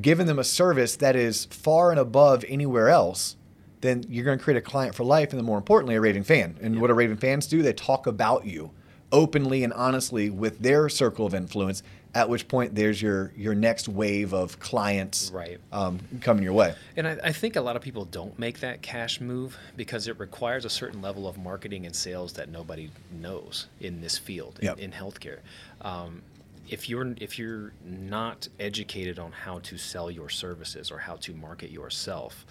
giving 0.00 0.26
them 0.26 0.38
a 0.38 0.44
service 0.44 0.94
that 0.96 1.16
is 1.16 1.46
far 1.46 1.90
and 1.90 1.98
above 1.98 2.44
anywhere 2.48 2.88
else, 2.88 3.34
then 3.80 4.04
you're 4.08 4.24
going 4.24 4.38
to 4.38 4.42
create 4.44 4.56
a 4.58 4.62
client 4.62 4.94
for 4.94 5.04
life 5.04 5.30
and 5.30 5.38
then 5.38 5.44
more 5.46 5.58
importantly 5.58 5.94
a 5.94 6.00
raving 6.00 6.24
fan. 6.24 6.56
And 6.60 6.80
what 6.80 6.88
do 6.88 6.94
raving 6.94 7.16
fans 7.18 7.46
do? 7.46 7.62
They 7.62 7.72
talk 7.72 8.06
about 8.06 8.44
you 8.46 8.70
openly 9.12 9.64
and 9.64 9.72
honestly 9.72 10.28
with 10.30 10.58
their 10.58 10.88
circle 10.88 11.24
of 11.24 11.34
influence 11.34 11.82
at 12.14 12.28
which 12.28 12.48
point 12.48 12.74
there's 12.74 13.00
your 13.00 13.32
your 13.36 13.54
next 13.54 13.86
wave 13.88 14.32
of 14.34 14.58
clients 14.60 15.30
Right. 15.32 15.58
um, 15.72 15.98
coming 16.20 16.42
your 16.42 16.52
way. 16.54 16.74
And 16.96 17.06
I, 17.06 17.18
I 17.24 17.32
think 17.32 17.56
a 17.56 17.60
lot 17.60 17.76
of 17.76 17.82
people 17.82 18.04
don't 18.06 18.38
make 18.38 18.60
that 18.60 18.82
cash 18.82 19.20
move 19.20 19.56
because 19.76 20.08
it 20.08 20.18
requires 20.18 20.64
a 20.64 20.70
certain 20.70 21.00
level 21.00 21.28
of 21.28 21.38
marketing 21.38 21.86
and 21.86 21.94
sales 21.94 22.32
that 22.34 22.48
nobody 22.48 22.90
knows 23.12 23.68
in 23.80 24.00
this 24.00 24.18
field 24.18 24.58
Yep. 24.62 24.78
in, 24.78 24.84
in 24.84 24.92
healthcare. 24.92 25.38
Um, 25.82 26.22
if 26.68 26.88
you're 26.88 27.14
if 27.18 27.38
you're 27.38 27.72
not 27.84 28.48
educated 28.58 29.18
on 29.18 29.32
how 29.32 29.60
to 29.60 29.78
sell 29.78 30.10
your 30.10 30.28
services 30.28 30.90
or 30.90 30.98
how 30.98 31.16
to 31.16 31.32
market 31.34 31.70
yourself, 31.70 32.44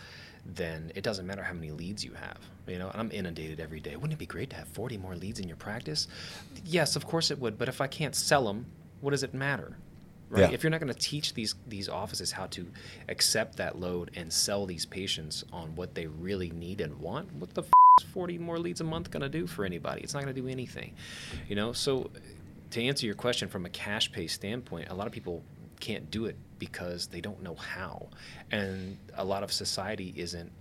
then 0.55 0.91
it 0.95 1.03
doesn't 1.03 1.27
matter 1.27 1.43
how 1.43 1.53
many 1.53 1.71
leads 1.71 2.03
you 2.03 2.13
have. 2.13 2.37
You 2.67 2.79
know, 2.79 2.89
and 2.89 2.99
I'm 2.99 3.11
inundated 3.11 3.59
every 3.59 3.79
day. 3.79 3.95
Wouldn't 3.95 4.13
it 4.13 4.19
be 4.19 4.25
great 4.25 4.49
to 4.51 4.55
have 4.55 4.67
40 4.69 4.97
more 4.97 5.15
leads 5.15 5.39
in 5.39 5.47
your 5.47 5.57
practice? 5.57 6.07
Yes, 6.65 6.95
of 6.95 7.05
course 7.05 7.31
it 7.31 7.39
would. 7.39 7.57
But 7.57 7.69
if 7.69 7.81
I 7.81 7.87
can't 7.87 8.15
sell 8.15 8.45
them, 8.45 8.65
what 9.01 9.11
does 9.11 9.23
it 9.23 9.33
matter? 9.33 9.77
Right? 10.29 10.41
Yeah. 10.41 10.51
If 10.51 10.63
you're 10.63 10.69
not 10.71 10.81
going 10.81 10.93
to 10.93 10.99
teach 10.99 11.33
these 11.33 11.55
these 11.67 11.87
offices 11.87 12.31
how 12.31 12.47
to 12.47 12.67
accept 13.07 13.57
that 13.57 13.79
load 13.79 14.11
and 14.15 14.31
sell 14.31 14.65
these 14.65 14.85
patients 14.85 15.45
on 15.53 15.75
what 15.75 15.95
they 15.95 16.07
really 16.07 16.49
need 16.49 16.81
and 16.81 16.99
want, 16.99 17.31
what 17.33 17.53
the 17.53 17.61
f- 17.61 17.71
is 18.01 18.07
40 18.11 18.37
more 18.37 18.59
leads 18.59 18.81
a 18.81 18.83
month 18.83 19.09
going 19.09 19.21
to 19.21 19.29
do 19.29 19.47
for 19.47 19.63
anybody? 19.63 20.01
It's 20.01 20.13
not 20.13 20.23
going 20.23 20.35
to 20.35 20.41
do 20.41 20.47
anything. 20.49 20.95
You 21.47 21.55
know, 21.55 21.71
so 21.71 22.09
to 22.71 22.83
answer 22.83 23.05
your 23.05 23.15
question 23.15 23.47
from 23.47 23.65
a 23.65 23.69
cash 23.69 24.11
pay 24.11 24.27
standpoint, 24.27 24.89
a 24.89 24.93
lot 24.93 25.07
of 25.07 25.13
people 25.13 25.43
can't 25.79 26.11
do 26.11 26.25
it 26.25 26.35
because 26.59 27.07
they 27.07 27.21
don't 27.21 27.41
know 27.41 27.55
how. 27.55 28.07
And 28.51 28.97
a 29.15 29.23
lot 29.23 29.43
of 29.43 29.51
society 29.51 30.13
isn't 30.15 30.51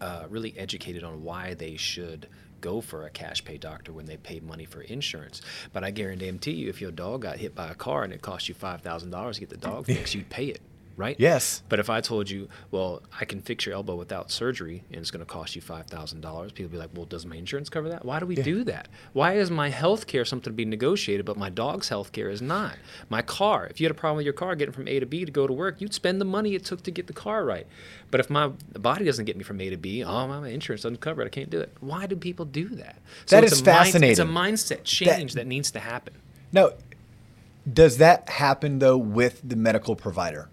uh, 0.00 0.26
really 0.28 0.56
educated 0.58 1.04
on 1.04 1.22
why 1.22 1.54
they 1.54 1.76
should 1.76 2.28
go 2.60 2.80
for 2.80 3.06
a 3.06 3.10
cash 3.10 3.44
pay 3.44 3.58
doctor 3.58 3.92
when 3.92 4.06
they 4.06 4.16
pay 4.16 4.40
money 4.40 4.64
for 4.64 4.80
insurance. 4.82 5.42
But 5.72 5.84
I 5.84 5.90
guarantee 5.90 6.52
you, 6.52 6.68
if 6.68 6.80
your 6.80 6.92
dog 6.92 7.22
got 7.22 7.36
hit 7.36 7.54
by 7.54 7.68
a 7.68 7.74
car 7.74 8.04
and 8.04 8.12
it 8.12 8.22
cost 8.22 8.48
you 8.48 8.54
five 8.54 8.80
thousand 8.82 9.10
dollars 9.10 9.36
to 9.36 9.40
get 9.40 9.50
the 9.50 9.56
dog 9.56 9.86
fixed, 9.86 10.14
you'd 10.14 10.30
pay 10.30 10.46
it, 10.46 10.60
right? 10.96 11.16
Yes. 11.18 11.62
But 11.68 11.78
if 11.78 11.88
I 11.90 12.00
told 12.00 12.30
you, 12.30 12.48
well, 12.70 13.02
I 13.20 13.24
can 13.24 13.40
fix 13.40 13.66
your 13.66 13.74
elbow 13.74 13.94
without 13.94 14.30
surgery 14.30 14.84
and 14.90 15.00
it's 15.00 15.10
going 15.10 15.24
to 15.24 15.26
cost 15.30 15.54
you 15.56 15.62
five 15.62 15.86
thousand 15.86 16.20
dollars, 16.20 16.52
people 16.52 16.70
be 16.70 16.78
like, 16.78 16.90
well, 16.94 17.06
does 17.06 17.24
my 17.26 17.36
insurance 17.36 17.68
cover 17.68 17.88
that? 17.88 18.04
Why 18.04 18.18
do 18.20 18.26
we 18.26 18.34
do 18.36 18.64
that? 18.64 18.88
Why 19.12 19.34
is 19.34 19.50
my 19.50 19.70
health 19.70 20.06
care 20.06 20.24
something 20.24 20.52
to 20.52 20.56
be 20.56 20.64
negotiated, 20.64 21.26
but 21.26 21.36
my 21.36 21.48
dog's 21.50 21.88
health 21.88 22.12
care 22.12 22.28
is 22.28 22.42
not? 22.42 22.76
My 23.08 23.22
car, 23.22 23.66
if 23.66 23.80
you 23.80 23.84
had 23.86 23.90
a 23.90 23.98
problem 23.98 24.16
with 24.16 24.24
your 24.26 24.32
car 24.34 24.54
getting 24.54 24.72
from 24.72 24.88
A 24.88 25.00
to 25.00 25.06
B 25.06 25.24
to 25.24 25.30
go 25.32 25.46
to 25.46 25.52
work, 25.52 25.80
you'd 25.80 25.94
spend 25.94 26.20
the 26.20 26.24
money 26.24 26.54
it 26.54 26.64
took 26.64 26.82
to 26.84 26.90
get 26.90 27.06
the 27.06 27.12
car 27.12 27.44
right. 27.44 27.66
But 28.10 28.20
if 28.20 28.28
my 28.30 28.48
body 28.78 29.04
doesn't 29.04 29.24
get 29.24 29.36
me 29.36 29.42
from 29.44 29.60
A 29.60 29.70
to 29.70 29.76
B, 29.76 30.04
oh, 30.04 30.26
my 30.28 30.48
insurance 30.48 30.82
doesn't 30.82 31.00
cover 31.00 31.22
it. 31.22 31.26
I 31.26 31.30
can't 31.30 31.50
do 31.50 31.60
it. 31.60 31.72
Why 31.80 32.06
do 32.06 32.16
people 32.16 32.44
do 32.44 32.68
that? 32.70 32.96
That 33.28 33.44
it's 33.44 33.54
is 33.54 33.60
a 33.60 33.64
mind- 33.64 33.76
fascinating. 33.78 34.10
it's 34.10 34.20
a 34.20 34.24
mindset 34.24 34.84
change 34.84 35.32
that 35.34 35.46
needs 35.46 35.70
to 35.72 35.80
happen. 35.80 36.14
Now, 36.52 36.70
does 37.70 37.98
that 37.98 38.28
happen 38.28 38.80
though 38.80 38.98
with 38.98 39.40
the 39.44 39.56
medical 39.56 39.94
provider? 39.96 40.48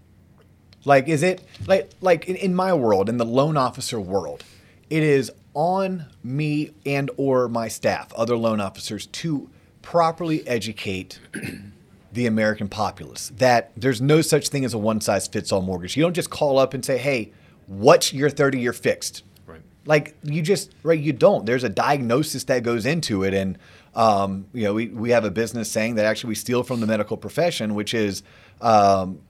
Like, 0.84 1.08
is 1.08 1.22
it 1.22 1.42
like 1.66 1.90
like 2.00 2.28
in, 2.28 2.36
in 2.36 2.54
my 2.54 2.72
world, 2.72 3.08
in 3.08 3.18
the 3.18 3.24
loan 3.24 3.56
officer 3.56 4.00
world, 4.00 4.44
it 4.88 5.02
is 5.02 5.30
on 5.54 6.06
me 6.22 6.70
and 6.86 7.10
or 7.16 7.48
my 7.48 7.68
staff, 7.68 8.12
other 8.14 8.36
loan 8.36 8.60
officers, 8.60 9.06
to 9.06 9.50
properly 9.82 10.46
educate 10.46 11.18
the 12.12 12.26
American 12.26 12.68
populace 12.68 13.30
that 13.36 13.72
there's 13.76 14.00
no 14.00 14.20
such 14.20 14.48
thing 14.48 14.64
as 14.64 14.74
a 14.74 14.78
one 14.78 15.00
size 15.00 15.28
fits 15.28 15.52
all 15.52 15.62
mortgage. 15.62 15.96
You 15.96 16.02
don't 16.02 16.14
just 16.14 16.30
call 16.30 16.58
up 16.58 16.74
and 16.74 16.84
say, 16.84 16.98
"Hey, 16.98 17.32
what's 17.66 18.12
your 18.12 18.30
30 18.30 18.60
year 18.60 18.72
fixed?" 18.72 19.22
Right. 19.46 19.62
like 19.84 20.16
you 20.22 20.42
just 20.42 20.72
right 20.82 20.98
you 20.98 21.12
don't 21.12 21.44
there's 21.44 21.64
a 21.64 21.68
diagnosis 21.68 22.44
that 22.44 22.62
goes 22.62 22.86
into 22.86 23.24
it 23.24 23.34
and 23.34 23.58
um, 23.94 24.46
you 24.52 24.62
know 24.64 24.74
we, 24.74 24.86
we 24.88 25.10
have 25.10 25.24
a 25.24 25.30
business 25.30 25.70
saying 25.70 25.96
that 25.96 26.04
actually 26.04 26.28
we 26.28 26.34
steal 26.36 26.62
from 26.62 26.80
the 26.80 26.86
medical 26.86 27.16
profession 27.16 27.74
which 27.74 27.92
is 27.92 28.22
um, 28.60 29.20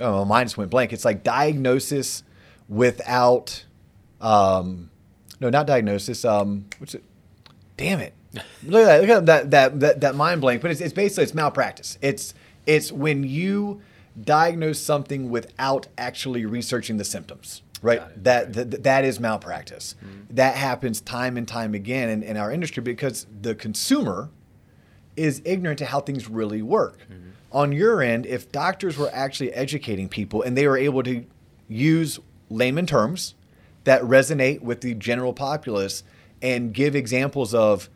oh 0.00 0.24
mine 0.24 0.46
just 0.46 0.56
went 0.56 0.70
blank. 0.70 0.92
It's 0.92 1.04
like 1.04 1.22
diagnosis 1.22 2.22
without 2.68 3.64
um, 4.20 4.90
no 5.40 5.50
not 5.50 5.66
diagnosis 5.66 6.24
um, 6.24 6.66
what's 6.78 6.94
it? 6.94 7.04
Damn 7.76 8.00
it. 8.00 8.14
Look 8.64 8.82
at 8.82 8.86
that 8.86 9.00
look 9.00 9.10
at 9.10 9.26
that 9.26 9.50
that 9.50 9.80
that, 9.80 10.00
that 10.00 10.14
mind 10.14 10.40
blank. 10.40 10.62
But 10.62 10.70
it's, 10.70 10.80
it's 10.80 10.94
basically 10.94 11.24
it's 11.24 11.34
malpractice. 11.34 11.98
It's 12.02 12.34
it's 12.66 12.90
when 12.90 13.24
you 13.24 13.82
diagnose 14.20 14.78
something 14.78 15.28
without 15.28 15.88
actually 15.98 16.46
researching 16.46 16.96
the 16.98 17.04
symptoms 17.04 17.62
right? 17.84 18.00
It, 18.00 18.24
that, 18.24 18.52
that 18.54 18.82
that 18.82 19.04
is 19.04 19.20
malpractice. 19.20 19.94
That 20.30 20.56
happens 20.56 21.00
time 21.00 21.36
and 21.36 21.46
time 21.46 21.74
again 21.74 22.08
in, 22.08 22.22
in 22.22 22.36
our 22.36 22.50
industry 22.50 22.82
because 22.82 23.26
the 23.40 23.54
consumer 23.54 24.30
is 25.16 25.42
ignorant 25.44 25.78
to 25.78 25.86
how 25.86 26.00
things 26.00 26.28
really 26.28 26.62
work. 26.62 27.06
On 27.54 27.72
your 27.72 28.02
end, 28.02 28.26
if 28.26 28.50
doctors 28.50 28.98
were 28.98 29.10
actually 29.12 29.52
educating 29.52 30.08
people 30.08 30.42
and 30.42 30.56
they 30.56 30.66
were 30.66 30.76
able 30.76 31.02
to 31.04 31.24
use 31.68 32.18
layman 32.50 32.84
terms 32.84 33.34
that 33.84 34.02
resonate 34.02 34.60
with 34.60 34.80
the 34.80 34.94
general 34.94 35.32
populace 35.32 36.02
and 36.42 36.74
give 36.74 36.96
examples 36.96 37.54
of 37.54 37.88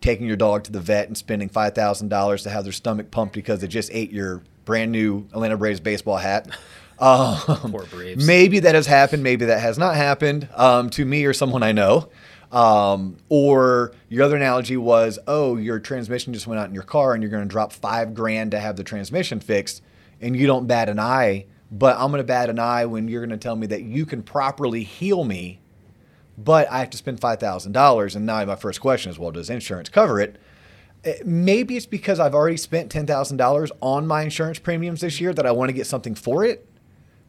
taking 0.00 0.26
your 0.26 0.36
dog 0.36 0.64
to 0.64 0.72
the 0.72 0.80
vet 0.80 1.08
and 1.08 1.16
spending 1.16 1.48
$5,000 1.48 2.42
to 2.42 2.50
have 2.50 2.64
their 2.64 2.72
stomach 2.72 3.10
pumped 3.10 3.34
because 3.34 3.60
they 3.60 3.66
just 3.66 3.90
ate 3.92 4.12
your 4.12 4.42
brand 4.64 4.92
new 4.92 5.26
Atlanta 5.32 5.56
Braves 5.56 5.80
baseball 5.80 6.18
hat. 6.18 6.48
Um, 7.00 7.38
Poor 7.72 7.86
Braves. 7.86 8.26
Maybe 8.26 8.58
that 8.58 8.74
has 8.74 8.86
happened. 8.86 9.22
Maybe 9.22 9.46
that 9.46 9.60
has 9.60 9.78
not 9.78 9.96
happened 9.96 10.50
um, 10.54 10.90
to 10.90 11.06
me 11.06 11.24
or 11.24 11.32
someone 11.32 11.62
I 11.62 11.72
know. 11.72 12.10
Um, 12.52 13.16
or 13.28 13.92
your 14.08 14.24
other 14.24 14.34
analogy 14.36 14.76
was, 14.76 15.18
oh, 15.28 15.56
your 15.56 15.78
transmission 15.78 16.32
just 16.32 16.46
went 16.48 16.60
out 16.60 16.68
in 16.68 16.74
your 16.74 16.82
car 16.82 17.14
and 17.14 17.22
you're 17.22 17.30
going 17.30 17.44
to 17.44 17.48
drop 17.48 17.72
five 17.72 18.12
grand 18.12 18.50
to 18.50 18.58
have 18.58 18.76
the 18.76 18.82
transmission 18.82 19.38
fixed, 19.40 19.82
and 20.20 20.36
you 20.36 20.46
don't 20.46 20.66
bat 20.66 20.88
an 20.88 20.98
eye. 20.98 21.46
But 21.70 21.96
I'm 21.96 22.10
going 22.10 22.18
to 22.18 22.24
bat 22.24 22.50
an 22.50 22.58
eye 22.58 22.86
when 22.86 23.06
you're 23.06 23.20
going 23.24 23.30
to 23.30 23.42
tell 23.42 23.54
me 23.54 23.68
that 23.68 23.82
you 23.82 24.04
can 24.04 24.22
properly 24.24 24.82
heal 24.82 25.22
me, 25.22 25.60
but 26.36 26.68
I 26.68 26.80
have 26.80 26.90
to 26.90 26.96
spend 26.96 27.20
five 27.20 27.38
thousand 27.38 27.72
dollars. 27.72 28.16
And 28.16 28.26
now 28.26 28.44
my 28.44 28.56
first 28.56 28.80
question 28.80 29.10
is, 29.12 29.18
well, 29.18 29.30
does 29.30 29.48
insurance 29.48 29.88
cover 29.88 30.20
it? 30.20 30.36
Eh, 31.04 31.18
Maybe 31.24 31.76
it's 31.76 31.86
because 31.86 32.18
I've 32.18 32.34
already 32.34 32.56
spent 32.56 32.90
ten 32.90 33.06
thousand 33.06 33.36
dollars 33.36 33.70
on 33.80 34.08
my 34.08 34.22
insurance 34.22 34.58
premiums 34.58 35.02
this 35.02 35.20
year 35.20 35.32
that 35.32 35.46
I 35.46 35.52
want 35.52 35.68
to 35.68 35.72
get 35.72 35.86
something 35.86 36.16
for 36.16 36.44
it 36.44 36.66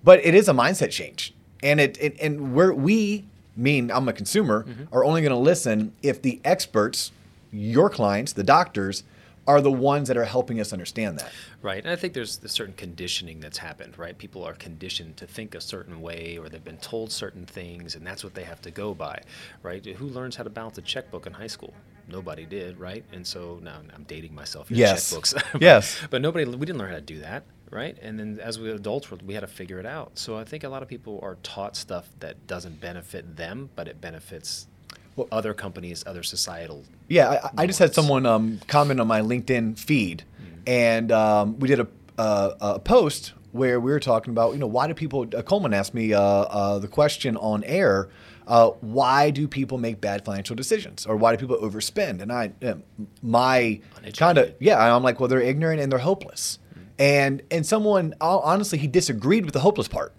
but 0.04 0.24
it 0.26 0.34
is 0.34 0.50
a 0.50 0.54
mindset 0.54 0.92
change 0.92 1.34
and 1.62 1.80
it, 1.80 1.98
it 2.02 2.18
and 2.20 2.54
where 2.54 2.74
we 2.74 3.26
mean 3.56 3.92
i'm 3.92 4.08
a 4.08 4.14
consumer 4.14 4.64
mm-hmm. 4.64 4.84
are 4.94 5.04
only 5.04 5.22
going 5.22 5.32
to 5.32 5.38
listen 5.38 5.94
if 6.02 6.22
the 6.22 6.40
experts 6.44 7.12
your 7.52 7.90
clients 7.90 8.34
the 8.34 8.44
doctors 8.44 9.04
are 9.48 9.62
the 9.62 9.72
ones 9.72 10.08
that 10.08 10.18
are 10.18 10.26
helping 10.26 10.60
us 10.60 10.72
understand 10.72 11.20
that 11.20 11.32
Right. 11.62 11.84
And 11.84 11.92
I 11.92 11.96
think 11.96 12.14
there's 12.14 12.40
a 12.44 12.50
certain 12.50 12.74
conditioning 12.74 13.40
that's 13.40 13.58
happened, 13.58 13.98
right? 13.98 14.18
People 14.18 14.44
are 14.44 14.54
conditioned 14.54 15.18
to 15.18 15.28
think 15.28 15.54
a 15.54 15.62
certain 15.62 16.02
way 16.02 16.38
or 16.38 16.50
they've 16.50 16.64
been 16.64 16.78
told 16.78 17.12
certain 17.12 17.46
things 17.46 17.96
and 17.96 18.06
that's 18.06 18.24
what 18.24 18.34
they 18.34 18.44
have 18.44 18.62
to 18.62 18.72
go 18.72 18.94
by, 18.94 19.22
right? 19.62 19.86
Who 19.86 20.08
learns 20.08 20.36
how 20.36 20.44
to 20.44 20.50
balance 20.50 20.80
a 20.80 20.82
checkbook 20.82 21.28
in 21.28 21.34
high 21.34 21.48
school? 21.48 21.74
Nobody 22.08 22.46
did, 22.46 22.80
right? 22.80 23.06
And 23.14 23.26
so 23.26 23.60
now 23.62 23.80
I'm 23.94 24.04
dating 24.04 24.34
myself. 24.34 24.72
Yes. 24.72 25.14
Checkbooks. 25.14 25.62
Yes. 25.62 26.00
But 26.10 26.22
nobody, 26.22 26.46
we 26.46 26.66
didn't 26.66 26.80
learn 26.80 26.90
how 26.90 26.96
to 26.96 27.02
do 27.02 27.20
that, 27.20 27.44
right? 27.72 27.98
And 28.02 28.20
then 28.20 28.40
as 28.40 28.60
we 28.60 28.70
adults, 28.70 29.10
we 29.12 29.34
had 29.34 29.40
to 29.42 29.48
figure 29.48 29.80
it 29.80 29.86
out. 29.86 30.20
So 30.20 30.38
I 30.38 30.44
think 30.44 30.64
a 30.64 30.70
lot 30.70 30.84
of 30.84 30.90
people 30.90 31.20
are 31.24 31.36
taught 31.42 31.76
stuff 31.76 32.10
that 32.20 32.46
doesn't 32.46 32.80
benefit 32.82 33.36
them, 33.38 33.70
but 33.76 33.88
it 33.88 34.00
benefits 34.02 34.68
Well- 35.16 35.28
other 35.32 35.54
companies, 35.54 36.04
other 36.06 36.24
societal. 36.24 36.84
yeah 37.08 37.50
i, 37.58 37.64
I 37.64 37.68
just 37.68 37.80
had 37.80 37.94
someone 37.94 38.26
um, 38.26 38.60
comment 38.68 39.00
on 39.00 39.08
my 39.08 39.22
linkedin 39.22 39.78
feed 39.78 40.24
and 40.68 41.12
um, 41.12 41.60
we 41.60 41.68
did 41.68 41.80
a, 41.80 41.88
a, 42.18 42.56
a 42.62 42.80
post 42.80 43.34
where 43.52 43.80
we 43.82 43.92
were 43.92 44.00
talking 44.00 44.32
about 44.32 44.54
you 44.54 44.60
know 44.60 44.68
why 44.68 44.88
do 44.88 44.94
people 44.94 45.26
uh, 45.36 45.42
coleman 45.42 45.74
asked 45.74 45.94
me 45.94 46.14
uh, 46.14 46.22
uh, 46.22 46.80
the 46.80 46.88
question 46.88 47.36
on 47.38 47.64
air 47.66 48.08
uh, 48.48 48.70
why 48.80 49.30
do 49.32 49.48
people 49.48 49.78
make 49.78 50.00
bad 50.00 50.24
financial 50.24 50.56
decisions 50.56 51.06
or 51.06 51.16
why 51.18 51.36
do 51.36 51.38
people 51.46 51.58
overspend 51.68 52.22
and 52.22 52.32
i 52.32 52.52
uh, 52.66 52.76
my 53.22 53.80
kind 54.16 54.38
of 54.38 54.54
yeah 54.60 54.96
i'm 54.96 55.04
like 55.04 55.20
well 55.20 55.28
they're 55.28 55.42
ignorant 55.42 55.82
and 55.82 55.92
they're 55.92 56.00
hopeless 56.00 56.60
And 57.02 57.42
and 57.50 57.66
someone 57.66 58.14
honestly 58.22 58.78
he 58.78 58.86
disagreed 58.86 59.44
with 59.44 59.56
the 59.56 59.60
hopeless 59.62 59.88
part, 59.88 60.14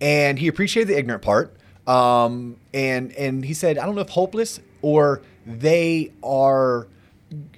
and 0.00 0.40
he 0.40 0.48
appreciated 0.48 0.92
the 0.92 0.98
ignorant 0.98 1.22
part. 1.22 1.56
Um, 1.86 2.56
and 2.74 3.12
and 3.12 3.44
he 3.44 3.54
said, 3.54 3.78
I 3.78 3.86
don't 3.86 3.94
know 3.94 4.00
if 4.00 4.08
hopeless 4.08 4.58
or 4.82 5.22
they 5.46 6.12
are 6.24 6.88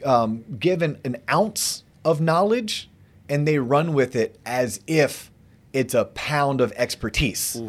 um, 0.05 0.45
given 0.59 0.99
an 1.03 1.17
ounce 1.31 1.83
of 2.05 2.21
knowledge 2.21 2.91
and 3.29 3.49
they 3.49 3.59
run 3.59 3.95
with 3.95 4.15
it 4.15 4.39
as 4.45 4.81
if 4.87 5.31
it's 5.73 5.95
a 5.95 6.05
pound 6.07 6.61
of 6.61 6.73
expertise. 6.73 7.61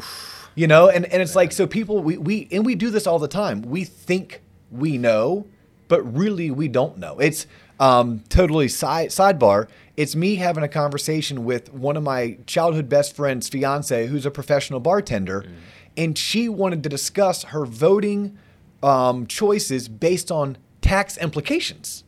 You 0.56 0.68
know, 0.68 0.90
and, 0.90 1.06
and 1.06 1.22
it's 1.22 1.36
like 1.36 1.54
so 1.54 1.66
people 1.66 2.04
we, 2.04 2.18
we 2.18 2.50
and 2.52 2.66
we 2.66 2.76
do 2.76 2.90
this 2.90 3.08
all 3.08 3.20
the 3.20 3.28
time. 3.30 3.62
We 3.62 3.86
think 3.86 4.42
we 4.70 4.98
know, 4.98 5.48
but 5.88 6.02
really 6.02 6.52
we 6.52 6.68
don't 6.68 6.98
know. 6.98 7.20
It's 7.20 7.48
um, 7.80 8.24
totally 8.30 8.68
side 8.68 9.10
sidebar. 9.10 9.68
It's 9.96 10.16
me 10.16 10.36
having 10.36 10.64
a 10.64 10.68
conversation 10.68 11.46
with 11.46 11.74
one 11.74 11.98
of 11.98 12.04
my 12.04 12.38
childhood 12.46 12.90
best 12.90 13.16
friends' 13.16 13.50
fiance, 13.50 14.08
who's 14.08 14.26
a 14.26 14.32
professional 14.32 14.80
bartender, 14.80 15.46
and 15.98 16.18
she 16.18 16.48
wanted 16.48 16.84
to 16.84 16.90
discuss 16.90 17.44
her 17.44 17.66
voting 17.66 18.38
um, 18.82 19.28
choices 19.28 19.88
based 19.88 20.32
on 20.32 20.58
tax 20.82 21.18
implications. 21.18 22.04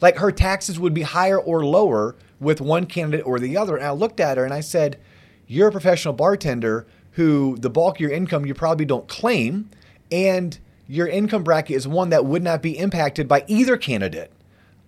Like 0.00 0.16
her 0.16 0.32
taxes 0.32 0.78
would 0.80 0.94
be 0.94 1.02
higher 1.02 1.38
or 1.38 1.64
lower 1.64 2.16
with 2.40 2.60
one 2.60 2.86
candidate 2.86 3.26
or 3.26 3.38
the 3.38 3.56
other. 3.56 3.76
And 3.76 3.86
I 3.86 3.90
looked 3.90 4.18
at 4.18 4.38
her 4.38 4.44
and 4.44 4.54
I 4.54 4.60
said, 4.60 4.98
You're 5.46 5.68
a 5.68 5.72
professional 5.72 6.14
bartender 6.14 6.86
who 7.12 7.56
the 7.58 7.70
bulk 7.70 7.96
of 7.96 8.00
your 8.00 8.10
income 8.10 8.46
you 8.46 8.54
probably 8.54 8.86
don't 8.86 9.06
claim, 9.08 9.70
and 10.10 10.58
your 10.86 11.06
income 11.06 11.44
bracket 11.44 11.76
is 11.76 11.86
one 11.86 12.10
that 12.10 12.24
would 12.24 12.42
not 12.42 12.62
be 12.62 12.78
impacted 12.78 13.28
by 13.28 13.44
either 13.46 13.76
candidate. 13.76 14.32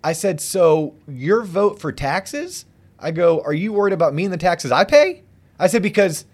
I 0.03 0.13
said, 0.13 0.41
So 0.41 0.95
your 1.07 1.43
vote 1.43 1.79
for 1.79 1.91
taxes? 1.91 2.65
I 2.99 3.11
go, 3.11 3.41
Are 3.41 3.53
you 3.53 3.73
worried 3.73 3.93
about 3.93 4.13
me 4.13 4.25
and 4.25 4.33
the 4.33 4.37
taxes 4.37 4.71
I 4.71 4.83
pay? 4.83 5.23
I 5.59 5.67
said, 5.67 5.81
Because 5.83 6.25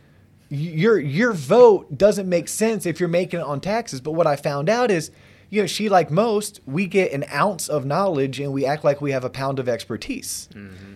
your 0.49 0.99
your 0.99 1.32
vote 1.34 1.97
doesn't 1.97 2.27
make 2.27 2.47
sense 2.47 2.86
if 2.86 2.99
you're 2.99 3.10
making 3.10 3.39
it 3.39 3.45
on 3.45 3.62
taxes. 3.62 4.01
But 4.01 4.12
what 4.13 4.25
I 4.25 4.36
found 4.36 4.67
out 4.67 4.89
is, 4.89 5.12
you 5.49 5.62
know, 5.62 5.67
she 5.67 5.89
like 5.89 6.10
most, 6.10 6.60
we 6.65 6.88
get 6.88 7.12
an 7.12 7.25
ounce 7.34 7.67
of 7.67 7.86
knowledge 7.86 8.39
and 8.39 8.51
we 8.51 8.65
act 8.65 8.84
like 8.84 8.99
we 9.01 9.12
have 9.12 9.23
a 9.23 9.29
pound 9.29 9.60
of 9.60 9.69
expertise. 9.69 10.49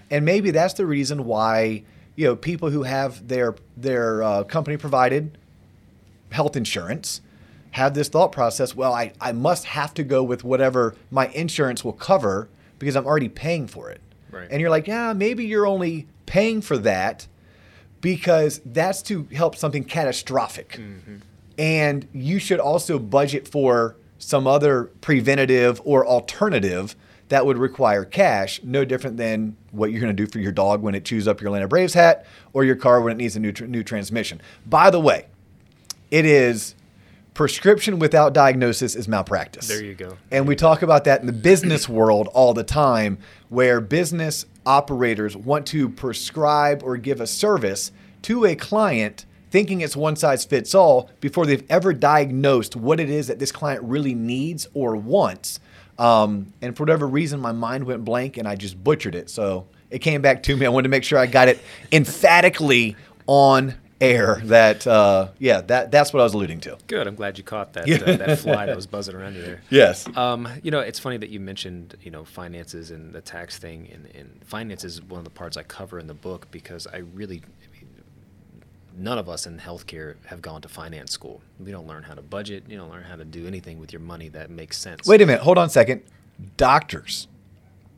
And 0.10 0.26
maybe 0.26 0.52
that's 0.52 0.74
the 0.74 0.86
reason 0.86 1.26
why 1.26 1.84
you 2.16 2.26
know 2.26 2.36
people 2.36 2.70
who 2.72 2.84
have 2.84 3.28
their 3.28 3.56
their 3.78 4.24
uh, 4.24 4.44
company 4.44 4.78
provided 4.78 5.38
health 6.32 6.56
insurance 6.56 7.22
have 7.72 7.94
this 7.94 8.08
thought 8.08 8.32
process. 8.32 8.76
Well, 8.76 8.94
I 8.94 9.14
I 9.22 9.32
must 9.34 9.66
have 9.66 9.94
to 9.96 10.04
go 10.04 10.24
with 10.24 10.44
whatever 10.44 10.96
my 11.12 11.28
insurance 11.30 11.84
will 11.84 11.94
cover 11.94 12.50
because 12.84 12.96
I'm 12.96 13.06
already 13.06 13.30
paying 13.30 13.68
for 13.68 13.90
it. 13.90 14.02
Right. 14.32 14.48
And 14.50 14.60
you're 14.60 14.70
like, 14.70 14.88
yeah, 14.88 15.14
maybe 15.14 15.46
you're 15.46 15.68
only 15.68 16.08
paying 16.26 16.62
for 16.62 16.78
that 16.80 17.28
because 18.02 18.62
that's 18.66 19.02
to 19.04 19.28
help 19.34 19.56
something 19.56 19.84
catastrophic. 19.84 20.74
Mm-hmm. 20.74 21.18
And 21.58 22.08
you 22.12 22.40
should 22.40 22.60
also 22.60 23.00
budget 23.00 23.48
for 23.48 23.96
some 24.18 24.48
other 24.48 24.86
preventative 25.02 25.82
or 25.86 26.06
alternative 26.06 26.96
that 27.30 27.46
would 27.46 27.58
require 27.58 28.06
cash, 28.06 28.62
no 28.64 28.84
different 28.84 29.18
than 29.18 29.56
what 29.72 29.92
you're 29.92 30.02
going 30.02 30.16
to 30.16 30.26
do 30.26 30.30
for 30.30 30.40
your 30.40 30.52
dog 30.52 30.82
when 30.82 30.96
it 30.96 31.06
chews 31.06 31.28
up 31.28 31.42
your 31.42 31.50
Atlanta 31.50 31.68
Braves 31.68 31.94
hat 31.94 32.26
or 32.54 32.64
your 32.64 32.76
car 32.76 33.02
when 33.02 33.14
it 33.14 33.18
needs 33.18 33.36
a 33.36 33.40
new, 33.40 33.52
tr- 33.52 33.66
new 33.66 33.84
transmission. 33.84 34.42
By 34.66 34.90
the 34.90 35.00
way, 35.00 35.28
it 36.12 36.26
is 36.26 36.76
prescription 37.34 38.00
without 38.00 38.34
diagnosis 38.34 38.96
is 38.96 39.08
malpractice. 39.08 39.68
There 39.68 39.84
you 39.84 39.96
go. 39.96 40.18
And 40.32 40.48
we 40.48 40.56
talk 40.56 40.82
about 40.82 41.04
that 41.06 41.22
in 41.22 41.28
the 41.28 41.34
business 41.34 41.90
world 41.90 42.28
all 42.34 42.54
the 42.54 42.64
time, 42.64 43.18
where 43.50 43.82
business 43.82 44.46
operators 44.66 45.36
want 45.36 45.66
to 45.68 45.90
prescribe 45.90 46.84
or 46.84 46.98
give 46.98 47.20
a 47.20 47.28
service 47.28 47.92
to 48.24 48.46
a 48.46 48.56
client 48.56 49.26
thinking 49.54 49.82
it's 49.82 49.96
one 49.96 50.16
size 50.16 50.44
fits 50.44 50.74
all 50.74 51.12
before 51.20 51.46
they've 51.46 51.64
ever 51.70 51.94
diagnosed 51.94 52.76
what 52.76 53.00
it 53.00 53.08
is 53.08 53.28
that 53.28 53.38
this 53.38 53.52
client 53.52 53.84
really 53.84 54.16
needs 54.16 54.68
or 54.74 54.96
wants. 54.96 55.60
Um, 56.00 56.54
and 56.60 56.76
for 56.76 56.82
whatever 56.82 57.08
reason, 57.08 57.40
my 57.40 57.52
mind 57.52 57.84
went 57.84 58.04
blank 58.04 58.38
and 58.38 58.48
I 58.48 58.56
just 58.56 58.84
butchered 58.84 59.14
it. 59.14 59.30
So 59.30 59.68
it 59.92 60.00
came 60.00 60.24
back 60.24 60.42
to 60.44 60.58
me. 60.58 60.66
I 60.66 60.70
wanted 60.70 60.84
to 60.84 60.90
make 60.90 61.04
sure 61.04 61.20
I 61.20 61.28
got 61.28 61.50
it 61.50 61.60
emphatically 61.92 62.96
on 63.28 63.76
air. 64.04 64.42
That 64.44 64.86
uh, 64.86 65.30
yeah, 65.40 65.62
that 65.62 65.92
that's 65.92 66.14
what 66.14 66.20
I 66.20 66.24
was 66.24 66.34
alluding 66.34 66.60
to. 66.62 66.78
Good. 66.88 67.08
I'm 67.08 67.16
glad 67.16 67.38
you 67.38 67.44
caught 67.44 67.74
that 67.74 67.90
uh, 67.90 68.18
that 68.18 68.40
fly 68.40 68.66
that 68.66 68.76
was 68.76 68.86
buzzing 68.88 69.16
around 69.16 69.36
you 69.36 69.42
there. 69.42 69.62
Yes. 69.70 70.06
Um, 70.16 70.48
you 70.62 70.72
know, 70.72 70.80
it's 70.80 71.00
funny 71.00 71.18
that 71.18 71.30
you 71.30 71.40
mentioned, 71.40 71.98
you 72.02 72.12
know, 72.12 72.26
finances 72.26 72.92
and 72.92 73.14
the 73.14 73.22
tax 73.22 73.58
thing, 73.58 73.90
and, 73.92 74.08
and 74.16 74.46
finances 74.46 74.96
is 74.96 75.02
one 75.02 75.20
of 75.20 75.24
the 75.24 75.32
parts 75.32 75.58
I 75.58 75.64
cover 75.64 76.00
in 76.00 76.08
the 76.08 76.14
book 76.14 76.48
because 76.52 76.86
I 76.88 76.98
really, 76.98 77.38
I 77.38 77.78
mean, 77.78 77.90
none 78.96 79.18
of 79.18 79.30
us 79.30 79.46
in 79.46 79.58
healthcare 79.58 80.16
have 80.26 80.42
gone 80.42 80.62
to 80.62 80.68
finance 80.68 81.12
school. 81.12 81.42
We 81.60 81.72
don't 81.72 81.88
learn 81.88 82.04
how 82.04 82.14
to 82.14 82.22
budget. 82.22 82.66
You 82.68 82.78
don't 82.78 82.90
learn 82.90 83.04
how 83.04 83.16
to 83.16 83.26
do 83.26 83.48
anything 83.48 83.80
with 83.80 83.94
your 83.94 84.02
money 84.02 84.30
that 84.30 84.50
makes 84.50 84.78
sense. 84.78 85.08
Wait 85.08 85.22
a 85.22 85.26
minute. 85.26 85.42
Hold 85.42 85.58
on 85.58 85.68
a 85.68 85.70
second. 85.70 86.04
Doctors 86.58 87.28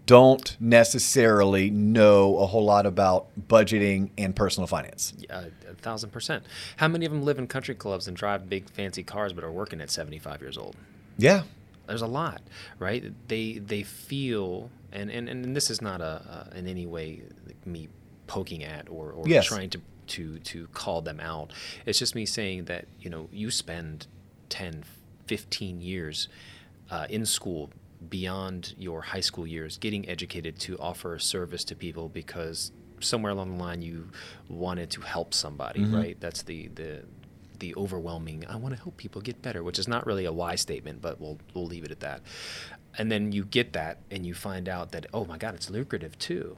don't 0.05 0.55
necessarily 0.59 1.69
know 1.69 2.37
a 2.37 2.45
whole 2.45 2.63
lot 2.65 2.85
about 2.85 3.27
budgeting 3.47 4.09
and 4.17 4.35
personal 4.35 4.67
finance. 4.67 5.13
Uh, 5.29 5.45
a 5.69 5.73
thousand 5.75 6.11
percent. 6.11 6.43
How 6.77 6.87
many 6.87 7.05
of 7.05 7.11
them 7.11 7.23
live 7.23 7.39
in 7.39 7.47
country 7.47 7.75
clubs 7.75 8.07
and 8.07 8.15
drive 8.15 8.49
big 8.49 8.69
fancy 8.69 9.03
cars 9.03 9.33
but 9.33 9.43
are 9.43 9.51
working 9.51 9.81
at 9.81 9.89
75 9.89 10.41
years 10.41 10.57
old? 10.57 10.75
Yeah. 11.17 11.43
there's 11.87 12.01
a 12.01 12.07
lot 12.07 12.41
right 12.79 13.13
they 13.29 13.53
they 13.59 13.83
feel 13.83 14.69
and 14.91 15.09
and, 15.09 15.29
and 15.29 15.55
this 15.55 15.69
is 15.69 15.81
not 15.81 16.01
a, 16.01 16.47
a 16.53 16.57
in 16.57 16.67
any 16.67 16.85
way 16.85 17.21
like 17.45 17.65
me 17.65 17.87
poking 18.27 18.63
at 18.63 18.89
or, 18.89 19.11
or 19.11 19.23
Yes. 19.27 19.45
trying 19.45 19.69
to 19.69 19.79
to 20.07 20.39
to 20.39 20.67
call 20.73 21.01
them 21.01 21.19
out 21.19 21.51
it's 21.85 21.99
just 21.99 22.15
me 22.15 22.25
saying 22.25 22.65
that 22.65 22.85
you 22.99 23.09
know 23.09 23.29
you 23.31 23.49
spend 23.51 24.07
10 24.49 24.83
15 25.27 25.79
years 25.81 26.27
uh, 26.91 27.05
in 27.09 27.25
school 27.25 27.69
beyond 28.09 28.73
your 28.77 29.01
high 29.01 29.19
school 29.19 29.45
years 29.47 29.77
getting 29.77 30.07
educated 30.07 30.59
to 30.59 30.77
offer 30.79 31.15
a 31.15 31.19
service 31.19 31.63
to 31.63 31.75
people 31.75 32.09
because 32.09 32.71
somewhere 32.99 33.31
along 33.31 33.57
the 33.57 33.63
line 33.63 33.81
you 33.81 34.09
wanted 34.49 34.89
to 34.89 35.01
help 35.01 35.33
somebody 35.33 35.81
mm-hmm. 35.81 35.95
right 35.95 36.19
that's 36.19 36.43
the 36.43 36.67
the 36.69 37.03
the 37.59 37.75
overwhelming 37.75 38.45
I 38.47 38.55
want 38.55 38.75
to 38.75 38.81
help 38.81 38.97
people 38.97 39.21
get 39.21 39.41
better, 39.41 39.63
which 39.63 39.79
is 39.79 39.87
not 39.87 40.05
really 40.05 40.25
a 40.25 40.31
why 40.31 40.55
statement, 40.55 41.01
but 41.01 41.19
we'll 41.19 41.39
we'll 41.53 41.65
leave 41.65 41.83
it 41.83 41.91
at 41.91 41.99
that. 42.01 42.21
And 42.97 43.11
then 43.11 43.31
you 43.31 43.43
get 43.43 43.73
that 43.73 43.99
and 44.11 44.25
you 44.25 44.33
find 44.33 44.69
out 44.69 44.91
that 44.91 45.05
oh 45.13 45.25
my 45.25 45.37
god, 45.37 45.55
it's 45.55 45.69
lucrative 45.69 46.17
too. 46.17 46.57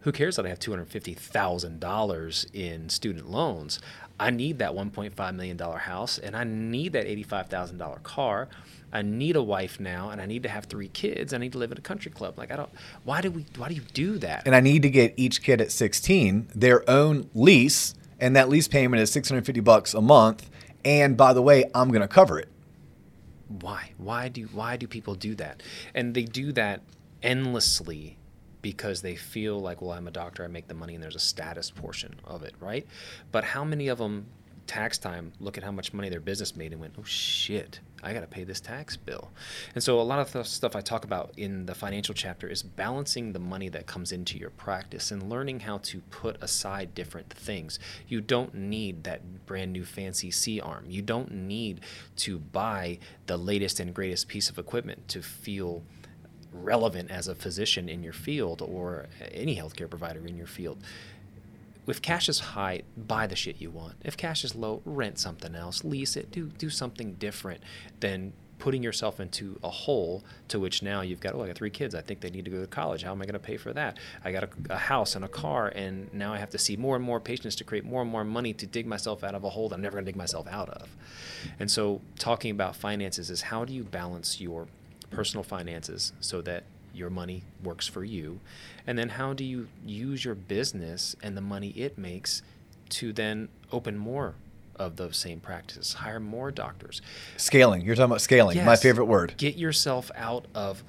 Who 0.00 0.12
cares 0.12 0.36
that 0.36 0.46
I 0.46 0.48
have 0.48 0.58
two 0.58 0.72
hundred 0.72 0.88
fifty 0.88 1.14
thousand 1.14 1.80
dollars 1.80 2.46
in 2.52 2.88
student 2.88 3.30
loans? 3.30 3.78
I 4.18 4.30
need 4.30 4.58
that 4.58 4.74
one 4.74 4.90
point 4.90 5.14
five 5.14 5.34
million 5.34 5.56
dollar 5.56 5.78
house, 5.78 6.18
and 6.18 6.36
I 6.36 6.44
need 6.44 6.92
that 6.92 7.06
eighty 7.06 7.22
five 7.22 7.48
thousand 7.48 7.78
dollar 7.78 7.98
car. 7.98 8.48
I 8.92 9.02
need 9.02 9.36
a 9.36 9.42
wife 9.42 9.80
now, 9.80 10.10
and 10.10 10.20
I 10.20 10.26
need 10.26 10.42
to 10.44 10.48
have 10.48 10.66
three 10.66 10.88
kids. 10.88 11.32
I 11.32 11.38
need 11.38 11.52
to 11.52 11.58
live 11.58 11.72
in 11.72 11.78
a 11.78 11.82
country 11.82 12.10
club. 12.10 12.36
Like 12.38 12.50
I 12.52 12.56
don't. 12.56 12.70
Why 13.04 13.20
do 13.20 13.30
we? 13.30 13.46
Why 13.56 13.68
do 13.68 13.74
you 13.74 13.82
do 13.94 14.18
that? 14.18 14.42
And 14.46 14.54
I 14.54 14.60
need 14.60 14.82
to 14.82 14.90
get 14.90 15.14
each 15.16 15.42
kid 15.42 15.60
at 15.60 15.72
16 15.72 16.48
their 16.54 16.88
own 16.90 17.30
lease, 17.34 17.94
and 18.20 18.36
that 18.36 18.48
lease 18.48 18.68
payment 18.68 19.00
is 19.02 19.10
650 19.12 19.60
bucks 19.60 19.94
a 19.94 20.00
month. 20.00 20.50
And 20.84 21.16
by 21.16 21.32
the 21.32 21.42
way, 21.42 21.64
I'm 21.74 21.88
going 21.88 22.02
to 22.02 22.08
cover 22.08 22.38
it. 22.38 22.48
why 23.48 23.92
why 23.98 24.28
do 24.28 24.44
why 24.52 24.76
do 24.76 24.86
people 24.86 25.14
do 25.14 25.34
that 25.34 25.62
and 25.94 26.14
they 26.14 26.22
do 26.24 26.52
that 26.52 26.80
endlessly 27.22 28.16
because 28.62 29.02
they 29.02 29.14
feel 29.14 29.58
like 29.60 29.82
well 29.82 29.92
i'm 29.92 30.08
a 30.08 30.10
doctor 30.10 30.42
i 30.44 30.46
make 30.46 30.68
the 30.68 30.74
money 30.74 30.94
and 30.94 31.02
there's 31.02 31.14
a 31.14 31.18
status 31.18 31.70
portion 31.70 32.14
of 32.24 32.42
it 32.42 32.54
right 32.60 32.86
but 33.30 33.44
how 33.44 33.62
many 33.64 33.88
of 33.88 33.98
them 33.98 34.26
tax 34.66 34.96
time 34.98 35.32
look 35.38 35.58
at 35.58 35.64
how 35.64 35.72
much 35.72 35.92
money 35.92 36.08
their 36.08 36.20
business 36.20 36.56
made 36.56 36.72
and 36.72 36.80
went 36.80 36.94
oh 36.98 37.04
shit 37.04 37.80
i 38.02 38.12
got 38.12 38.20
to 38.20 38.26
pay 38.26 38.44
this 38.44 38.60
tax 38.60 38.96
bill. 38.96 39.30
And 39.74 39.82
so 39.82 40.00
a 40.00 40.02
lot 40.02 40.18
of 40.18 40.32
the 40.32 40.42
stuff 40.42 40.74
i 40.76 40.80
talk 40.80 41.04
about 41.04 41.32
in 41.36 41.66
the 41.66 41.74
financial 41.74 42.14
chapter 42.14 42.48
is 42.48 42.62
balancing 42.62 43.32
the 43.32 43.38
money 43.38 43.68
that 43.68 43.86
comes 43.86 44.12
into 44.12 44.38
your 44.38 44.50
practice 44.50 45.10
and 45.10 45.28
learning 45.28 45.60
how 45.60 45.78
to 45.78 46.00
put 46.10 46.42
aside 46.42 46.94
different 46.94 47.30
things. 47.30 47.78
You 48.08 48.20
don't 48.20 48.54
need 48.54 49.04
that 49.04 49.46
brand 49.46 49.72
new 49.72 49.84
fancy 49.84 50.30
c 50.30 50.60
arm. 50.60 50.84
You 50.88 51.02
don't 51.02 51.32
need 51.32 51.80
to 52.16 52.38
buy 52.38 52.98
the 53.26 53.36
latest 53.36 53.80
and 53.80 53.94
greatest 53.94 54.28
piece 54.28 54.50
of 54.50 54.58
equipment 54.58 55.08
to 55.08 55.22
feel 55.22 55.82
relevant 56.52 57.10
as 57.10 57.28
a 57.28 57.34
physician 57.34 57.88
in 57.88 58.02
your 58.02 58.12
field 58.12 58.62
or 58.62 59.06
any 59.32 59.56
healthcare 59.56 59.88
provider 59.88 60.26
in 60.26 60.36
your 60.36 60.46
field. 60.46 60.78
If 61.86 62.00
cash 62.00 62.28
is 62.28 62.38
high, 62.40 62.82
buy 62.96 63.26
the 63.26 63.36
shit 63.36 63.60
you 63.60 63.70
want. 63.70 63.94
If 64.04 64.16
cash 64.16 64.44
is 64.44 64.54
low, 64.54 64.82
rent 64.84 65.18
something 65.18 65.54
else, 65.54 65.84
lease 65.84 66.16
it, 66.16 66.30
do 66.30 66.46
do 66.46 66.70
something 66.70 67.14
different 67.14 67.62
than 68.00 68.32
putting 68.62 68.80
yourself 68.84 69.18
into 69.18 69.58
a 69.64 69.68
hole 69.68 70.22
to 70.46 70.60
which 70.60 70.84
now 70.84 71.00
you've 71.00 71.18
got 71.18 71.34
oh 71.34 71.42
I 71.42 71.48
got 71.48 71.56
three 71.56 71.68
kids 71.68 71.96
I 71.96 72.00
think 72.00 72.20
they 72.20 72.30
need 72.30 72.44
to 72.44 72.50
go 72.50 72.60
to 72.60 72.66
college. 72.68 73.02
How 73.02 73.10
am 73.10 73.20
I 73.20 73.24
going 73.24 73.32
to 73.32 73.40
pay 73.40 73.56
for 73.56 73.72
that? 73.72 73.98
I 74.24 74.30
got 74.30 74.44
a, 74.44 74.48
a 74.70 74.78
house 74.78 75.16
and 75.16 75.24
a 75.24 75.28
car 75.28 75.72
and 75.74 76.12
now 76.14 76.32
I 76.32 76.38
have 76.38 76.50
to 76.50 76.58
see 76.58 76.76
more 76.76 76.94
and 76.94 77.04
more 77.04 77.18
patients 77.18 77.56
to 77.56 77.64
create 77.64 77.84
more 77.84 78.02
and 78.02 78.10
more 78.10 78.22
money 78.22 78.52
to 78.54 78.66
dig 78.66 78.86
myself 78.86 79.24
out 79.24 79.34
of 79.34 79.42
a 79.42 79.50
hole 79.50 79.68
that 79.68 79.74
I'm 79.74 79.82
never 79.82 79.96
going 79.96 80.04
to 80.04 80.08
dig 80.12 80.16
myself 80.16 80.46
out 80.46 80.68
of. 80.68 80.96
And 81.58 81.68
so 81.68 82.02
talking 82.20 82.52
about 82.52 82.76
finances 82.76 83.30
is 83.30 83.42
how 83.42 83.64
do 83.64 83.74
you 83.74 83.82
balance 83.82 84.40
your 84.40 84.68
personal 85.10 85.42
finances 85.42 86.12
so 86.20 86.40
that 86.42 86.62
your 86.94 87.10
money 87.10 87.42
works 87.62 87.86
for 87.86 88.04
you? 88.04 88.40
And 88.86 88.98
then 88.98 89.10
how 89.10 89.32
do 89.32 89.44
you 89.44 89.68
use 89.86 90.24
your 90.24 90.34
business 90.34 91.14
and 91.22 91.36
the 91.36 91.40
money 91.40 91.68
it 91.70 91.98
makes 91.98 92.42
to 92.90 93.12
then 93.12 93.48
open 93.70 93.96
more 93.96 94.34
of 94.76 94.96
those 94.96 95.16
same 95.16 95.40
practices, 95.40 95.94
hire 95.94 96.20
more 96.20 96.50
doctors, 96.50 97.02
Scaling. 97.36 97.82
You're 97.82 97.94
talking 97.94 98.06
about 98.06 98.20
scaling. 98.20 98.64
My 98.64 98.76
favorite 98.76 99.04
word. 99.04 99.34
get 99.36 99.56
yourself 99.56 100.10
out 100.16 100.46
of 100.54 100.82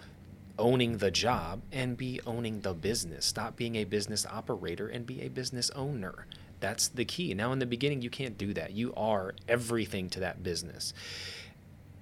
owning 0.57 0.97
the 0.97 1.11
job 1.11 1.61
and 1.71 1.97
be 1.97 2.19
owning 2.25 2.61
the 2.61 2.73
business. 2.73 3.25
Stop 3.25 3.55
being 3.55 3.75
a 3.75 3.83
business 3.83 4.25
operator 4.25 4.87
and 4.87 5.05
be 5.05 5.21
a 5.21 5.27
business 5.27 5.69
owner. 5.71 6.25
That's 6.59 6.87
the 6.87 7.03
key. 7.05 7.33
Now, 7.33 7.51
in 7.51 7.59
the 7.59 7.65
beginning, 7.65 8.01
you 8.01 8.09
can't 8.09 8.37
do 8.37 8.53
that. 8.53 8.71
You 8.71 8.93
are 8.95 9.33
everything 9.49 10.09
to 10.11 10.21
that 10.21 10.43
business. 10.43 10.93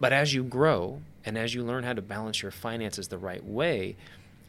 But 0.02 0.14
as 0.14 0.34
you 0.34 0.44
grow 0.44 1.00
and 1.24 1.38
as 1.38 1.54
you 1.54 1.64
learn 1.64 1.84
how 1.84 1.94
to 1.94 2.02
balance 2.02 2.42
your 2.42 2.50
finances 2.50 3.08
the 3.08 3.20
right 3.20 3.46
way, 3.46 3.96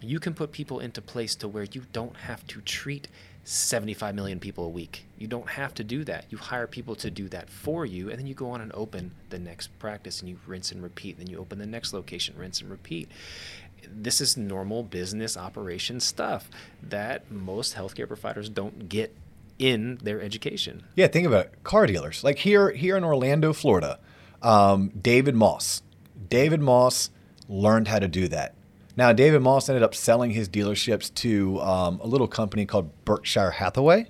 you 0.00 0.18
can 0.18 0.32
put 0.32 0.50
people 0.50 0.80
into 0.80 1.02
place 1.02 1.34
to 1.36 1.46
where 1.46 1.66
you 1.70 1.82
don't 1.92 2.16
have 2.16 2.46
to 2.48 2.62
treat 2.62 3.06
75 3.44 4.14
million 4.14 4.40
people 4.40 4.64
a 4.64 4.70
week. 4.70 5.04
You 5.18 5.26
don't 5.26 5.50
have 5.50 5.74
to 5.74 5.84
do 5.84 6.04
that. 6.04 6.24
You 6.30 6.38
hire 6.38 6.66
people 6.66 6.94
to 6.96 7.10
do 7.10 7.28
that 7.28 7.50
for 7.50 7.84
you, 7.84 8.08
and 8.08 8.18
then 8.18 8.26
you 8.26 8.34
go 8.34 8.50
on 8.50 8.62
and 8.62 8.72
open 8.72 9.12
the 9.28 9.38
next 9.38 9.78
practice 9.78 10.20
and 10.20 10.30
you 10.30 10.38
rinse 10.46 10.72
and 10.72 10.82
repeat. 10.82 11.18
Then 11.18 11.26
you 11.26 11.36
open 11.38 11.58
the 11.58 11.66
next 11.66 11.92
location, 11.92 12.34
rinse 12.38 12.62
and 12.62 12.70
repeat. 12.70 13.10
This 13.86 14.22
is 14.22 14.38
normal 14.38 14.82
business 14.82 15.36
operation 15.36 16.00
stuff 16.00 16.48
that 16.82 17.30
most 17.30 17.76
healthcare 17.76 18.08
providers 18.08 18.48
don't 18.48 18.88
get 18.88 19.14
in 19.58 19.98
their 20.02 20.22
education. 20.22 20.84
Yeah, 20.96 21.08
think 21.08 21.26
about 21.26 21.46
it. 21.46 21.62
Car 21.62 21.86
dealers. 21.86 22.24
Like 22.24 22.38
here 22.38 22.70
here 22.70 22.96
in 22.96 23.04
Orlando, 23.04 23.52
Florida, 23.52 23.98
um, 24.42 24.90
David 25.00 25.35
Moss. 25.35 25.83
David 26.28 26.61
Moss 26.61 27.11
learned 27.48 27.88
how 27.88 27.98
to 27.98 28.09
do 28.09 28.28
that. 28.28 28.55
Now, 28.96 29.12
David 29.12 29.40
Moss 29.40 29.68
ended 29.68 29.83
up 29.83 29.94
selling 29.94 30.33
his 30.33 30.48
dealerships 30.48 31.12
to 31.14 31.61
um, 31.61 32.00
a 32.00 32.07
little 32.07 32.28
company 32.28 32.66
called 32.66 32.90
Berkshire 33.05 33.52
Hathaway. 33.52 34.09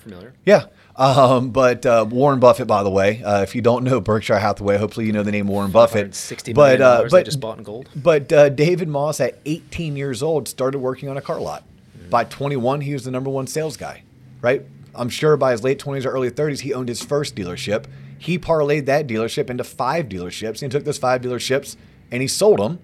Familiar? 0.00 0.34
Yeah. 0.44 0.66
Um, 0.96 1.50
but 1.50 1.86
uh, 1.86 2.04
Warren 2.08 2.40
Buffett, 2.40 2.66
by 2.66 2.82
the 2.82 2.90
way, 2.90 3.22
uh, 3.22 3.42
if 3.42 3.54
you 3.54 3.62
don't 3.62 3.84
know 3.84 4.00
Berkshire 4.00 4.38
Hathaway, 4.38 4.76
hopefully 4.76 5.06
you 5.06 5.12
know 5.12 5.22
the 5.22 5.32
name 5.32 5.46
Warren 5.46 5.70
Buffett. 5.70 6.10
$60 6.10 6.54
but 6.54 6.80
uh, 6.82 6.96
dollars 6.96 7.10
but 7.10 7.18
they 7.18 7.22
just 7.24 7.40
bought 7.40 7.56
in 7.56 7.64
gold. 7.64 7.88
but 7.96 8.30
uh, 8.32 8.50
David 8.50 8.88
Moss, 8.88 9.20
at 9.20 9.38
18 9.46 9.96
years 9.96 10.22
old, 10.22 10.48
started 10.48 10.78
working 10.80 11.08
on 11.08 11.16
a 11.16 11.22
car 11.22 11.40
lot. 11.40 11.64
By 12.10 12.24
21, 12.24 12.82
he 12.82 12.92
was 12.92 13.04
the 13.04 13.10
number 13.10 13.30
one 13.30 13.46
sales 13.46 13.76
guy, 13.76 14.02
right? 14.42 14.62
I'm 14.94 15.08
sure 15.08 15.36
by 15.36 15.52
his 15.52 15.62
late 15.62 15.78
20s 15.78 16.04
or 16.04 16.10
early 16.10 16.30
30s, 16.30 16.60
he 16.60 16.74
owned 16.74 16.88
his 16.88 17.02
first 17.02 17.36
dealership. 17.36 17.84
He 18.20 18.38
parlayed 18.38 18.84
that 18.84 19.06
dealership 19.06 19.48
into 19.48 19.64
five 19.64 20.06
dealerships. 20.06 20.62
And 20.62 20.70
he 20.70 20.78
took 20.78 20.84
those 20.84 20.98
five 20.98 21.22
dealerships 21.22 21.74
and 22.12 22.20
he 22.20 22.28
sold 22.28 22.58
them. 22.58 22.78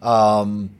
Um, 0.00 0.70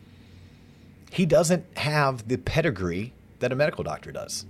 he 1.13 1.27
doesn't 1.27 1.67
have 1.77 2.27
the 2.27 2.39
pedigree 2.39 3.13
that 3.41 3.53
a 3.53 3.55
medical 3.55 3.85
doctor 3.85 4.11
does, 4.11 4.47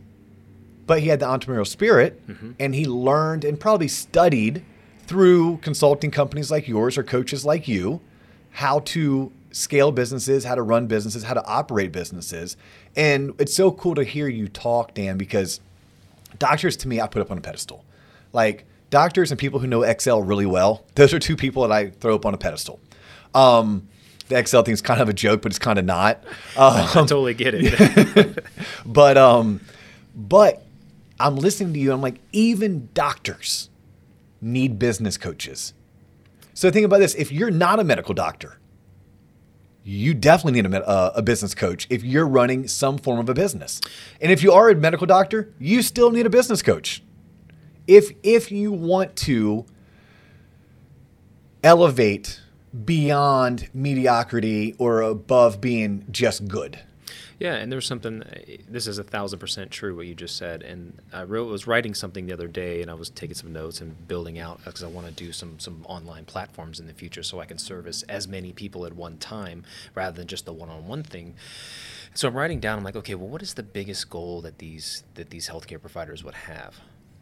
but 0.87 1.01
he 1.01 1.09
had 1.09 1.19
the 1.19 1.27
entrepreneurial 1.27 1.67
spirit 1.67 2.23
and 2.61 2.75
he 2.77 2.87
learned 2.87 3.45
and 3.45 3.59
probably 3.59 3.89
studied 3.89 4.65
through 5.09 5.57
consulting 5.59 6.13
companies 6.13 6.53
like 6.53 6.69
yours 6.69 6.97
or 6.97 7.03
coaches 7.03 7.45
like 7.45 7.67
you 7.67 8.01
how 8.53 8.79
to 8.81 9.33
scale 9.51 9.91
businesses, 9.91 10.45
how 10.45 10.55
to 10.55 10.63
run 10.63 10.87
businesses, 10.87 11.25
how 11.25 11.35
to 11.35 11.45
operate 11.45 11.91
businesses. 11.91 12.57
And 12.95 13.35
it's 13.41 13.55
so 13.55 13.73
cool 13.73 13.97
to 13.97 14.05
hear 14.05 14.29
you 14.29 14.47
talk, 14.47 14.95
Dan, 14.95 15.19
because 15.19 15.61
doctors 16.39 16.77
to 16.79 16.89
me 16.89 17.01
I 17.01 17.09
put 17.09 17.21
up 17.21 17.33
on 17.33 17.39
a 17.39 17.41
pedestal. 17.41 17.85
Like 18.33 18.65
doctors 18.91 19.31
and 19.31 19.39
people 19.39 19.61
who 19.61 19.67
know 19.67 19.83
Excel 19.83 20.23
really 20.23 20.47
well, 20.47 20.85
those 20.97 21.15
are 21.15 21.19
two 21.19 21.37
people 21.37 21.63
that 21.67 21.73
I 21.73 21.91
throw 21.91 22.15
up 22.15 22.27
on 22.27 22.35
a 22.35 22.39
pedestal. 22.39 22.81
Um, 23.35 23.89
the 24.29 24.39
Excel 24.39 24.63
thing 24.63 24.75
is 24.75 24.83
kind 24.83 25.01
of 25.01 25.09
a 25.09 25.13
joke, 25.13 25.43
but 25.43 25.51
it's 25.53 25.59
kind 25.59 25.79
of 25.79 25.85
not. 25.85 26.23
I 26.59 26.83
Um, 26.83 27.07
totally 27.07 27.35
get 27.35 27.55
it. 27.57 28.45
but 28.87 29.17
um, 29.17 29.61
but 30.15 30.65
I'm 31.19 31.37
listening 31.37 31.73
to 31.75 31.79
you. 31.81 31.93
I'm 31.93 32.01
like, 32.01 32.21
even 32.33 32.89
doctors 32.95 33.71
need 34.41 34.79
business 34.79 35.17
coaches. 35.17 35.75
So 36.55 36.71
think 36.71 36.85
about 36.85 36.99
this: 36.99 37.15
if 37.15 37.33
you're 37.33 37.51
not 37.51 37.81
a 37.81 37.85
medical 37.85 38.15
doctor, 38.15 38.59
you 39.83 40.15
definitely 40.15 40.61
need 40.63 40.73
a, 40.73 40.89
uh, 40.89 41.13
a 41.15 41.23
business 41.23 41.55
coach 41.55 41.87
if 41.91 42.05
you're 42.05 42.27
running 42.27 42.69
some 42.69 42.99
form 42.99 43.19
of 43.19 43.29
a 43.29 43.35
business. 43.35 43.81
And 44.21 44.31
if 44.31 44.43
you 44.43 44.53
are 44.53 44.69
a 44.71 44.75
medical 44.75 45.07
doctor, 45.07 45.53
you 45.59 45.83
still 45.83 46.11
need 46.11 46.27
a 46.27 46.31
business 46.31 46.63
coach. 46.63 47.03
If 47.87 48.11
if 48.23 48.51
you 48.53 48.73
want 48.73 49.17
to 49.17 49.67
elevate 51.63 52.41
beyond 52.85 53.69
mediocrity 53.75 54.75
or 54.79 55.03
above 55.03 55.61
being 55.61 56.07
just 56.11 56.49
good. 56.49 56.79
Yeah, 57.39 57.55
and 57.55 57.73
there's 57.73 57.87
something. 57.87 58.23
This 58.69 58.87
is 58.87 58.99
a 58.99 59.03
thousand 59.03 59.39
percent 59.39 59.71
true 59.71 59.97
what 59.97 60.07
you 60.07 60.15
just 60.15 60.37
said. 60.37 60.63
And 60.63 61.01
I 61.11 61.23
wrote, 61.23 61.49
was 61.49 61.67
writing 61.67 61.95
something 61.95 62.27
the 62.27 62.35
other 62.35 62.49
day, 62.49 62.83
and 62.83 62.91
I 62.91 62.95
was 62.95 63.09
taking 63.09 63.35
some 63.35 63.51
notes 63.51 63.81
and 63.81 64.07
building 64.07 64.39
out 64.39 64.59
because 64.63 64.83
I 64.83 64.89
want 64.89 65.07
to 65.07 65.13
do 65.13 65.33
some 65.33 65.59
some 65.59 65.85
online 65.89 66.27
platforms 66.27 66.81
in 66.81 66.87
the 66.87 66.93
future, 66.93 67.23
so 67.23 67.41
I 67.41 67.47
can 67.47 67.57
service 67.57 68.03
as 68.11 68.29
many 68.29 68.53
people 68.53 68.85
at 68.85 68.93
one 68.93 69.17
time 69.17 69.65
rather 69.95 70.15
than 70.15 70.27
just 70.27 70.45
the 70.45 70.53
one-on-one 70.53 71.03
thing. 71.03 71.35
So 72.13 72.29
I'm 72.29 72.35
writing 72.35 72.61
down. 72.61 72.77
I'm 72.77 72.85
like, 72.85 72.97
okay, 72.97 73.15
well, 73.15 73.29
what 73.29 73.41
is 73.41 73.55
the 73.55 73.63
biggest 73.63 74.11
goal 74.11 74.43
that 74.43 74.59
these 74.59 75.03
that 75.15 75.31
these 75.31 75.49
healthcare 75.49 75.81
providers 75.81 76.23
would 76.23 76.35
have? 76.35 76.79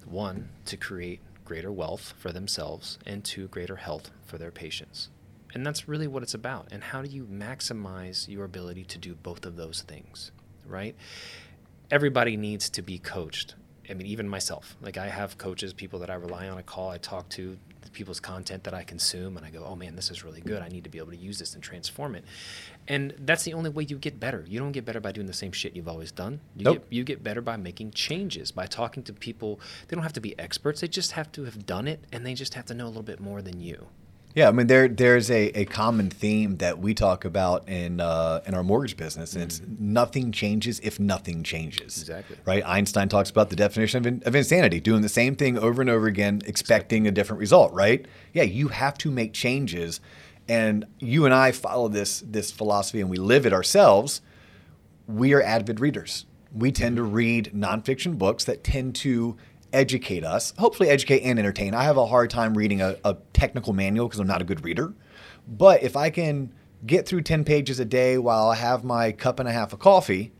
One, 0.06 0.48
to 0.66 0.76
create 0.76 1.20
greater 1.44 1.72
wealth 1.72 2.14
for 2.18 2.32
themselves, 2.32 2.98
and 3.06 3.24
two, 3.24 3.48
greater 3.48 3.76
health 3.76 4.10
for 4.24 4.38
their 4.38 4.50
patients. 4.50 5.08
And 5.54 5.66
that's 5.66 5.88
really 5.88 6.06
what 6.06 6.22
it's 6.22 6.34
about. 6.34 6.68
And 6.70 6.84
how 6.84 7.02
do 7.02 7.08
you 7.08 7.24
maximize 7.24 8.28
your 8.28 8.44
ability 8.44 8.84
to 8.84 8.98
do 8.98 9.14
both 9.14 9.46
of 9.46 9.56
those 9.56 9.82
things, 9.82 10.30
right? 10.66 10.94
Everybody 11.90 12.36
needs 12.36 12.68
to 12.70 12.82
be 12.82 12.98
coached. 12.98 13.54
I 13.90 13.94
mean, 13.94 14.06
even 14.06 14.28
myself. 14.28 14.76
Like, 14.82 14.96
I 14.96 15.08
have 15.08 15.38
coaches, 15.38 15.72
people 15.72 15.98
that 16.00 16.10
I 16.10 16.14
rely 16.14 16.48
on, 16.48 16.58
I 16.58 16.62
call, 16.62 16.90
I 16.90 16.98
talk 16.98 17.28
to, 17.30 17.56
the 17.88 17.90
people's 17.90 18.20
content 18.20 18.64
that 18.64 18.74
I 18.74 18.84
consume, 18.84 19.36
and 19.36 19.46
I 19.46 19.50
go, 19.50 19.64
oh 19.64 19.74
man, 19.74 19.96
this 19.96 20.10
is 20.10 20.22
really 20.24 20.40
good. 20.40 20.62
I 20.62 20.68
need 20.68 20.84
to 20.84 20.90
be 20.90 20.98
able 20.98 21.10
to 21.10 21.16
use 21.16 21.38
this 21.38 21.54
and 21.54 21.62
transform 21.62 22.14
it. 22.14 22.24
And 22.86 23.14
that's 23.20 23.44
the 23.44 23.54
only 23.54 23.70
way 23.70 23.86
you 23.88 23.96
get 23.96 24.20
better. 24.20 24.44
You 24.46 24.58
don't 24.58 24.72
get 24.72 24.84
better 24.84 25.00
by 25.00 25.12
doing 25.12 25.26
the 25.26 25.32
same 25.32 25.52
shit 25.52 25.74
you've 25.74 25.88
always 25.88 26.12
done. 26.12 26.40
You, 26.56 26.64
Nope. 26.64 26.74
get, 26.74 26.86
you 26.90 27.04
get 27.04 27.22
better 27.22 27.40
by 27.40 27.56
making 27.56 27.92
changes, 27.92 28.52
by 28.52 28.66
talking 28.66 29.02
to 29.04 29.12
people. 29.12 29.60
They 29.86 29.94
don't 29.94 30.02
have 30.02 30.12
to 30.14 30.20
be 30.20 30.38
experts, 30.38 30.80
they 30.80 30.88
just 30.88 31.12
have 31.12 31.32
to 31.32 31.44
have 31.44 31.66
done 31.66 31.88
it, 31.88 32.04
and 32.12 32.26
they 32.26 32.34
just 32.34 32.54
have 32.54 32.66
to 32.66 32.74
know 32.74 32.86
a 32.86 32.88
little 32.88 33.02
bit 33.02 33.20
more 33.20 33.42
than 33.42 33.60
you. 33.60 33.86
Yeah, 34.38 34.46
I 34.46 34.52
mean 34.52 34.68
there 34.68 34.86
there's 34.86 35.32
a, 35.32 35.46
a 35.58 35.64
common 35.64 36.10
theme 36.10 36.58
that 36.58 36.78
we 36.78 36.94
talk 36.94 37.24
about 37.24 37.68
in 37.68 37.98
uh, 37.98 38.40
in 38.46 38.54
our 38.54 38.62
mortgage 38.62 38.96
business, 38.96 39.32
and 39.34 39.42
it's 39.42 39.60
nothing 39.80 40.30
changes 40.30 40.78
if 40.78 41.00
nothing 41.00 41.42
changes. 41.42 41.98
Exactly. 41.98 42.36
Right. 42.44 42.62
Einstein 42.64 43.08
talks 43.08 43.30
about 43.30 43.50
the 43.50 43.56
definition 43.56 43.98
of, 43.98 44.06
in, 44.06 44.22
of 44.24 44.36
insanity: 44.36 44.78
doing 44.78 45.02
the 45.02 45.08
same 45.08 45.34
thing 45.34 45.58
over 45.58 45.80
and 45.80 45.90
over 45.90 46.06
again, 46.06 46.40
expecting 46.46 47.08
a 47.08 47.10
different 47.10 47.40
result. 47.40 47.72
Right. 47.72 48.06
Yeah, 48.32 48.44
you 48.44 48.68
have 48.68 48.96
to 48.98 49.10
make 49.10 49.32
changes, 49.32 50.00
and 50.48 50.86
you 51.00 51.24
and 51.24 51.34
I 51.34 51.50
follow 51.50 51.88
this 51.88 52.22
this 52.24 52.52
philosophy, 52.52 53.00
and 53.00 53.10
we 53.10 53.16
live 53.16 53.44
it 53.44 53.52
ourselves. 53.52 54.22
We 55.08 55.34
are 55.34 55.42
avid 55.42 55.80
readers. 55.80 56.26
We 56.54 56.70
tend 56.70 56.94
to 56.94 57.02
read 57.02 57.50
nonfiction 57.52 58.16
books 58.16 58.44
that 58.44 58.62
tend 58.62 58.94
to 58.96 59.36
educate 59.72 60.24
us, 60.24 60.54
hopefully 60.58 60.88
educate 60.88 61.20
and 61.20 61.38
entertain. 61.38 61.74
I 61.74 61.84
have 61.84 61.96
a 61.96 62.06
hard 62.06 62.30
time 62.30 62.56
reading 62.56 62.80
a, 62.80 62.96
a 63.04 63.16
technical 63.32 63.72
manual 63.72 64.08
because 64.08 64.20
I'm 64.20 64.26
not 64.26 64.42
a 64.42 64.44
good 64.44 64.64
reader. 64.64 64.94
But 65.46 65.82
if 65.82 65.96
I 65.96 66.10
can 66.10 66.52
get 66.86 67.06
through 67.06 67.22
10 67.22 67.44
pages 67.44 67.80
a 67.80 67.84
day 67.84 68.18
while 68.18 68.48
I 68.48 68.56
have 68.56 68.84
my 68.84 69.12
cup 69.12 69.40
and 69.40 69.48
a 69.48 69.52
half 69.52 69.72
of 69.72 69.78
coffee, 69.78 70.32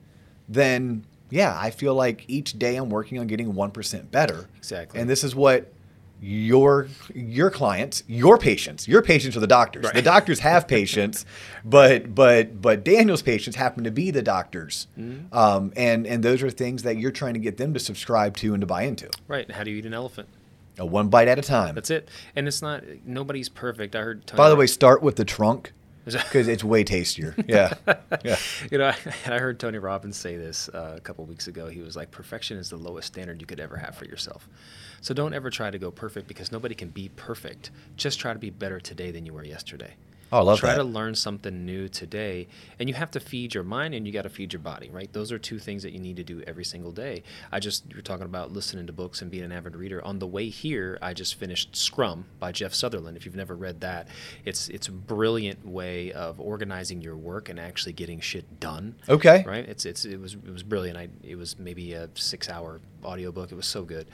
then 0.49 1.05
yeah, 1.31 1.57
I 1.59 1.71
feel 1.71 1.95
like 1.95 2.25
each 2.29 2.59
day 2.59 2.77
I'm 2.77 2.91
working 2.91 3.19
on 3.19 3.27
getting 3.27 3.53
1% 3.53 4.11
better. 4.11 4.49
Exactly. 4.57 5.01
And 5.01 5.09
this 5.09 5.25
is 5.25 5.35
what 5.35 5.73
your 6.21 6.89
your 7.15 7.51
clients, 7.51 8.03
your 8.07 8.39
patients, 8.39 8.89
your 8.89 9.03
patients 9.03 9.37
are 9.37 9.41
the 9.41 9.47
doctors. 9.47 9.91
The 9.93 10.03
doctors 10.03 10.41
have 10.41 10.67
patients, 10.79 11.25
but 11.65 12.15
but 12.15 12.61
but 12.61 12.85
Daniel's 12.85 13.23
patients 13.23 13.57
happen 13.57 13.85
to 13.85 13.91
be 13.91 14.11
the 14.11 14.23
doctors, 14.23 14.87
Mm-hmm. 14.99 15.37
um, 15.37 15.73
and 15.77 16.07
and 16.07 16.23
those 16.23 16.43
are 16.43 16.51
things 16.51 16.83
that 16.83 16.97
you're 16.97 17.11
trying 17.13 17.35
to 17.35 17.41
get 17.41 17.57
them 17.57 17.73
to 17.75 17.81
subscribe 17.81 18.37
to 18.39 18.53
and 18.55 18.61
to 18.61 18.67
buy 18.67 18.83
into. 18.83 19.09
Right. 19.29 19.51
How 19.51 19.63
do 19.65 19.71
you 19.71 19.77
eat 19.79 19.87
an 19.87 19.95
elephant? 19.95 20.29
A 20.81 20.87
one 20.87 21.09
bite 21.09 21.27
at 21.29 21.39
a 21.39 21.43
time. 21.43 21.75
That's 21.75 21.91
it. 21.91 22.09
And 22.37 22.47
it's 22.47 22.63
not, 22.63 22.85
nobody's 23.05 23.49
perfect. 23.49 23.97
I 23.97 24.01
heard 24.03 24.33
By 24.37 24.49
the 24.49 24.55
way, 24.55 24.69
start 24.69 25.03
with 25.03 25.17
the 25.17 25.25
trunk 25.25 25.73
because 26.15 26.49
it's 26.49 26.65
way 26.65 26.85
tastier. 26.85 27.35
Yeah, 27.49 27.75
yeah. 28.25 28.37
you 28.71 28.79
know, 28.79 28.93
and 29.25 29.35
I 29.35 29.39
heard 29.39 29.59
Tony 29.59 29.79
Robbins 29.79 30.17
say 30.17 30.37
this 30.37 30.69
uh, 30.69 30.95
a 30.97 31.01
couple 31.01 31.25
weeks 31.25 31.47
ago. 31.49 31.69
He 31.69 31.81
was 31.81 31.97
like, 31.97 32.11
"Perfection 32.11 32.59
is 32.59 32.71
the 32.71 32.77
lowest 32.77 33.09
standard 33.09 33.41
you 33.41 33.47
could 33.47 33.61
ever 33.61 33.77
have 33.77 33.95
for 33.95 34.05
yourself. 34.05 34.49
So 35.01 35.15
don't 35.15 35.33
ever 35.33 35.51
try 35.51 35.71
to 35.71 35.79
go 35.79 35.91
perfect 35.91 36.29
because 36.29 36.53
nobody 36.53 36.75
can 36.75 36.89
be 36.89 37.09
perfect. 37.17 37.71
Just 37.97 38.19
try 38.21 38.33
to 38.33 38.39
be 38.39 38.51
better 38.51 38.81
today 38.81 39.11
than 39.11 39.25
you 39.27 39.33
were 39.33 39.45
yesterday." 39.45 39.95
Oh, 40.31 40.39
I 40.39 40.43
love 40.43 40.59
Try 40.59 40.73
that. 40.73 40.79
to 40.79 40.85
learn 40.85 41.15
something 41.15 41.65
new 41.65 41.89
today, 41.89 42.49
and 42.79 42.89
you 42.89 42.95
have 42.95 43.11
to 43.13 43.21
feed 43.21 43.55
your 43.55 43.65
mind 43.65 43.95
and 43.95 44.07
you 44.07 44.13
got 44.13 44.23
to 44.23 44.29
feed 44.29 44.53
your 44.53 44.61
body, 44.61 44.91
right? 44.91 45.11
Those 45.13 45.33
are 45.33 45.39
two 45.39 45.59
things 45.59 45.83
that 45.85 45.93
you 45.93 45.99
need 46.01 46.17
to 46.17 46.25
do 46.25 46.43
every 46.47 46.65
single 46.65 46.93
day. 46.93 47.23
I 47.51 47.61
just 47.61 47.85
you're 47.91 48.03
talking 48.03 48.27
about 48.27 48.53
listening 48.53 48.87
to 48.89 48.93
books 48.93 49.23
and 49.23 49.31
being 49.31 49.45
an 49.45 49.53
avid 49.53 49.75
reader. 49.75 50.05
On 50.05 50.19
the 50.19 50.27
way 50.27 50.49
here, 50.51 50.99
I 51.01 51.15
just 51.15 51.37
finished 51.37 51.75
Scrum 51.75 52.27
by 52.39 52.53
Jeff 52.53 52.75
Sutherland. 52.75 53.17
If 53.17 53.25
you've 53.25 53.37
never 53.37 53.57
read 53.57 53.81
that, 53.81 54.09
it's 54.45 54.69
it's 54.69 54.89
a 54.89 54.93
brilliant 54.93 55.67
way 55.67 56.13
of 56.13 56.39
organizing 56.41 57.01
your 57.01 57.17
work 57.17 57.49
and 57.49 57.59
actually 57.59 57.95
getting 57.95 58.21
shit 58.21 58.61
done. 58.61 58.97
Okay. 59.09 59.45
Right? 59.47 59.67
It's 59.67 59.87
it's 59.87 60.05
it 60.05 60.21
was 60.21 60.35
it 60.35 60.53
was 60.53 60.63
brilliant. 60.63 60.99
I 60.99 61.09
it 61.23 61.37
was 61.37 61.59
maybe 61.59 61.95
a 61.95 62.11
six 62.15 62.51
hour 62.51 62.81
audiobook. 63.03 63.51
It 63.51 63.55
was 63.55 63.67
so 63.67 63.83
good. 63.83 64.09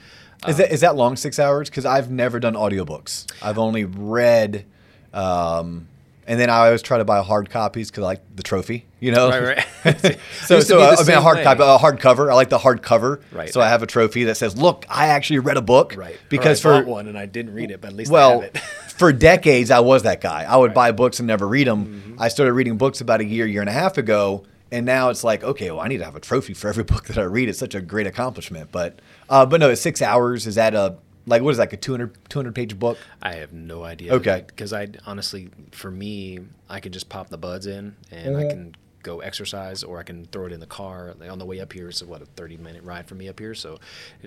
Is 0.47 0.57
that 0.57 0.71
is 0.71 0.79
that 0.81 0.95
long 0.95 1.17
six 1.17 1.39
hours? 1.39 1.69
Because 1.69 1.85
I've 1.85 2.09
never 2.09 2.39
done 2.39 2.53
audiobooks. 2.53 3.25
I've 3.41 3.57
only 3.57 3.83
read, 3.83 4.65
um, 5.13 5.87
and 6.27 6.39
then 6.39 6.49
I 6.49 6.65
always 6.65 6.81
try 6.81 6.97
to 6.97 7.05
buy 7.05 7.21
hard 7.21 7.49
copies 7.49 7.91
because 7.91 8.03
I 8.03 8.05
like 8.05 8.35
the 8.35 8.43
trophy. 8.43 8.85
You 8.99 9.11
know, 9.11 9.29
Right, 9.29 9.65
right. 9.85 10.19
so 10.45 10.59
so 10.61 10.81
uh, 10.81 10.95
I 10.97 11.03
mean 11.03 11.17
a 11.17 11.21
hard 11.21 11.37
way. 11.37 11.43
copy, 11.43 11.61
a 11.61 11.77
hard 11.77 11.99
cover. 11.99 12.31
I 12.31 12.35
like 12.35 12.49
the 12.49 12.57
hard 12.57 12.81
cover. 12.81 13.21
Right. 13.31 13.51
So 13.51 13.61
I 13.61 13.69
have 13.69 13.83
a 13.83 13.87
trophy 13.87 14.25
that 14.25 14.35
says, 14.35 14.57
"Look, 14.57 14.85
I 14.89 15.07
actually 15.07 15.39
read 15.39 15.57
a 15.57 15.61
book." 15.61 15.95
Right. 15.95 16.17
Because 16.29 16.61
for 16.61 16.73
bought 16.73 16.85
one 16.85 17.07
and 17.07 17.17
I 17.17 17.25
didn't 17.25 17.53
read 17.53 17.71
it, 17.71 17.81
but 17.81 17.89
at 17.89 17.95
least 17.95 18.11
I 18.11 18.13
well, 18.13 18.41
have 18.41 18.55
it. 18.55 18.57
for 18.97 19.13
decades 19.13 19.71
I 19.71 19.81
was 19.81 20.03
that 20.03 20.21
guy. 20.21 20.43
I 20.43 20.57
would 20.57 20.73
buy 20.73 20.91
books 20.91 21.19
and 21.19 21.27
never 21.27 21.47
read 21.47 21.67
them. 21.67 22.17
I 22.19 22.29
started 22.29 22.53
reading 22.53 22.77
books 22.77 23.01
about 23.01 23.19
a 23.21 23.25
year, 23.25 23.45
year 23.45 23.61
and 23.61 23.69
a 23.69 23.73
half 23.73 23.97
ago, 23.97 24.45
and 24.71 24.85
now 24.85 25.09
it's 25.09 25.23
like, 25.23 25.43
okay, 25.43 25.69
well, 25.69 25.81
I 25.81 25.87
need 25.87 25.99
to 25.99 26.05
have 26.05 26.15
a 26.15 26.19
trophy 26.19 26.53
for 26.53 26.69
every 26.69 26.83
book 26.83 27.05
that 27.05 27.17
I 27.17 27.23
read. 27.23 27.49
It's 27.49 27.59
such 27.59 27.75
a 27.75 27.81
great 27.81 28.07
accomplishment. 28.07 28.71
But, 28.71 28.99
uh, 29.29 29.45
but 29.45 29.59
no, 29.59 29.69
it's 29.69 29.81
six 29.81 30.01
hours. 30.01 30.47
Is 30.47 30.55
that 30.55 30.73
a 30.73 30.97
like 31.25 31.41
what 31.41 31.51
is 31.51 31.57
that, 31.57 31.63
like 31.63 31.73
a 31.73 31.77
200, 31.77 32.17
200 32.29 32.53
page 32.55 32.77
book? 32.79 32.97
I 33.21 33.35
have 33.35 33.53
no 33.53 33.83
idea. 33.83 34.13
Okay. 34.15 34.43
Because 34.47 34.73
I 34.73 34.87
honestly, 35.05 35.49
for 35.71 35.89
me, 35.91 36.39
I 36.69 36.79
can 36.79 36.91
just 36.91 37.09
pop 37.09 37.29
the 37.29 37.37
buds 37.37 37.65
in 37.67 37.95
and 38.11 38.37
I 38.37 38.47
can 38.47 38.75
go 39.03 39.19
exercise 39.19 39.83
or 39.83 39.99
I 39.99 40.03
can 40.03 40.25
throw 40.25 40.47
it 40.47 40.51
in 40.51 40.59
the 40.59 40.65
car. 40.65 41.13
On 41.29 41.37
the 41.37 41.45
way 41.45 41.59
up 41.59 41.73
here, 41.73 41.89
it's 41.89 42.01
what 42.01 42.21
a 42.21 42.25
thirty 42.25 42.57
minute 42.57 42.83
ride 42.83 43.07
for 43.07 43.13
me 43.15 43.27
up 43.29 43.39
here. 43.39 43.53
So 43.53 43.79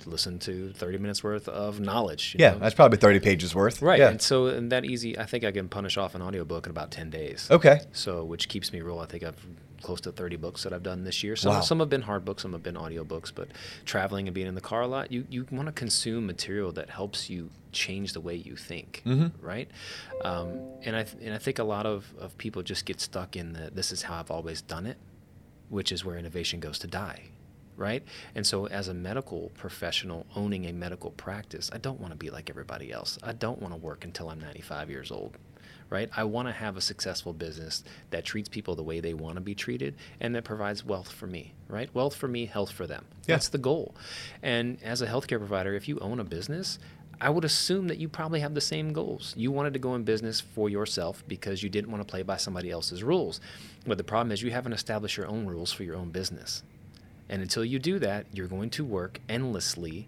listen 0.06 0.38
to 0.40 0.72
thirty 0.72 0.98
minutes 0.98 1.22
worth 1.24 1.48
of 1.48 1.80
knowledge. 1.80 2.34
you 2.38 2.44
Yeah, 2.44 2.52
know? 2.52 2.58
that's 2.60 2.74
probably 2.76 2.98
thirty 2.98 3.18
pages 3.20 3.54
worth. 3.54 3.82
right. 3.82 3.98
Yeah. 3.98 4.10
And 4.10 4.22
so 4.22 4.46
and 4.46 4.70
that 4.72 4.84
easy, 4.84 5.18
I 5.18 5.24
think 5.26 5.42
I 5.44 5.50
can 5.52 5.68
punish 5.68 5.96
off 5.96 6.14
an 6.14 6.22
audiobook 6.22 6.66
in 6.66 6.70
about 6.70 6.90
ten 6.92 7.10
days. 7.10 7.48
Okay. 7.50 7.80
So 7.92 8.24
which 8.24 8.48
keeps 8.48 8.72
me 8.72 8.80
real. 8.80 9.00
I 9.00 9.06
think 9.06 9.24
I've 9.24 9.44
close 9.82 10.00
to 10.02 10.12
30 10.12 10.36
books 10.36 10.62
that 10.64 10.72
I've 10.72 10.82
done 10.82 11.04
this 11.04 11.22
year. 11.22 11.36
Some, 11.36 11.52
Wow. 11.54 11.60
some 11.60 11.80
have 11.80 11.88
been 11.88 12.02
hard 12.02 12.24
books, 12.24 12.42
some 12.42 12.52
have 12.52 12.62
been 12.62 12.76
audio 12.76 13.04
books, 13.04 13.30
but 13.30 13.48
traveling 13.84 14.28
and 14.28 14.34
being 14.34 14.46
in 14.46 14.54
the 14.54 14.60
car 14.60 14.82
a 14.82 14.86
lot, 14.86 15.10
you, 15.12 15.26
you 15.30 15.46
want 15.50 15.66
to 15.66 15.72
consume 15.72 16.26
material 16.26 16.72
that 16.72 16.90
helps 16.90 17.28
you 17.30 17.50
change 17.72 18.12
the 18.12 18.20
way 18.20 18.34
you 18.34 18.56
think, 18.56 19.02
right? 19.40 19.70
Um, 20.24 20.60
and, 20.82 20.96
I, 20.96 21.02
th- 21.04 21.22
and 21.22 21.34
I 21.34 21.38
think 21.38 21.58
a 21.58 21.64
lot 21.64 21.86
of, 21.86 22.12
of 22.18 22.36
people 22.38 22.62
just 22.62 22.84
get 22.84 23.00
stuck 23.00 23.36
in 23.36 23.52
the 23.52 23.70
this 23.72 23.92
is 23.92 24.02
how 24.02 24.18
I've 24.18 24.30
always 24.30 24.62
done 24.62 24.86
it, 24.86 24.96
which 25.68 25.92
is 25.92 26.04
where 26.04 26.16
innovation 26.16 26.60
goes 26.60 26.78
to 26.80 26.86
die. 26.86 27.22
Right. 27.76 28.02
And 28.34 28.44
so, 28.44 28.66
as 28.66 28.88
a 28.88 28.94
medical 28.94 29.52
professional 29.54 30.26
owning 30.34 30.66
a 30.66 30.72
medical 30.72 31.12
practice, 31.12 31.70
I 31.72 31.78
don't 31.78 32.00
want 32.00 32.10
to 32.10 32.16
be 32.16 32.28
like 32.28 32.50
everybody 32.50 32.90
else. 32.90 33.20
I 33.22 33.30
don't 33.32 33.62
want 33.62 33.72
to 33.72 33.78
work 33.78 34.04
until 34.04 34.30
I'm 34.30 34.40
95 34.40 34.90
years 34.90 35.12
old 35.12 35.36
right? 35.90 36.10
I 36.16 36.24
want 36.24 36.48
to 36.48 36.52
have 36.52 36.76
a 36.76 36.80
successful 36.80 37.32
business 37.32 37.84
that 38.10 38.24
treats 38.24 38.48
people 38.48 38.74
the 38.74 38.82
way 38.82 39.00
they 39.00 39.14
want 39.14 39.36
to 39.36 39.40
be 39.40 39.54
treated 39.54 39.94
and 40.20 40.34
that 40.34 40.44
provides 40.44 40.84
wealth 40.84 41.10
for 41.10 41.26
me, 41.26 41.52
right? 41.68 41.92
Wealth 41.94 42.14
for 42.14 42.28
me, 42.28 42.46
health 42.46 42.70
for 42.70 42.86
them. 42.86 43.04
Yeah. 43.26 43.36
That's 43.36 43.48
the 43.48 43.58
goal. 43.58 43.94
And 44.42 44.78
as 44.82 45.02
a 45.02 45.06
healthcare 45.06 45.38
provider, 45.38 45.74
if 45.74 45.88
you 45.88 45.98
own 46.00 46.20
a 46.20 46.24
business, 46.24 46.78
I 47.20 47.30
would 47.30 47.44
assume 47.44 47.88
that 47.88 47.98
you 47.98 48.08
probably 48.08 48.40
have 48.40 48.54
the 48.54 48.60
same 48.60 48.92
goals. 48.92 49.34
You 49.36 49.50
wanted 49.50 49.72
to 49.72 49.78
go 49.80 49.94
in 49.94 50.04
business 50.04 50.40
for 50.40 50.68
yourself 50.68 51.24
because 51.26 51.62
you 51.62 51.68
didn't 51.68 51.90
want 51.90 52.06
to 52.06 52.10
play 52.10 52.22
by 52.22 52.36
somebody 52.36 52.70
else's 52.70 53.02
rules. 53.02 53.40
But 53.86 53.98
the 53.98 54.04
problem 54.04 54.30
is 54.30 54.42
you 54.42 54.52
haven't 54.52 54.72
established 54.72 55.16
your 55.16 55.26
own 55.26 55.46
rules 55.46 55.72
for 55.72 55.82
your 55.82 55.96
own 55.96 56.10
business. 56.10 56.62
And 57.28 57.42
until 57.42 57.64
you 57.64 57.78
do 57.78 57.98
that, 57.98 58.26
you're 58.32 58.46
going 58.46 58.70
to 58.70 58.84
work 58.84 59.20
endlessly 59.28 60.06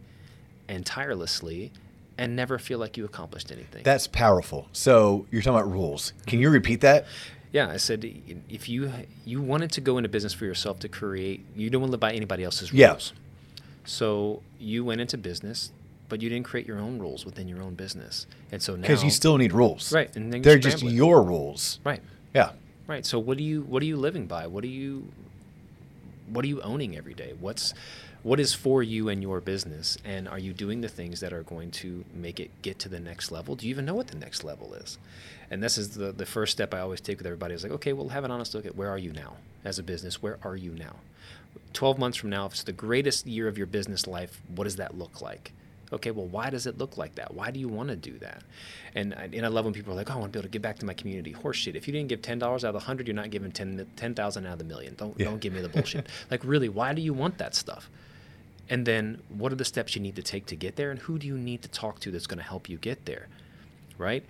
and 0.69 0.87
tirelessly 0.87 1.73
and 2.21 2.37
never 2.37 2.59
feel 2.59 2.79
like 2.79 2.97
you 2.99 3.05
accomplished 3.05 3.51
anything. 3.51 3.83
That's 3.83 4.07
powerful. 4.07 4.69
So 4.73 5.27
you're 5.31 5.41
talking 5.43 5.59
about 5.59 5.73
rules. 5.73 6.13
Can 6.27 6.39
you 6.39 6.51
repeat 6.51 6.83
that? 6.83 7.07
Yeah, 7.51 7.69
I 7.69 7.79
said 7.79 8.05
if 8.49 8.69
you 8.69 8.93
you 9.25 9.41
wanted 9.41 9.73
to 9.73 9.81
go 9.81 9.97
into 9.99 10.09
business 10.09 10.33
for 10.35 10.45
yourself 10.45 10.79
to 10.81 10.89
create, 10.89 11.45
you 11.57 11.71
don't 11.71 11.81
want 11.81 11.89
to 11.89 11.93
live 11.93 12.01
by 12.01 12.13
anybody 12.13 12.45
else's 12.45 12.73
Yeah. 12.73 12.91
rules. 12.91 13.13
So 13.85 14.43
you 14.61 14.85
went 14.85 15.01
into 15.01 15.17
business, 15.19 15.73
but 16.09 16.21
you 16.23 16.29
didn't 16.29 16.45
create 16.45 16.67
your 16.69 16.79
own 16.79 16.99
rules 16.99 17.25
within 17.25 17.49
your 17.49 17.63
own 17.63 17.75
business, 17.75 18.27
and 18.53 18.63
so 18.63 18.77
now 18.77 18.83
Because 18.83 19.03
you 19.03 19.11
still 19.11 19.37
need 19.39 19.53
rules. 19.53 19.93
right, 19.93 20.15
and 20.15 20.33
then 20.33 20.43
They're 20.43 20.59
just 20.59 20.83
your 20.83 21.23
rules. 21.23 21.81
right, 21.83 22.03
Yeah. 22.35 22.51
right. 22.87 23.05
So 23.07 23.19
what 23.19 23.39
do 23.39 23.43
you 23.45 23.63
what 23.63 23.83
are 23.83 23.87
you 23.87 23.97
living 23.97 24.27
by? 24.27 24.47
What 24.47 24.63
are 24.63 24.69
you 24.83 25.09
what 26.29 26.45
are 26.45 26.49
you 26.49 26.61
owning 26.63 26.97
every 26.97 27.15
day? 27.15 27.33
What's 27.41 27.75
what 28.23 28.39
is 28.41 28.53
for 28.53 28.83
you 28.83 29.09
and 29.09 29.23
your 29.23 29.41
business, 29.41 29.97
and 30.05 30.29
are 30.29 30.39
you 30.39 30.53
doing 30.53 30.81
the 30.83 30.89
things 30.89 31.21
that 31.21 31.33
are 31.33 31.43
going 31.43 31.71
to 31.73 32.05
make 32.15 32.39
it 32.41 32.51
get 32.63 32.79
to 32.81 32.89
the 32.89 33.01
next 33.01 33.31
level? 33.33 33.57
Do 33.57 33.67
you 33.67 33.71
even 33.71 33.85
know 33.87 33.95
what 33.95 34.09
the 34.09 34.19
next 34.19 34.45
level 34.45 34.75
is? 34.75 34.99
And 35.51 35.63
this 35.63 35.79
is 35.79 35.91
the 35.91 36.13
the 36.13 36.27
first 36.27 36.53
step 36.53 36.75
I 36.75 36.81
always 36.81 37.01
take 37.01 37.19
with 37.19 37.27
everybody. 37.27 37.55
Is 37.55 37.63
like, 37.63 37.73
okay, 37.73 37.93
well, 37.93 38.09
have 38.09 38.25
an 38.25 38.31
honest 38.31 38.55
look 38.55 38.67
at 38.67 38.77
where 38.77 38.89
are 38.91 38.99
you 38.99 39.13
now 39.13 39.37
as 39.65 39.79
a 39.79 39.83
business? 39.83 40.23
Where 40.23 40.39
are 40.45 40.57
you 40.57 40.73
now? 40.73 40.97
12 41.73 41.99
months 41.99 42.17
from 42.19 42.31
now, 42.31 42.47
if 42.47 42.53
it's 42.53 42.63
the 42.63 42.73
greatest 42.73 43.27
year 43.27 43.49
of 43.49 43.57
your 43.59 43.67
business 43.67 44.07
life, 44.07 44.41
what 44.55 44.65
does 44.65 44.77
that 44.77 44.97
look 44.97 45.21
like? 45.21 45.53
Okay, 45.93 46.13
well, 46.13 46.27
why 46.27 46.51
does 46.51 46.67
it 46.67 46.79
look 46.79 46.97
like 46.97 47.17
that? 47.17 47.35
Why 47.35 47.51
do 47.51 47.59
you 47.59 47.67
want 47.69 47.89
to 47.89 47.97
do 47.97 48.17
that? 48.19 48.43
And 48.95 49.13
I, 49.15 49.29
and 49.33 49.45
I 49.45 49.49
love 49.49 49.65
when 49.65 49.75
people 49.75 49.93
are 49.93 49.97
like, 49.97 50.09
oh, 50.11 50.15
I 50.15 50.17
want 50.19 50.33
to 50.33 50.37
be 50.37 50.41
able 50.41 50.49
to 50.49 50.53
give 50.53 50.63
back 50.63 50.79
to 50.79 50.87
my 50.87 50.95
community. 50.95 51.35
Horseshit. 51.35 51.75
If 51.75 51.89
you 51.89 51.93
didn't 51.93 52.09
give 52.09 52.23
$10 52.23 52.41
out 52.43 52.53
of 52.53 52.61
the 52.61 52.73
100, 52.75 53.09
you're 53.09 53.17
not 53.17 53.31
giving 53.31 53.51
10 53.51 53.85
10,000 53.97 54.47
out 54.47 54.53
of 54.53 54.59
the 54.59 54.65
million. 54.65 54.95
Don't, 54.97 55.19
Yeah. 55.19 55.25
don't 55.27 55.41
give 55.41 55.53
me 55.53 55.61
the 55.61 55.69
bullshit. 55.69 56.07
like, 56.31 56.45
really, 56.45 56.69
why 56.69 56.93
do 56.95 57.03
you 57.03 57.13
want 57.13 57.39
that 57.39 57.57
stuff? 57.57 57.91
And 58.71 58.87
then 58.87 59.21
what 59.29 59.53
are 59.53 59.57
the 59.57 59.65
steps 59.65 59.95
you 59.95 60.01
need 60.01 60.17
to 60.17 60.23
take 60.23 60.47
to 60.47 60.57
get 60.57 60.77
there? 60.77 60.91
And 60.91 61.01
who 61.01 61.19
do 61.19 61.27
you 61.27 61.37
need 61.37 61.61
to 61.63 61.69
talk 61.69 61.99
to 62.01 62.11
that's 62.11 62.27
going 62.29 62.39
to 62.39 62.45
help 62.45 62.69
you 62.69 62.79
get 62.79 63.05
there? 63.05 63.27
Right? 63.99 64.25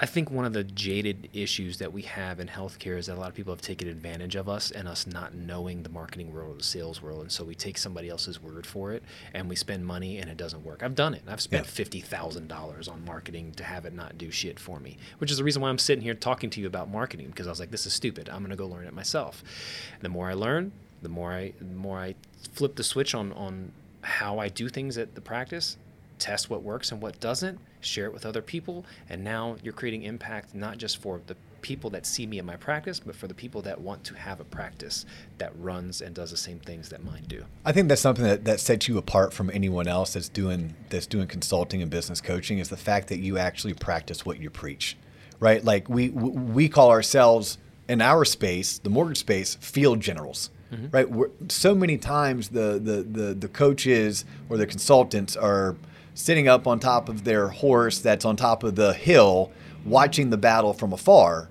I 0.00 0.06
think 0.06 0.30
one 0.30 0.46
of 0.46 0.54
the 0.54 0.64
jaded 0.64 1.28
issues 1.34 1.76
that 1.76 1.92
we 1.92 2.00
have 2.02 2.40
in 2.40 2.48
healthcare 2.48 2.96
is 2.96 3.06
that 3.06 3.14
a 3.14 3.20
lot 3.20 3.28
of 3.28 3.34
people 3.34 3.52
have 3.52 3.60
taken 3.60 3.88
advantage 3.88 4.36
of 4.36 4.48
us 4.48 4.70
and 4.70 4.88
us 4.88 5.06
not 5.06 5.34
knowing 5.34 5.82
the 5.82 5.90
marketing 5.90 6.32
world 6.32 6.54
or 6.54 6.56
the 6.56 6.64
sales 6.64 7.02
world. 7.02 7.20
And 7.20 7.30
so 7.30 7.44
we 7.44 7.54
take 7.54 7.76
somebody 7.76 8.08
else's 8.08 8.42
word 8.42 8.66
for 8.66 8.92
it 8.94 9.02
and 9.34 9.50
we 9.50 9.54
spend 9.54 9.84
money 9.86 10.16
and 10.16 10.30
it 10.30 10.38
doesn't 10.38 10.64
work. 10.64 10.82
I've 10.82 10.94
done 10.94 11.12
it. 11.12 11.22
I've 11.28 11.42
spent 11.42 11.66
Yeah. 11.66 11.84
$50,000 11.84 12.88
on 12.90 13.04
marketing 13.04 13.52
to 13.52 13.64
have 13.64 13.84
it 13.84 13.92
not 13.92 14.16
do 14.16 14.30
shit 14.30 14.58
for 14.58 14.80
me, 14.80 14.96
which 15.18 15.30
is 15.30 15.36
the 15.36 15.44
reason 15.44 15.60
why 15.60 15.68
I'm 15.68 15.78
sitting 15.78 16.02
here 16.02 16.14
talking 16.14 16.48
to 16.50 16.60
you 16.60 16.66
about 16.66 16.90
marketing 16.90 17.26
because 17.26 17.46
I 17.46 17.50
was 17.50 17.60
like, 17.60 17.70
this 17.70 17.84
is 17.84 17.92
stupid. 17.92 18.30
I'm 18.30 18.38
going 18.38 18.50
to 18.50 18.56
go 18.56 18.66
learn 18.66 18.86
it 18.86 18.94
myself. 18.94 19.44
And 19.92 20.00
the 20.02 20.08
more 20.08 20.30
I 20.30 20.34
learn, 20.34 20.72
the 21.02 21.08
more 21.08 21.32
I, 21.32 21.52
the 21.58 21.64
more 21.64 21.98
I 21.98 22.14
flip 22.52 22.76
the 22.76 22.84
switch 22.84 23.14
on, 23.14 23.32
on 23.32 23.72
how 24.02 24.38
I 24.38 24.48
do 24.48 24.68
things 24.68 24.98
at 24.98 25.14
the 25.14 25.20
practice, 25.20 25.76
test 26.18 26.50
what 26.50 26.62
works 26.62 26.92
and 26.92 27.00
what 27.02 27.20
doesn't, 27.20 27.58
share 27.80 28.06
it 28.06 28.12
with 28.12 28.24
other 28.24 28.42
people, 28.42 28.84
and 29.08 29.22
now 29.22 29.56
you're 29.62 29.72
creating 29.72 30.04
impact 30.04 30.54
not 30.54 30.78
just 30.78 30.98
for 30.98 31.20
the 31.26 31.36
people 31.62 31.90
that 31.90 32.04
see 32.04 32.26
me 32.26 32.38
in 32.38 32.44
my 32.44 32.56
practice, 32.56 33.00
but 33.00 33.14
for 33.14 33.28
the 33.28 33.34
people 33.34 33.62
that 33.62 33.80
want 33.80 34.04
to 34.04 34.14
have 34.14 34.40
a 34.40 34.44
practice 34.44 35.06
that 35.38 35.52
runs 35.58 36.00
and 36.02 36.14
does 36.14 36.30
the 36.30 36.36
same 36.36 36.58
things 36.58 36.88
that 36.88 37.02
mine 37.04 37.22
do. 37.28 37.44
I 37.64 37.72
think 37.72 37.88
that's 37.88 38.00
something 38.00 38.24
that, 38.24 38.44
that 38.44 38.60
sets 38.60 38.88
you 38.88 38.98
apart 38.98 39.32
from 39.32 39.48
anyone 39.50 39.86
else 39.86 40.14
that's 40.14 40.28
doing 40.28 40.74
that's 40.90 41.06
doing 41.06 41.28
consulting 41.28 41.80
and 41.80 41.90
business 41.90 42.20
coaching 42.20 42.58
is 42.58 42.68
the 42.68 42.76
fact 42.76 43.08
that 43.08 43.18
you 43.18 43.38
actually 43.38 43.74
practice 43.74 44.26
what 44.26 44.40
you 44.40 44.50
preach, 44.50 44.96
right? 45.40 45.64
Like 45.64 45.88
we 45.88 46.10
we 46.10 46.68
call 46.68 46.90
ourselves 46.90 47.58
in 47.88 48.00
our 48.00 48.24
space, 48.24 48.78
the 48.78 48.90
mortgage 48.90 49.18
space, 49.18 49.54
field 49.56 50.00
generals, 50.00 50.50
right? 50.90 51.10
We're, 51.10 51.30
so 51.48 51.74
many 51.74 51.98
times 51.98 52.48
the, 52.50 52.80
the 52.82 53.02
the 53.02 53.34
the 53.34 53.48
coaches 53.48 54.24
or 54.48 54.56
the 54.56 54.66
consultants 54.66 55.36
are 55.36 55.76
sitting 56.14 56.48
up 56.48 56.66
on 56.66 56.78
top 56.78 57.08
of 57.08 57.24
their 57.24 57.48
horse 57.48 57.98
that's 57.98 58.24
on 58.24 58.36
top 58.36 58.62
of 58.62 58.74
the 58.76 58.92
hill, 58.92 59.50
watching 59.84 60.30
the 60.30 60.36
battle 60.36 60.72
from 60.72 60.92
afar, 60.92 61.48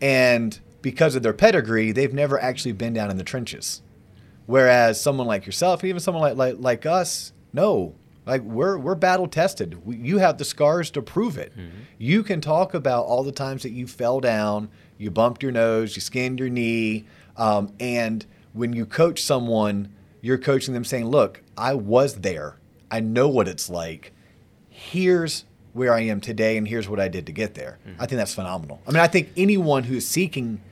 and 0.00 0.60
because 0.82 1.14
of 1.14 1.22
their 1.22 1.32
pedigree, 1.32 1.92
they've 1.92 2.12
never 2.12 2.40
actually 2.40 2.72
been 2.72 2.92
down 2.92 3.10
in 3.10 3.16
the 3.16 3.24
trenches. 3.24 3.80
Whereas 4.46 5.00
someone 5.00 5.26
like 5.26 5.46
yourself, 5.46 5.82
even 5.84 6.00
someone 6.00 6.22
like 6.22 6.36
like, 6.36 6.56
like 6.58 6.86
us, 6.86 7.32
no, 7.52 7.94
like 8.26 8.42
we're 8.42 8.76
we're 8.76 8.94
battle 8.94 9.26
tested. 9.26 9.84
We, 9.86 9.96
you 9.96 10.18
have 10.18 10.36
the 10.38 10.44
scars 10.44 10.90
to 10.92 11.02
prove 11.02 11.38
it. 11.38 11.52
You 11.98 12.22
can 12.22 12.40
talk 12.40 12.74
about 12.74 13.04
all 13.06 13.22
the 13.22 13.32
times 13.32 13.62
that 13.62 13.70
you 13.70 13.86
fell 13.86 14.20
down, 14.20 14.68
you 14.98 15.10
bumped 15.10 15.42
your 15.42 15.52
nose, 15.52 15.96
you 15.96 16.02
skinned 16.02 16.38
your 16.38 16.50
knee, 16.50 17.04
um, 17.36 17.72
and 17.80 18.26
when 18.54 18.72
you 18.72 18.86
coach 18.86 19.22
someone, 19.22 19.92
you're 20.22 20.38
coaching 20.38 20.72
them 20.72 20.84
saying, 20.84 21.06
"Look, 21.06 21.42
I 21.58 21.74
was 21.74 22.14
there. 22.20 22.56
I 22.90 23.00
know 23.00 23.28
what 23.28 23.46
it's 23.46 23.68
like. 23.68 24.12
Here's 24.70 25.44
where 25.74 25.92
I 25.92 26.00
am 26.00 26.20
today, 26.22 26.56
and 26.56 26.66
here's 26.66 26.88
what 26.88 26.98
I 26.98 27.08
did 27.08 27.26
to 27.26 27.32
get 27.32 27.54
there." 27.54 27.78
Mm-hmm. 27.86 28.00
I 28.00 28.06
think 28.06 28.18
that's 28.18 28.34
phenomenal. 28.34 28.80
I 28.86 28.92
mean, 28.92 29.00
I 29.00 29.08
think 29.08 29.28
anyone 29.36 29.82
who's 29.84 30.06
seeking 30.06 30.62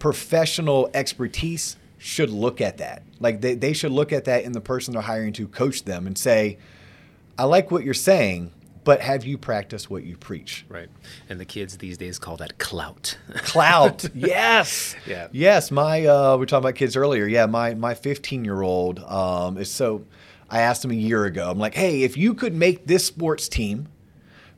professional 0.00 0.90
expertise 0.92 1.76
should 1.98 2.30
look 2.30 2.60
at 2.60 2.78
that. 2.78 3.02
Like 3.20 3.42
they, 3.42 3.54
they 3.54 3.74
should 3.74 3.92
look 3.92 4.12
at 4.12 4.24
that 4.24 4.42
in 4.44 4.52
the 4.52 4.60
person 4.60 4.94
they're 4.94 5.02
hiring 5.02 5.34
to 5.34 5.46
coach 5.46 5.84
them 5.84 6.06
and 6.06 6.16
say, 6.16 6.58
I 7.38 7.44
like 7.44 7.70
what 7.70 7.84
you're 7.84 7.94
saying, 7.94 8.50
but 8.90 9.02
have 9.02 9.24
you 9.24 9.38
practiced 9.38 9.88
what 9.88 10.02
you 10.02 10.16
preach? 10.16 10.66
Right. 10.68 10.88
And 11.28 11.38
the 11.38 11.44
kids 11.44 11.78
these 11.78 11.96
days 11.96 12.18
call 12.18 12.36
that 12.38 12.58
clout. 12.58 13.16
Clout. 13.34 14.04
yes. 14.16 14.96
Yeah. 15.06 15.28
Yes. 15.30 15.70
My 15.70 16.04
uh, 16.04 16.34
we 16.34 16.40
were 16.40 16.46
talking 16.46 16.64
about 16.64 16.74
kids 16.74 16.96
earlier. 16.96 17.24
Yeah. 17.24 17.46
My 17.46 17.74
my 17.74 17.94
15 17.94 18.44
year 18.44 18.62
old 18.62 18.98
um, 18.98 19.58
is 19.58 19.70
so. 19.70 20.04
I 20.50 20.62
asked 20.62 20.84
him 20.84 20.90
a 20.90 20.94
year 20.94 21.24
ago. 21.24 21.48
I'm 21.48 21.60
like, 21.60 21.76
hey, 21.76 22.02
if 22.02 22.16
you 22.16 22.34
could 22.34 22.52
make 22.52 22.88
this 22.88 23.06
sports 23.06 23.48
team, 23.48 23.86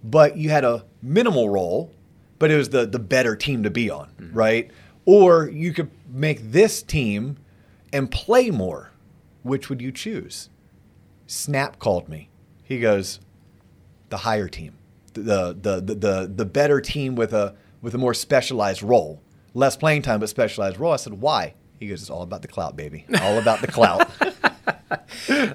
but 0.03 0.39
you 0.39 0.49
had 0.49 0.65
a 0.65 0.87
minimal 1.03 1.51
role, 1.51 1.93
but 2.39 2.51
it 2.51 2.57
was 2.57 2.71
the 2.71 2.87
the 2.87 2.99
better 2.99 3.37
team 3.37 3.63
to 3.65 3.71
be 3.71 3.91
on, 3.91 4.31
right? 4.33 4.71
Or 5.05 5.47
you 5.47 5.75
could 5.75 5.91
make 6.09 6.53
this 6.53 6.83
team 6.83 7.37
and 7.93 8.11
play 8.11 8.51
more. 8.51 8.93
Which 9.43 9.69
would 9.69 9.83
you 9.83 9.93
choose? 9.93 10.49
Snap 11.27 11.79
called 11.79 12.09
me. 12.09 12.31
He 12.63 12.81
goes, 12.81 13.21
the 14.13 14.19
higher 14.19 14.47
team, 14.47 14.75
the 15.15 15.57
the 15.59 15.81
the 15.81 15.95
the, 15.95 16.33
the 16.33 16.45
better 16.45 16.83
team 16.83 17.17
with 17.17 17.33
a 17.33 17.57
with 17.81 17.95
a 17.95 17.99
more 17.99 18.13
specialized 18.13 18.83
role, 18.83 19.23
less 19.55 19.75
playing 19.75 20.03
time 20.03 20.21
but 20.21 20.29
specialized 20.29 20.79
role. 20.79 20.93
I 20.93 20.97
said, 20.97 21.15
why? 21.15 21.55
He 21.81 21.89
goes, 21.89 22.03
it's 22.03 22.11
all 22.11 22.21
about 22.23 22.43
the 22.43 22.49
clout, 22.49 22.77
baby. 22.77 23.07
All 23.23 23.39
about 23.39 23.61
the 23.61 23.67
clout. 23.67 24.09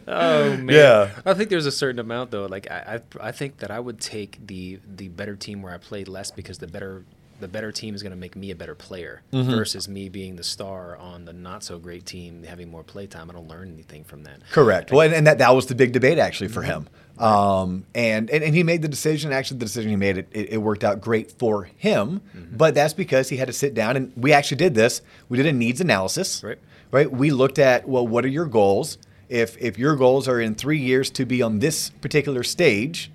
Oh 0.08 0.58
man. 0.58 0.70
Yeah. 0.70 1.10
I 1.26 1.34
think 1.36 1.50
there's 1.50 1.68
a 1.68 1.72
certain 1.72 2.00
amount 2.00 2.32
though. 2.32 2.48
Like 2.48 2.70
I, 2.72 3.00
I, 3.22 3.28
I 3.28 3.32
think 3.32 3.58
that 3.58 3.70
I 3.70 3.80
would 3.80 4.00
take 4.00 4.46
the 4.46 4.80
the 4.88 5.10
better 5.10 5.36
team 5.36 5.62
where 5.62 5.74
I 5.74 5.78
played 5.78 6.08
less 6.08 6.32
because 6.32 6.58
the 6.58 6.68
better 6.68 7.06
the 7.40 7.48
better 7.48 7.72
team 7.72 7.94
is 7.96 8.02
going 8.04 8.12
to 8.12 8.18
make 8.18 8.36
me 8.36 8.52
a 8.52 8.56
better 8.56 8.76
player 8.76 9.22
Mm-hmm. 9.34 9.52
versus 9.52 9.88
me 9.88 10.10
being 10.10 10.36
the 10.36 10.44
star 10.44 10.98
on 10.98 11.26
the 11.26 11.34
not 11.34 11.64
so 11.64 11.78
great 11.78 12.06
team 12.06 12.44
having 12.44 12.70
more 12.70 12.84
play 12.84 13.06
time. 13.08 13.30
I 13.30 13.34
don't 13.34 13.48
learn 13.48 13.72
anything 13.74 14.04
from 14.04 14.24
that. 14.24 14.40
Correct. 14.52 14.92
Well, 14.92 15.02
and, 15.02 15.14
and 15.14 15.28
that 15.28 15.38
that 15.40 15.54
was 15.56 15.66
the 15.68 15.76
big 15.76 15.92
debate 15.92 16.18
actually 16.18 16.48
for 16.50 16.62
him. 16.64 16.88
Um, 17.20 17.86
and, 17.96 18.30
and 18.30 18.44
and 18.44 18.56
he 18.56 18.62
made 18.64 18.82
the 18.82 18.88
decision. 18.88 19.34
Actually, 19.34 19.58
the 19.60 19.66
decision 19.66 19.90
he 19.90 19.96
made 19.96 20.18
it 20.18 20.28
it, 20.32 20.50
it 20.54 20.58
worked 20.58 20.84
out 20.84 21.02
great 21.02 21.32
for 21.32 21.64
him. 21.64 22.22
But 22.52 22.76
that's 22.76 22.94
because 22.94 23.30
he 23.30 23.38
had 23.38 23.48
to 23.48 23.54
sit 23.54 23.74
down 23.74 23.98
and 23.98 24.14
we 24.16 24.34
actually 24.34 24.58
did 24.58 24.76
this. 24.76 25.02
We 25.30 25.38
did 25.38 25.46
a 25.48 25.52
needs 25.54 25.82
analysis. 25.82 26.44
Right. 26.44 26.60
Right. 26.92 27.12
We 27.12 27.32
looked 27.32 27.60
at 27.60 27.88
well, 27.88 28.08
what 28.08 28.24
are 28.24 28.30
your 28.30 28.46
goals? 28.46 28.98
If 29.30 29.58
if 29.58 29.78
your 29.78 29.96
goals 29.96 30.28
are 30.28 30.40
in 30.40 30.56
three 30.56 30.80
years 30.80 31.10
to 31.12 31.26
be 31.26 31.42
on 31.42 31.60
this 31.60 31.90
particular 31.90 32.44
stage, 32.44 33.12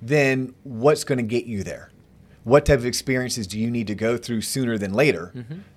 then 0.00 0.54
what's 0.62 1.02
going 1.04 1.18
to 1.18 1.24
get 1.24 1.46
you 1.46 1.62
there? 1.64 1.87
What 2.48 2.64
type 2.64 2.78
of 2.78 2.86
experiences 2.86 3.46
do 3.46 3.58
you 3.58 3.70
need 3.70 3.86
to 3.88 3.94
go 3.94 4.16
through 4.16 4.40
sooner 4.40 4.78
than 4.78 4.94
later? 4.94 5.32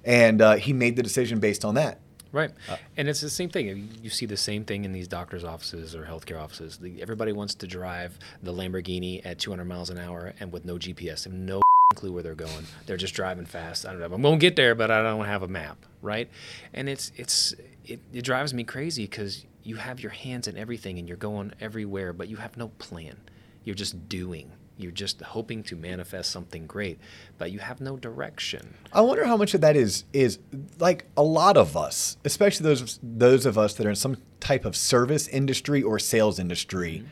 And 0.05 0.41
uh, 0.41 0.53
he 0.55 0.71
made 0.71 0.95
the 0.95 1.03
decision 1.03 1.39
based 1.39 1.65
on 1.65 1.75
that. 1.75 1.99
Right. 2.31 2.51
and 2.95 3.09
it's 3.09 3.19
the 3.19 3.29
same 3.29 3.49
thing. 3.49 3.89
You- 4.01 4.09
see 4.09 4.25
the 4.25 4.37
same 4.37 4.63
thing 4.63 4.85
in 4.85 4.93
these 4.93 5.09
doctors' 5.09 5.43
offices 5.43 5.93
or 5.95 6.05
healthcare 6.05 6.39
offices. 6.41 6.77
The, 6.77 7.01
everybody 7.01 7.33
wants 7.33 7.55
to 7.55 7.67
drive 7.67 8.17
the 8.41 8.53
Lamborghini 8.53 9.21
at 9.25 9.37
200 9.37 9.65
miles 9.65 9.89
an 9.89 9.97
hour 9.97 10.33
and 10.39 10.51
with 10.53 10.63
no 10.63 10.75
GPS 10.75 11.25
and 11.25 11.45
no 11.45 11.61
clue 11.95 12.13
where 12.13 12.23
they're 12.23 12.35
going. 12.35 12.65
They're 12.85 12.95
just 12.95 13.13
driving 13.15 13.45
fast. 13.45 13.85
I 13.85 13.91
don't 13.91 13.99
know. 13.99 14.05
I'm 14.05 14.21
going 14.21 14.39
to 14.39 14.41
get 14.41 14.55
there, 14.55 14.73
but 14.75 14.89
I 14.91 15.03
don't 15.03 15.25
have 15.25 15.43
a 15.43 15.47
map. 15.49 15.77
Right. 16.01 16.29
And 16.73 16.87
it's, 16.87 17.11
it's, 17.17 17.53
it, 17.85 17.99
it 18.13 18.21
drives 18.23 18.53
me 18.53 18.63
crazy 18.63 19.03
because 19.03 19.45
you 19.63 19.75
have 19.75 19.99
your 19.99 20.11
hands 20.11 20.47
in 20.47 20.57
everything 20.57 20.97
and 20.99 21.07
you're 21.09 21.17
going 21.17 21.51
everywhere, 21.59 22.13
but 22.13 22.29
you 22.29 22.37
have 22.37 22.55
no 22.55 22.69
plan. 22.79 23.17
You're 23.65 23.75
just 23.75 24.07
doing. 24.07 24.51
You're 24.81 24.91
just 24.91 25.21
hoping 25.21 25.63
to 25.63 25.75
manifest 25.75 26.31
something 26.31 26.67
great, 26.67 26.99
but 27.37 27.51
you 27.51 27.59
have 27.59 27.81
no 27.81 27.97
direction. 27.97 28.75
I 28.93 29.01
wonder 29.01 29.25
how 29.25 29.37
much 29.37 29.53
of 29.53 29.61
that 29.61 29.75
is 29.75 30.05
is 30.13 30.39
like 30.79 31.05
a 31.15 31.23
lot 31.23 31.57
of 31.57 31.77
us, 31.77 32.17
especially 32.25 32.63
those 32.63 32.99
those 33.03 33.45
of 33.45 33.57
us 33.57 33.73
that 33.75 33.85
are 33.85 33.89
in 33.89 33.95
some 33.95 34.17
type 34.39 34.65
of 34.65 34.75
service 34.75 35.27
industry 35.27 35.81
or 35.81 35.99
sales 35.99 36.39
industry. 36.39 37.03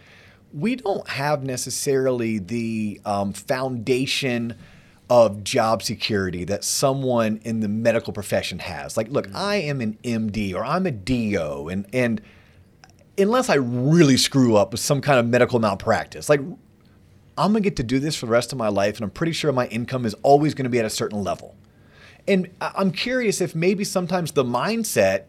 We 0.52 0.76
don't 0.76 1.08
have 1.10 1.44
necessarily 1.44 2.40
the 2.40 3.00
um, 3.06 3.34
foundation 3.34 4.56
of 5.10 5.44
job 5.44 5.82
security 5.82 6.44
that 6.46 6.64
someone 6.64 7.40
in 7.44 7.60
the 7.62 7.68
medical 7.68 8.14
profession 8.14 8.60
has. 8.60 8.96
Like, 8.96 9.10
look, 9.10 9.28
I 9.34 9.58
am 9.58 9.82
an 9.82 9.98
MD 10.04 10.54
or 10.54 10.64
I'm 10.64 10.86
a 10.86 10.92
DO, 10.92 11.70
and 11.70 11.88
and 11.94 12.22
unless 13.18 13.50
I 13.50 13.56
really 13.56 14.18
screw 14.18 14.56
up 14.56 14.72
with 14.72 14.80
some 14.80 15.02
kind 15.02 15.20
of 15.20 15.28
medical 15.28 15.60
malpractice, 15.60 16.30
like 16.30 16.42
I'm 17.40 17.54
gonna 17.54 17.62
get 17.62 17.78
to 17.78 17.84
do 17.84 18.00
this 18.00 18.18
for 18.18 18.26
the 18.26 18.34
rest 18.34 18.52
of 18.52 18.58
my 18.58 18.68
life, 18.68 18.98
and 18.98 19.06
I'm 19.06 19.12
pretty 19.12 19.32
sure 19.32 19.52
my 19.54 19.68
income 19.68 20.06
is 20.06 20.14
always 20.24 20.54
gonna 20.54 20.70
be 20.70 20.78
at 20.78 20.86
a 20.86 20.90
certain 20.90 21.24
level. 21.24 21.56
And 22.28 22.50
I'm 22.62 22.92
curious 22.92 23.40
if 23.40 23.56
maybe 23.56 23.86
sometimes 23.86 24.34
the 24.34 24.44
mindset 24.44 25.24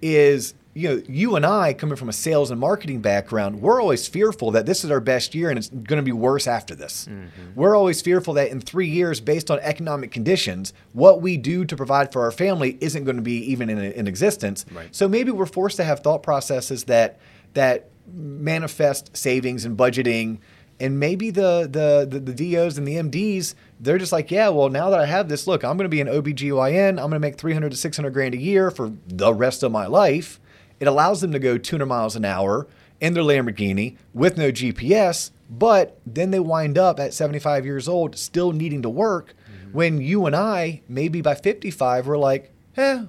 is, 0.00 0.54
you 0.74 0.88
know, 0.88 1.02
you 1.08 1.34
and 1.34 1.44
I 1.44 1.72
coming 1.72 1.96
from 1.96 2.08
a 2.08 2.12
sales 2.12 2.52
and 2.52 2.60
marketing 2.60 3.00
background, 3.00 3.60
we're 3.60 3.82
always 3.82 4.06
fearful 4.06 4.52
that 4.52 4.66
this 4.66 4.84
is 4.84 4.90
our 4.92 5.00
best 5.00 5.34
year 5.34 5.50
and 5.50 5.58
it's 5.58 5.68
gonna 5.68 6.02
be 6.02 6.12
worse 6.12 6.46
after 6.46 6.76
this. 6.76 7.08
Mm-hmm. 7.10 7.54
We're 7.56 7.74
always 7.74 8.00
fearful 8.00 8.34
that 8.34 8.50
in 8.50 8.60
three 8.60 8.88
years, 8.88 9.20
based 9.20 9.50
on 9.50 9.58
economic 9.58 10.12
conditions, 10.12 10.72
what 10.92 11.20
we 11.20 11.36
do 11.36 11.64
to 11.64 11.76
provide 11.76 12.12
for 12.12 12.22
our 12.22 12.30
family 12.30 12.78
isn't 12.80 13.02
gonna 13.02 13.20
be 13.20 13.38
even 13.50 13.68
in, 13.68 13.78
in 13.78 14.06
existence. 14.06 14.64
Right. 14.72 14.94
So 14.94 15.08
maybe 15.08 15.32
we're 15.32 15.46
forced 15.46 15.76
to 15.78 15.84
have 15.84 16.00
thought 16.00 16.22
processes 16.22 16.84
that 16.84 17.18
that 17.54 17.90
manifest 18.14 19.16
savings 19.16 19.64
and 19.64 19.76
budgeting 19.76 20.38
and 20.80 20.98
maybe 21.00 21.30
the, 21.30 21.68
the 21.70 22.06
the 22.08 22.32
the 22.32 22.52
DOs 22.52 22.78
and 22.78 22.86
the 22.86 22.96
MDs 22.96 23.54
they're 23.80 23.98
just 23.98 24.12
like 24.12 24.30
yeah 24.30 24.48
well 24.48 24.68
now 24.68 24.90
that 24.90 25.00
I 25.00 25.06
have 25.06 25.28
this 25.28 25.46
look 25.46 25.64
I'm 25.64 25.76
going 25.76 25.84
to 25.84 25.88
be 25.88 26.00
an 26.00 26.08
OBGYN 26.08 26.90
I'm 26.90 26.96
going 26.96 27.12
to 27.12 27.18
make 27.18 27.36
300 27.36 27.70
to 27.70 27.76
600 27.76 28.10
grand 28.10 28.34
a 28.34 28.38
year 28.38 28.70
for 28.70 28.92
the 29.06 29.32
rest 29.32 29.62
of 29.62 29.72
my 29.72 29.86
life 29.86 30.40
it 30.80 30.86
allows 30.86 31.20
them 31.20 31.32
to 31.32 31.38
go 31.38 31.58
200 31.58 31.86
miles 31.86 32.16
an 32.16 32.24
hour 32.24 32.66
in 33.00 33.14
their 33.14 33.24
Lamborghini 33.24 33.96
with 34.14 34.36
no 34.36 34.50
GPS 34.50 35.30
but 35.50 35.98
then 36.06 36.30
they 36.30 36.40
wind 36.40 36.76
up 36.76 37.00
at 37.00 37.14
75 37.14 37.64
years 37.64 37.88
old 37.88 38.16
still 38.16 38.52
needing 38.52 38.82
to 38.82 38.90
work 38.90 39.34
when 39.72 40.00
you 40.00 40.26
and 40.26 40.36
I 40.36 40.82
maybe 40.88 41.20
by 41.20 41.34
55 41.34 42.06
we're 42.06 42.18
like 42.18 42.52
eh 42.76 43.04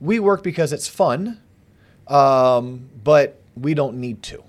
we 0.00 0.18
work 0.18 0.42
because 0.42 0.72
it's 0.72 0.88
fun 0.88 1.40
um, 2.10 2.90
but 3.02 3.40
we 3.56 3.72
don't 3.74 3.96
need 3.96 4.22
to. 4.24 4.42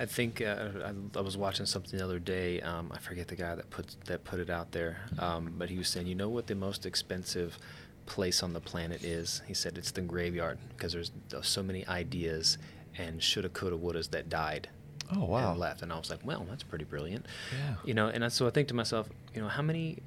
I 0.00 0.06
think 0.06 0.40
uh, 0.40 0.68
I, 0.84 1.18
I 1.18 1.20
was 1.20 1.36
watching 1.36 1.66
something 1.66 1.98
the 1.98 2.04
other 2.04 2.18
day. 2.18 2.60
Um, 2.62 2.90
I 2.92 2.98
forget 2.98 3.28
the 3.28 3.36
guy 3.36 3.54
that 3.54 3.68
put 3.70 3.94
that 4.06 4.24
put 4.24 4.40
it 4.40 4.50
out 4.50 4.72
there, 4.72 4.96
um, 5.18 5.54
but 5.58 5.68
he 5.68 5.76
was 5.78 5.88
saying, 5.88 6.06
you 6.06 6.14
know 6.14 6.28
what 6.30 6.46
the 6.46 6.54
most 6.54 6.86
expensive 6.86 7.58
place 8.06 8.42
on 8.42 8.52
the 8.54 8.60
planet 8.60 9.04
is? 9.04 9.42
He 9.46 9.54
said 9.54 9.76
it's 9.78 9.90
the 9.90 10.00
graveyard 10.00 10.58
because 10.76 10.92
there's 10.94 11.12
so 11.42 11.62
many 11.62 11.86
ideas 11.86 12.58
and 12.98 13.22
shoulda, 13.22 13.50
coulda, 13.50 13.76
wouldas 13.76 14.10
that 14.10 14.28
died. 14.28 14.68
Oh, 15.14 15.24
wow. 15.26 15.50
And 15.52 15.60
left, 15.60 15.82
and 15.82 15.92
I 15.92 15.98
was 15.98 16.08
like, 16.08 16.24
well, 16.24 16.46
that's 16.48 16.62
pretty 16.62 16.84
brilliant. 16.84 17.26
Yeah. 17.52 17.74
You 17.84 17.94
know, 17.94 18.08
and 18.08 18.24
I- 18.24 18.28
so 18.28 18.46
I 18.46 18.50
think 18.50 18.68
to 18.68 18.74
myself, 18.74 19.08
you 19.34 19.40
know, 19.42 19.48
how 19.48 19.62
many 19.62 19.98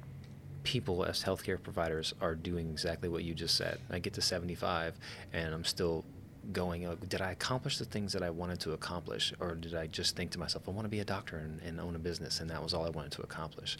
people 0.64 1.04
as 1.04 1.22
healthcare 1.22 1.62
providers 1.62 2.14
are 2.22 2.34
doing 2.34 2.70
exactly 2.70 3.08
what 3.08 3.22
you 3.22 3.34
just 3.34 3.54
said. 3.56 3.78
I 3.90 3.98
get 3.98 4.14
to 4.14 4.22
75 4.22 4.94
and 5.32 5.52
I'm 5.54 5.64
still 5.64 6.04
going, 6.52 6.86
did 7.08 7.20
I 7.20 7.32
accomplish 7.32 7.78
the 7.78 7.84
things 7.84 8.12
that 8.12 8.22
I 8.22 8.30
wanted 8.30 8.60
to 8.60 8.72
accomplish? 8.72 9.32
Or 9.40 9.54
did 9.54 9.74
I 9.74 9.86
just 9.86 10.16
think 10.16 10.30
to 10.32 10.38
myself, 10.38 10.68
I 10.68 10.72
want 10.72 10.84
to 10.84 10.90
be 10.90 11.00
a 11.00 11.04
doctor 11.04 11.36
and, 11.36 11.60
and 11.62 11.80
own 11.80 11.96
a 11.96 11.98
business, 11.98 12.40
and 12.40 12.50
that 12.50 12.62
was 12.62 12.74
all 12.74 12.84
I 12.84 12.90
wanted 12.90 13.12
to 13.12 13.22
accomplish? 13.22 13.76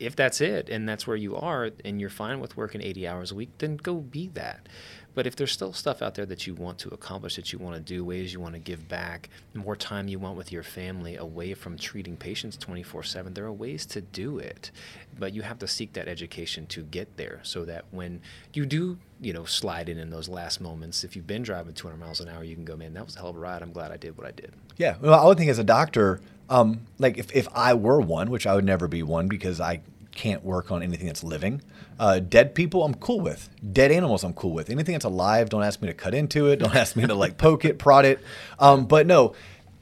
If 0.00 0.16
that's 0.16 0.40
it, 0.40 0.68
and 0.68 0.88
that's 0.88 1.06
where 1.06 1.16
you 1.16 1.36
are, 1.36 1.70
and 1.84 2.00
you're 2.00 2.10
fine 2.10 2.40
with 2.40 2.56
working 2.56 2.82
80 2.82 3.06
hours 3.06 3.30
a 3.30 3.34
week, 3.34 3.50
then 3.58 3.76
go 3.76 3.96
be 3.96 4.28
that. 4.34 4.68
But 5.14 5.26
if 5.26 5.36
there's 5.36 5.52
still 5.52 5.72
stuff 5.72 6.02
out 6.02 6.14
there 6.14 6.26
that 6.26 6.46
you 6.46 6.54
want 6.54 6.78
to 6.78 6.88
accomplish, 6.88 7.36
that 7.36 7.52
you 7.52 7.58
want 7.58 7.76
to 7.76 7.80
do, 7.80 8.04
ways 8.04 8.32
you 8.32 8.40
want 8.40 8.54
to 8.54 8.60
give 8.60 8.88
back, 8.88 9.28
more 9.54 9.76
time 9.76 10.08
you 10.08 10.18
want 10.18 10.36
with 10.36 10.50
your 10.50 10.62
family 10.62 11.16
away 11.16 11.54
from 11.54 11.76
treating 11.78 12.16
patients 12.16 12.56
24 12.56 13.02
7, 13.04 13.34
there 13.34 13.44
are 13.44 13.52
ways 13.52 13.86
to 13.86 14.00
do 14.00 14.38
it. 14.38 14.70
But 15.18 15.32
you 15.32 15.42
have 15.42 15.58
to 15.60 15.68
seek 15.68 15.92
that 15.92 16.08
education 16.08 16.66
to 16.66 16.82
get 16.82 17.16
there 17.16 17.40
so 17.42 17.64
that 17.64 17.84
when 17.90 18.20
you 18.52 18.66
do, 18.66 18.98
you 19.20 19.32
know, 19.32 19.44
slide 19.44 19.88
in 19.88 19.98
in 19.98 20.10
those 20.10 20.28
last 20.28 20.60
moments, 20.60 21.04
if 21.04 21.14
you've 21.14 21.26
been 21.26 21.42
driving 21.42 21.74
200 21.74 21.98
miles 21.98 22.20
an 22.20 22.28
hour, 22.28 22.42
you 22.42 22.54
can 22.54 22.64
go, 22.64 22.76
man, 22.76 22.94
that 22.94 23.04
was 23.04 23.16
a 23.16 23.20
hell 23.20 23.28
of 23.28 23.36
a 23.36 23.38
ride. 23.38 23.62
I'm 23.62 23.72
glad 23.72 23.92
I 23.92 23.96
did 23.96 24.16
what 24.18 24.26
I 24.26 24.32
did. 24.32 24.52
Yeah. 24.76 24.96
Well, 25.00 25.14
I 25.14 25.24
would 25.24 25.38
think 25.38 25.50
as 25.50 25.58
a 25.58 25.64
doctor, 25.64 26.20
um, 26.50 26.80
like 26.98 27.16
if, 27.16 27.34
if 27.34 27.48
I 27.54 27.74
were 27.74 28.00
one, 28.00 28.30
which 28.30 28.46
I 28.46 28.54
would 28.54 28.64
never 28.64 28.88
be 28.88 29.02
one 29.02 29.28
because 29.28 29.60
I 29.60 29.80
can't 30.14 30.44
work 30.44 30.70
on 30.70 30.82
anything 30.82 31.06
that's 31.06 31.24
living. 31.24 31.62
Uh, 31.98 32.18
dead 32.20 32.54
people, 32.54 32.84
I'm 32.84 32.94
cool 32.94 33.20
with. 33.20 33.48
Dead 33.72 33.90
animals, 33.92 34.24
I'm 34.24 34.34
cool 34.34 34.52
with. 34.52 34.70
Anything 34.70 34.94
that's 34.94 35.04
alive, 35.04 35.48
don't 35.48 35.62
ask 35.62 35.80
me 35.82 35.88
to 35.88 35.94
cut 35.94 36.14
into 36.14 36.48
it. 36.48 36.56
Don't 36.56 36.74
ask 36.84 36.96
me 36.96 37.06
to 37.06 37.14
like 37.14 37.38
poke 37.38 37.64
it, 37.64 37.78
prod 37.78 38.04
it. 38.04 38.20
Um, 38.58 38.86
but 38.86 39.06
no, 39.06 39.34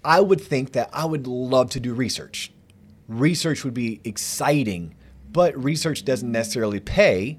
I 0.04 0.20
would 0.20 0.40
think 0.40 0.72
that 0.72 0.90
I 0.92 1.04
would 1.04 1.26
love 1.26 1.70
to 1.70 1.80
do 1.80 1.94
research. 1.94 2.52
Research 3.08 3.64
would 3.64 3.74
be 3.74 4.00
exciting, 4.04 4.94
but 5.30 5.56
research 5.62 6.04
doesn't 6.04 6.30
necessarily 6.30 6.80
pay 6.80 7.38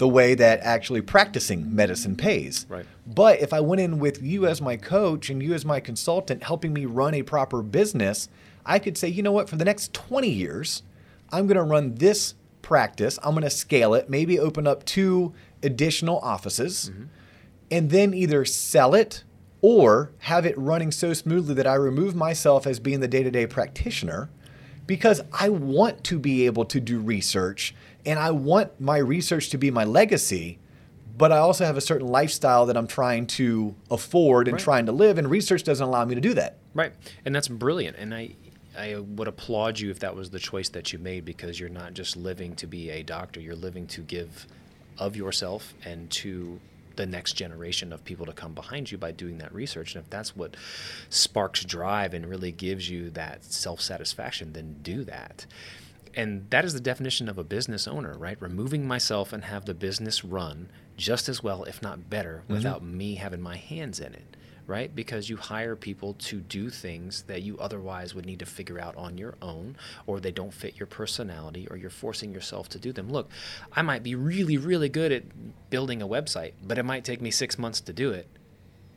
the 0.00 0.08
way 0.08 0.34
that 0.34 0.60
actually 0.60 1.02
practicing 1.02 1.74
medicine 1.74 2.16
pays. 2.16 2.64
Right. 2.70 2.86
But 3.06 3.40
if 3.40 3.52
I 3.52 3.60
went 3.60 3.82
in 3.82 3.98
with 3.98 4.22
you 4.22 4.46
as 4.46 4.62
my 4.62 4.78
coach 4.78 5.28
and 5.28 5.42
you 5.42 5.52
as 5.52 5.66
my 5.66 5.78
consultant 5.78 6.42
helping 6.42 6.72
me 6.72 6.86
run 6.86 7.12
a 7.12 7.22
proper 7.22 7.62
business, 7.62 8.30
I 8.64 8.78
could 8.78 8.96
say, 8.96 9.08
you 9.08 9.22
know 9.22 9.32
what, 9.32 9.50
for 9.50 9.56
the 9.56 9.64
next 9.64 9.92
20 9.92 10.26
years, 10.26 10.82
I'm 11.32 11.46
going 11.46 11.56
to 11.56 11.62
run 11.62 11.94
this 11.96 12.34
practice. 12.62 13.18
I'm 13.22 13.32
going 13.32 13.42
to 13.42 13.50
scale 13.50 13.94
it, 13.94 14.10
maybe 14.10 14.38
open 14.38 14.66
up 14.66 14.84
two 14.84 15.32
additional 15.62 16.18
offices, 16.20 16.90
mm-hmm. 16.92 17.04
and 17.70 17.90
then 17.90 18.14
either 18.14 18.44
sell 18.44 18.94
it 18.94 19.24
or 19.62 20.12
have 20.20 20.46
it 20.46 20.56
running 20.56 20.90
so 20.90 21.12
smoothly 21.12 21.54
that 21.54 21.66
I 21.66 21.74
remove 21.74 22.14
myself 22.14 22.66
as 22.66 22.80
being 22.80 23.00
the 23.00 23.08
day 23.08 23.22
to 23.22 23.30
day 23.30 23.46
practitioner 23.46 24.30
because 24.86 25.20
I 25.32 25.50
want 25.50 26.02
to 26.04 26.18
be 26.18 26.46
able 26.46 26.64
to 26.64 26.80
do 26.80 26.98
research 26.98 27.74
and 28.06 28.18
I 28.18 28.30
want 28.30 28.80
my 28.80 28.98
research 28.98 29.50
to 29.50 29.58
be 29.58 29.70
my 29.70 29.84
legacy. 29.84 30.58
But 31.16 31.32
I 31.32 31.38
also 31.38 31.66
have 31.66 31.76
a 31.76 31.82
certain 31.82 32.08
lifestyle 32.08 32.64
that 32.66 32.76
I'm 32.76 32.86
trying 32.86 33.26
to 33.26 33.74
afford 33.90 34.48
and 34.48 34.54
Right. 34.54 34.62
trying 34.62 34.86
to 34.86 34.92
live, 34.92 35.18
and 35.18 35.30
research 35.30 35.64
doesn't 35.64 35.86
allow 35.86 36.04
me 36.06 36.14
to 36.14 36.20
do 36.20 36.32
that. 36.34 36.56
Right, 36.72 36.92
and 37.26 37.34
that's 37.34 37.46
brilliant. 37.46 37.98
And 37.98 38.14
I, 38.14 38.30
I 38.80 38.98
would 38.98 39.28
applaud 39.28 39.78
you 39.78 39.90
if 39.90 39.98
that 39.98 40.16
was 40.16 40.30
the 40.30 40.38
choice 40.38 40.70
that 40.70 40.92
you 40.92 40.98
made 40.98 41.24
because 41.26 41.60
you're 41.60 41.68
not 41.68 41.92
just 41.92 42.16
living 42.16 42.56
to 42.56 42.66
be 42.66 42.88
a 42.90 43.02
doctor. 43.02 43.38
You're 43.38 43.54
living 43.54 43.86
to 43.88 44.00
give 44.00 44.46
of 44.98 45.16
yourself 45.16 45.74
and 45.84 46.10
to 46.10 46.58
the 46.96 47.04
next 47.06 47.34
generation 47.34 47.92
of 47.92 48.04
people 48.04 48.26
to 48.26 48.32
come 48.32 48.54
behind 48.54 48.90
you 48.90 48.96
by 48.96 49.12
doing 49.12 49.38
that 49.38 49.54
research. 49.54 49.94
And 49.94 50.04
if 50.04 50.10
that's 50.10 50.34
what 50.34 50.56
sparks 51.10 51.62
drive 51.64 52.14
and 52.14 52.26
really 52.26 52.52
gives 52.52 52.88
you 52.88 53.10
that 53.10 53.44
self 53.44 53.82
satisfaction, 53.82 54.54
then 54.54 54.76
do 54.82 55.04
that. 55.04 55.44
And 56.14 56.48
that 56.50 56.64
is 56.64 56.72
the 56.72 56.80
definition 56.80 57.28
of 57.28 57.38
a 57.38 57.44
business 57.44 57.86
owner, 57.86 58.16
right? 58.18 58.40
Removing 58.40 58.88
myself 58.88 59.32
and 59.32 59.44
have 59.44 59.66
the 59.66 59.74
business 59.74 60.24
run 60.24 60.70
just 60.96 61.28
as 61.28 61.42
well, 61.42 61.64
if 61.64 61.82
not 61.82 62.10
better, 62.10 62.42
mm-hmm. 62.44 62.54
without 62.54 62.82
me 62.82 63.16
having 63.16 63.40
my 63.40 63.56
hands 63.56 64.00
in 64.00 64.14
it, 64.14 64.36
right? 64.66 64.94
Because 64.94 65.28
you 65.28 65.36
hire 65.36 65.76
people 65.76 66.14
to 66.14 66.40
do 66.40 66.70
things 66.70 67.22
that 67.24 67.42
you 67.42 67.58
otherwise 67.58 68.14
would 68.14 68.26
need 68.26 68.38
to 68.40 68.46
figure 68.46 68.78
out 68.78 68.96
on 68.96 69.18
your 69.18 69.34
own, 69.42 69.76
or 70.06 70.20
they 70.20 70.32
don't 70.32 70.54
fit 70.54 70.78
your 70.78 70.86
personality, 70.86 71.66
or 71.70 71.76
you're 71.76 71.90
forcing 71.90 72.32
yourself 72.32 72.68
to 72.70 72.78
do 72.78 72.92
them. 72.92 73.10
Look, 73.10 73.30
I 73.72 73.82
might 73.82 74.02
be 74.02 74.14
really, 74.14 74.56
really 74.56 74.88
good 74.88 75.12
at 75.12 75.70
building 75.70 76.02
a 76.02 76.08
website, 76.08 76.52
but 76.62 76.78
it 76.78 76.84
might 76.84 77.04
take 77.04 77.20
me 77.20 77.30
six 77.30 77.58
months 77.58 77.80
to 77.82 77.92
do 77.92 78.10
it. 78.10 78.28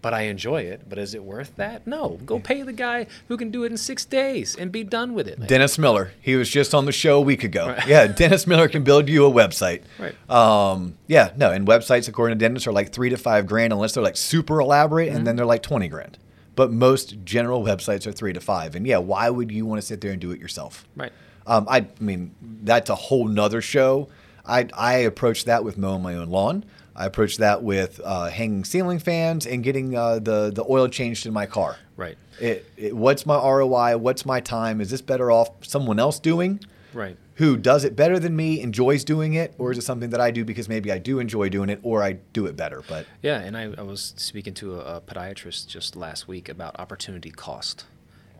But 0.03 0.13
I 0.13 0.23
enjoy 0.23 0.63
it. 0.63 0.87
But 0.87 0.99
is 0.99 1.15
it 1.15 1.23
worth 1.23 1.55
that? 1.55 1.87
No. 1.87 2.19
Go 2.25 2.37
pay 2.37 2.61
the 2.61 2.73
guy 2.73 3.07
who 3.29 3.37
can 3.37 3.49
do 3.49 3.63
it 3.63 3.71
in 3.71 3.77
six 3.77 4.03
days 4.03 4.53
and 4.55 4.69
be 4.69 4.83
done 4.83 5.13
with 5.13 5.27
it. 5.27 5.39
Like, 5.39 5.47
Dennis 5.47 5.79
Miller, 5.79 6.11
he 6.21 6.35
was 6.35 6.49
just 6.49 6.75
on 6.75 6.85
the 6.85 6.91
show 6.91 7.17
a 7.17 7.21
week 7.21 7.43
ago. 7.43 7.69
Right. 7.69 7.87
Yeah, 7.87 8.07
Dennis 8.07 8.45
Miller 8.45 8.67
can 8.67 8.83
build 8.83 9.07
you 9.07 9.25
a 9.25 9.31
website. 9.31 9.83
Right. 9.97 10.13
Um, 10.29 10.97
yeah, 11.07 11.31
no, 11.37 11.51
and 11.51 11.65
websites 11.65 12.09
according 12.09 12.37
to 12.37 12.45
Dennis 12.45 12.67
are 12.67 12.73
like 12.73 12.91
three 12.91 13.09
to 13.09 13.17
five 13.17 13.47
grand 13.47 13.71
unless 13.71 13.93
they're 13.93 14.03
like 14.03 14.17
super 14.17 14.59
elaborate, 14.59 15.07
and 15.07 15.25
then 15.25 15.37
they're 15.37 15.45
like 15.45 15.63
twenty 15.63 15.87
grand. 15.87 16.17
But 16.55 16.71
most 16.71 17.23
general 17.23 17.63
websites 17.63 18.05
are 18.05 18.11
three 18.11 18.33
to 18.33 18.41
five. 18.41 18.75
And 18.75 18.85
yeah, 18.85 18.97
why 18.97 19.29
would 19.29 19.51
you 19.51 19.65
want 19.65 19.81
to 19.81 19.87
sit 19.87 20.01
there 20.01 20.11
and 20.11 20.19
do 20.19 20.31
it 20.31 20.39
yourself? 20.39 20.85
Right. 20.95 21.13
Um, 21.47 21.65
I, 21.69 21.77
I 21.77 21.87
mean, 21.99 22.35
that's 22.61 22.89
a 22.89 22.95
whole 22.95 23.27
nother 23.27 23.61
show. 23.61 24.09
I, 24.45 24.67
I 24.73 24.95
approach 24.95 25.45
that 25.45 25.63
with 25.63 25.77
mowing 25.77 26.03
my 26.03 26.15
own 26.15 26.29
lawn. 26.29 26.65
I 26.95 27.05
approach 27.05 27.37
that 27.37 27.63
with 27.63 27.99
uh, 28.03 28.29
hanging 28.29 28.63
ceiling 28.63 28.99
fans 28.99 29.45
and 29.45 29.63
getting 29.63 29.95
uh, 29.95 30.19
the 30.19 30.51
the 30.53 30.65
oil 30.69 30.87
changed 30.87 31.25
in 31.25 31.33
my 31.33 31.45
car. 31.45 31.77
Right. 31.97 32.17
It, 32.39 32.65
it, 32.77 32.95
what's 32.95 33.25
my 33.25 33.35
ROI? 33.35 33.97
What's 33.97 34.25
my 34.25 34.39
time? 34.39 34.81
Is 34.81 34.89
this 34.89 35.01
better 35.01 35.31
off 35.31 35.49
someone 35.65 35.99
else 35.99 36.19
doing? 36.19 36.59
Right. 36.93 37.17
Who 37.35 37.57
does 37.57 37.83
it 37.83 37.95
better 37.95 38.19
than 38.19 38.35
me, 38.35 38.61
enjoys 38.61 39.03
doing 39.03 39.33
it, 39.33 39.55
or 39.57 39.71
is 39.71 39.79
it 39.79 39.81
something 39.81 40.11
that 40.11 40.21
I 40.21 40.29
do 40.29 40.45
because 40.45 40.69
maybe 40.69 40.91
I 40.91 40.99
do 40.99 41.17
enjoy 41.17 41.49
doing 41.49 41.69
it, 41.69 41.79
or 41.81 42.03
I 42.03 42.13
do 42.13 42.45
it 42.45 42.55
better? 42.55 42.83
But 42.87 43.07
Yeah, 43.23 43.39
and 43.39 43.57
I, 43.57 43.73
I 43.75 43.81
was 43.81 44.13
speaking 44.17 44.53
to 44.55 44.79
a, 44.79 44.97
a 44.97 45.01
podiatrist 45.01 45.67
just 45.67 45.95
last 45.95 46.27
week 46.27 46.47
about 46.47 46.79
opportunity 46.79 47.31
cost. 47.31 47.85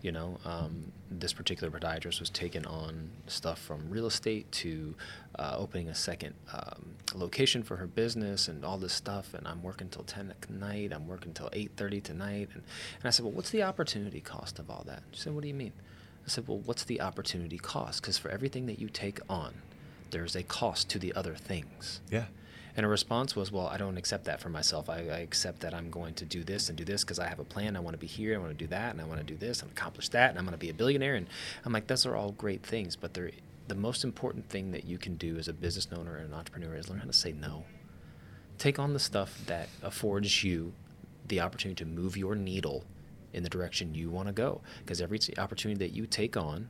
You 0.03 0.11
know, 0.11 0.37
um, 0.45 0.91
this 1.09 1.33
particular 1.33 1.71
podiatrist 1.71 2.19
was 2.19 2.29
taking 2.29 2.67
on 2.67 3.09
stuff 3.27 3.57
from 3.57 3.89
real 3.89 4.05
estate 4.05 4.51
to 4.51 4.93
uh, 5.39 5.55
opening 5.57 5.87
a 5.87 5.95
second 5.95 6.35
um, 6.51 6.95
location 7.15 7.63
for 7.63 7.77
her 7.77 7.87
business 7.87 8.47
and 8.47 8.63
all 8.65 8.77
this 8.77 8.93
stuff. 8.93 9.33
And 9.33 9.47
I'm 9.47 9.63
working 9.63 9.87
till 9.89 10.03
10 10.03 10.29
at 10.29 10.49
night. 10.49 10.91
I'm 10.93 11.07
working 11.07 11.33
till 11.33 11.49
8:30 11.49 12.03
tonight. 12.03 12.49
And, 12.53 12.63
and 12.99 13.05
I 13.05 13.09
said, 13.09 13.25
well, 13.25 13.33
what's 13.33 13.49
the 13.49 13.63
opportunity 13.63 14.19
cost 14.19 14.59
of 14.59 14.69
all 14.69 14.83
that? 14.87 15.03
She 15.13 15.21
said, 15.21 15.33
what 15.33 15.41
do 15.41 15.47
you 15.47 15.53
mean? 15.55 15.73
I 16.25 16.29
said, 16.29 16.47
well, 16.47 16.59
what's 16.59 16.83
the 16.83 17.01
opportunity 17.01 17.57
cost? 17.57 18.01
Because 18.01 18.17
for 18.17 18.29
everything 18.29 18.65
that 18.67 18.79
you 18.79 18.89
take 18.89 19.19
on, 19.29 19.53
there's 20.11 20.35
a 20.35 20.43
cost 20.43 20.89
to 20.89 20.99
the 20.99 21.13
other 21.13 21.35
things. 21.35 22.01
yeah, 22.11 22.25
And 22.75 22.83
her 22.83 22.89
response 22.89 23.35
was, 23.35 23.51
"Well, 23.51 23.67
I 23.67 23.77
don't 23.77 23.97
accept 23.97 24.25
that 24.25 24.41
for 24.41 24.49
myself. 24.49 24.89
I, 24.89 24.97
I 24.99 25.19
accept 25.19 25.59
that 25.61 25.73
I'm 25.73 25.89
going 25.91 26.13
to 26.15 26.25
do 26.25 26.43
this 26.43 26.69
and 26.69 26.77
do 26.77 26.83
this 26.83 27.03
because 27.03 27.19
I 27.19 27.27
have 27.27 27.39
a 27.39 27.43
plan. 27.43 27.75
I 27.75 27.79
want 27.79 27.93
to 27.93 27.99
be 27.99 28.07
here. 28.07 28.35
I 28.35 28.37
want 28.37 28.51
to 28.51 28.63
do 28.63 28.67
that, 28.67 28.91
and 28.91 29.01
I 29.01 29.05
want 29.05 29.19
to 29.19 29.25
do 29.25 29.35
this 29.35 29.61
and 29.61 29.71
accomplish 29.71 30.09
that, 30.09 30.31
and 30.31 30.39
I'm 30.39 30.45
going 30.45 30.53
to 30.53 30.57
be 30.57 30.69
a 30.69 30.73
billionaire." 30.73 31.15
And 31.15 31.27
I'm 31.65 31.73
like, 31.73 31.87
"Those 31.87 32.05
are 32.05 32.15
all 32.15 32.31
great 32.31 32.63
things, 32.63 32.95
but 32.95 33.13
they're 33.13 33.31
the 33.67 33.75
most 33.75 34.03
important 34.03 34.49
thing 34.49 34.71
that 34.71 34.85
you 34.85 34.97
can 34.97 35.15
do 35.15 35.37
as 35.37 35.47
a 35.47 35.53
business 35.53 35.87
owner 35.95 36.17
and 36.17 36.27
an 36.27 36.33
entrepreneur 36.33 36.75
is 36.75 36.89
learn 36.89 36.99
how 36.99 37.05
to 37.05 37.13
say 37.13 37.31
no. 37.31 37.63
Take 38.57 38.77
on 38.77 38.93
the 38.93 38.99
stuff 38.99 39.43
that 39.47 39.69
affords 39.81 40.43
you 40.43 40.73
the 41.27 41.39
opportunity 41.39 41.83
to 41.83 41.89
move 41.89 42.17
your 42.17 42.35
needle 42.35 42.83
in 43.31 43.43
the 43.43 43.49
direction 43.49 43.95
you 43.95 44.09
want 44.09 44.27
to 44.27 44.33
go. 44.33 44.61
Because 44.79 45.01
every 45.01 45.19
opportunity 45.37 45.79
that 45.79 45.95
you 45.95 46.05
take 46.05 46.35
on, 46.37 46.69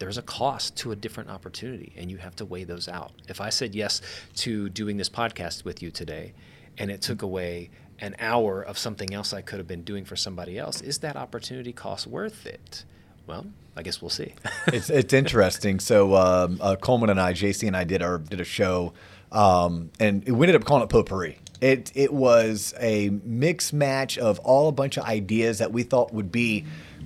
there's 0.00 0.18
a 0.18 0.22
cost 0.22 0.76
to 0.78 0.92
a 0.92 0.96
different 0.96 1.30
opportunity, 1.30 1.92
and 1.96 2.10
you 2.10 2.16
have 2.16 2.34
to 2.36 2.44
weigh 2.44 2.64
those 2.64 2.88
out. 2.88 3.12
If 3.28 3.40
I 3.40 3.50
said 3.50 3.74
yes 3.74 4.00
to 4.36 4.70
doing 4.70 4.96
this 4.96 5.10
podcast 5.10 5.64
with 5.64 5.82
you 5.82 5.90
today, 5.90 6.32
and 6.78 6.90
it 6.90 7.02
took 7.02 7.20
away 7.20 7.70
an 8.00 8.16
hour 8.18 8.62
of 8.62 8.78
something 8.78 9.12
else 9.12 9.34
I 9.34 9.42
could 9.42 9.58
have 9.58 9.68
been 9.68 9.82
doing 9.82 10.06
for 10.06 10.16
somebody 10.16 10.58
else, 10.58 10.80
is 10.80 10.98
that 10.98 11.16
opportunity 11.16 11.72
cost 11.72 12.06
worth 12.06 12.46
it? 12.46 12.84
Well, 13.26 13.46
I 13.76 13.82
guess 13.82 14.00
we'll 14.00 14.08
see. 14.08 14.34
it's 14.68 14.88
it's 14.88 15.12
interesting. 15.12 15.78
So 15.78 16.16
um, 16.16 16.58
uh, 16.62 16.76
Coleman 16.76 17.10
and 17.10 17.20
I, 17.20 17.34
JC 17.34 17.66
and 17.66 17.76
I 17.76 17.84
did 17.84 18.02
our 18.02 18.16
did 18.16 18.40
a 18.40 18.44
show, 18.44 18.94
um, 19.30 19.90
and 20.00 20.24
we 20.24 20.46
ended 20.46 20.56
up 20.56 20.64
calling 20.64 20.82
it 20.82 20.88
potpourri. 20.88 21.38
It 21.60 21.92
it 21.94 22.14
was 22.14 22.72
a 22.80 23.10
mix 23.22 23.74
match 23.74 24.16
of 24.16 24.38
all 24.38 24.68
a 24.68 24.72
bunch 24.72 24.96
of 24.96 25.04
ideas 25.04 25.58
that 25.58 25.72
we 25.72 25.82
thought 25.82 26.14
would 26.14 26.32
be 26.32 26.64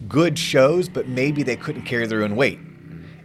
good 0.09 0.39
shows, 0.39 0.89
but 0.89 1.09
maybe 1.09 1.43
they 1.43 1.57
couldn't 1.57 1.83
carry 1.83 2.07
their 2.07 2.23
own 2.23 2.37
weight. 2.37 2.61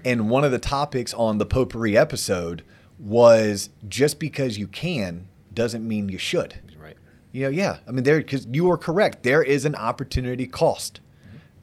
And 0.05 0.29
one 0.29 0.43
of 0.43 0.51
the 0.51 0.59
topics 0.59 1.13
on 1.13 1.37
the 1.37 1.45
potpourri 1.45 1.97
episode 1.97 2.63
was 2.97 3.69
just 3.87 4.19
because 4.19 4.57
you 4.57 4.67
can 4.67 5.27
doesn't 5.53 5.87
mean 5.87 6.09
you 6.09 6.17
should. 6.17 6.59
right. 6.79 6.97
You 7.31 7.43
know, 7.43 7.49
yeah. 7.49 7.77
I 7.87 7.91
mean, 7.91 8.03
there 8.03 8.17
because 8.17 8.47
you 8.51 8.69
are 8.71 8.77
correct. 8.77 9.23
There 9.23 9.43
is 9.43 9.65
an 9.65 9.75
opportunity 9.75 10.47
cost 10.47 10.99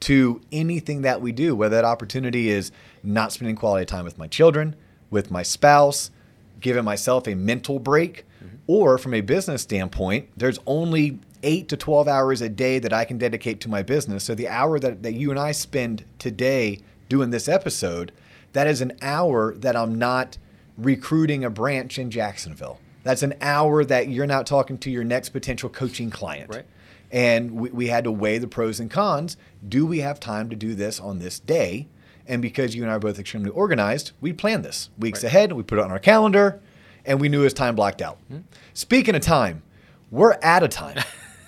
to 0.01 0.41
anything 0.51 1.01
that 1.01 1.21
we 1.21 1.31
do. 1.31 1.55
Whether 1.55 1.75
that 1.75 1.85
opportunity 1.85 2.49
is 2.49 2.71
not 3.03 3.31
spending 3.31 3.55
quality 3.55 3.85
time 3.85 4.05
with 4.05 4.17
my 4.17 4.27
children, 4.27 4.75
with 5.09 5.31
my 5.31 5.43
spouse, 5.43 6.11
giving 6.59 6.83
myself 6.83 7.27
a 7.27 7.35
mental 7.35 7.79
break, 7.79 8.25
mm-hmm. 8.43 8.57
or 8.67 8.97
from 8.97 9.13
a 9.13 9.21
business 9.21 9.61
standpoint, 9.61 10.29
there's 10.37 10.59
only 10.65 11.19
eight 11.43 11.69
to 11.69 11.77
twelve 11.77 12.07
hours 12.07 12.41
a 12.41 12.49
day 12.49 12.79
that 12.79 12.93
I 12.93 13.05
can 13.05 13.17
dedicate 13.17 13.61
to 13.61 13.69
my 13.69 13.83
business. 13.83 14.23
So 14.23 14.35
the 14.35 14.47
hour 14.47 14.79
that, 14.79 15.03
that 15.03 15.13
you 15.13 15.31
and 15.31 15.39
I 15.39 15.51
spend 15.51 16.03
today 16.19 16.79
doing 17.09 17.29
this 17.29 17.47
episode, 17.47 18.11
that 18.53 18.67
is 18.67 18.81
an 18.81 18.93
hour 19.01 19.53
that 19.55 19.75
I'm 19.75 19.97
not 19.97 20.37
recruiting 20.77 21.43
a 21.43 21.49
branch 21.49 21.97
in 21.99 22.11
Jacksonville. 22.11 22.79
That's 23.03 23.23
an 23.23 23.35
hour 23.41 23.85
that 23.85 24.09
you're 24.09 24.27
not 24.27 24.45
talking 24.45 24.77
to 24.79 24.91
your 24.91 25.03
next 25.03 25.29
potential 25.29 25.69
coaching 25.69 26.09
client. 26.09 26.49
Right. 26.49 26.65
And 27.11 27.51
we, 27.51 27.69
we 27.69 27.87
had 27.87 28.03
to 28.03 28.11
weigh 28.11 28.37
the 28.37 28.47
pros 28.47 28.79
and 28.79 28.91
cons. 28.91 29.37
Do 29.67 29.85
we 29.85 29.99
have 29.99 30.19
time 30.19 30.49
to 30.49 30.55
do 30.55 30.75
this 30.75 30.99
on 30.99 31.19
this 31.19 31.39
day? 31.39 31.87
And 32.27 32.41
because 32.41 32.75
you 32.75 32.83
and 32.83 32.91
I 32.91 32.95
are 32.95 32.99
both 32.99 33.17
extremely 33.17 33.49
organized, 33.51 34.11
we 34.19 34.33
planned 34.33 34.65
this 34.65 34.89
weeks 34.99 35.23
Right. 35.23 35.29
ahead. 35.29 35.53
We 35.53 35.63
put 35.63 35.79
it 35.79 35.85
on 35.85 35.91
our 35.91 35.99
calendar, 35.99 36.59
and 37.05 37.21
we 37.21 37.29
knew 37.29 37.39
it 37.41 37.43
was 37.45 37.53
time 37.53 37.75
blocked 37.75 38.01
out. 38.01 38.17
Hmm. 38.27 38.39
Speaking 38.73 39.15
of 39.15 39.21
time, 39.21 39.63
we're 40.11 40.37
out 40.43 40.63
of 40.63 40.69
time. 40.69 41.01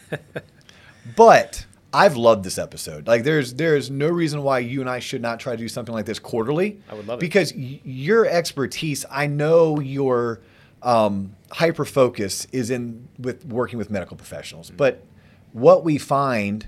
but 1.18 1.66
I've 1.92 2.16
loved 2.18 2.44
this 2.44 2.58
episode. 2.58 3.08
Like, 3.08 3.24
there's 3.24 3.54
there's 3.56 3.90
no 3.90 4.10
reason 4.10 4.44
why 4.44 4.60
you 4.60 4.82
and 4.82 4.90
I 4.90 5.00
should 5.00 5.22
not 5.22 5.40
try 5.40 5.54
to 5.54 5.58
do 5.58 5.68
something 5.68 5.94
like 5.94 6.06
this 6.06 6.20
quarterly. 6.20 6.80
I 6.90 6.94
would 6.94 7.08
love 7.08 7.20
it. 7.20 7.22
because 7.22 7.54
y- 7.54 7.80
your 7.84 8.26
expertise. 8.28 9.06
I 9.10 9.26
know 9.28 9.80
your 9.80 10.42
um, 10.84 11.36
hyper 11.52 11.86
focus 11.86 12.46
is 12.52 12.70
in 12.70 13.08
with 13.18 13.46
working 13.46 13.78
with 13.80 13.90
medical 13.90 14.16
professionals, 14.18 14.68
Mm-hmm. 14.68 14.78
but 14.78 15.04
what 15.52 15.84
we 15.84 15.98
find 15.98 16.68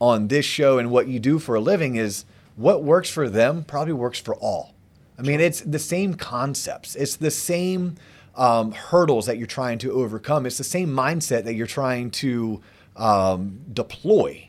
on 0.00 0.28
this 0.28 0.44
show 0.44 0.78
and 0.78 0.90
what 0.90 1.08
you 1.08 1.18
do 1.18 1.38
for 1.38 1.54
a 1.54 1.60
living 1.60 1.96
is 1.96 2.24
what 2.56 2.84
works 2.84 3.08
for 3.10 3.28
them 3.28 3.64
probably 3.64 3.94
works 3.94 4.20
for 4.20 4.34
all. 4.36 4.74
I 5.18 5.22
mean, 5.22 5.40
it's 5.40 5.60
the 5.62 5.78
same 5.78 6.14
concepts. 6.14 6.94
It's 6.94 7.16
the 7.16 7.30
same 7.30 7.96
um, 8.36 8.72
hurdles 8.72 9.26
that 9.26 9.38
you're 9.38 9.46
trying 9.48 9.78
to 9.78 9.92
overcome. 9.92 10.44
It's 10.46 10.58
the 10.58 10.62
same 10.64 10.90
mindset 10.90 11.44
that 11.44 11.54
you're 11.54 11.66
trying 11.66 12.10
to 12.12 12.60
um, 12.96 13.60
deploy. 13.72 14.47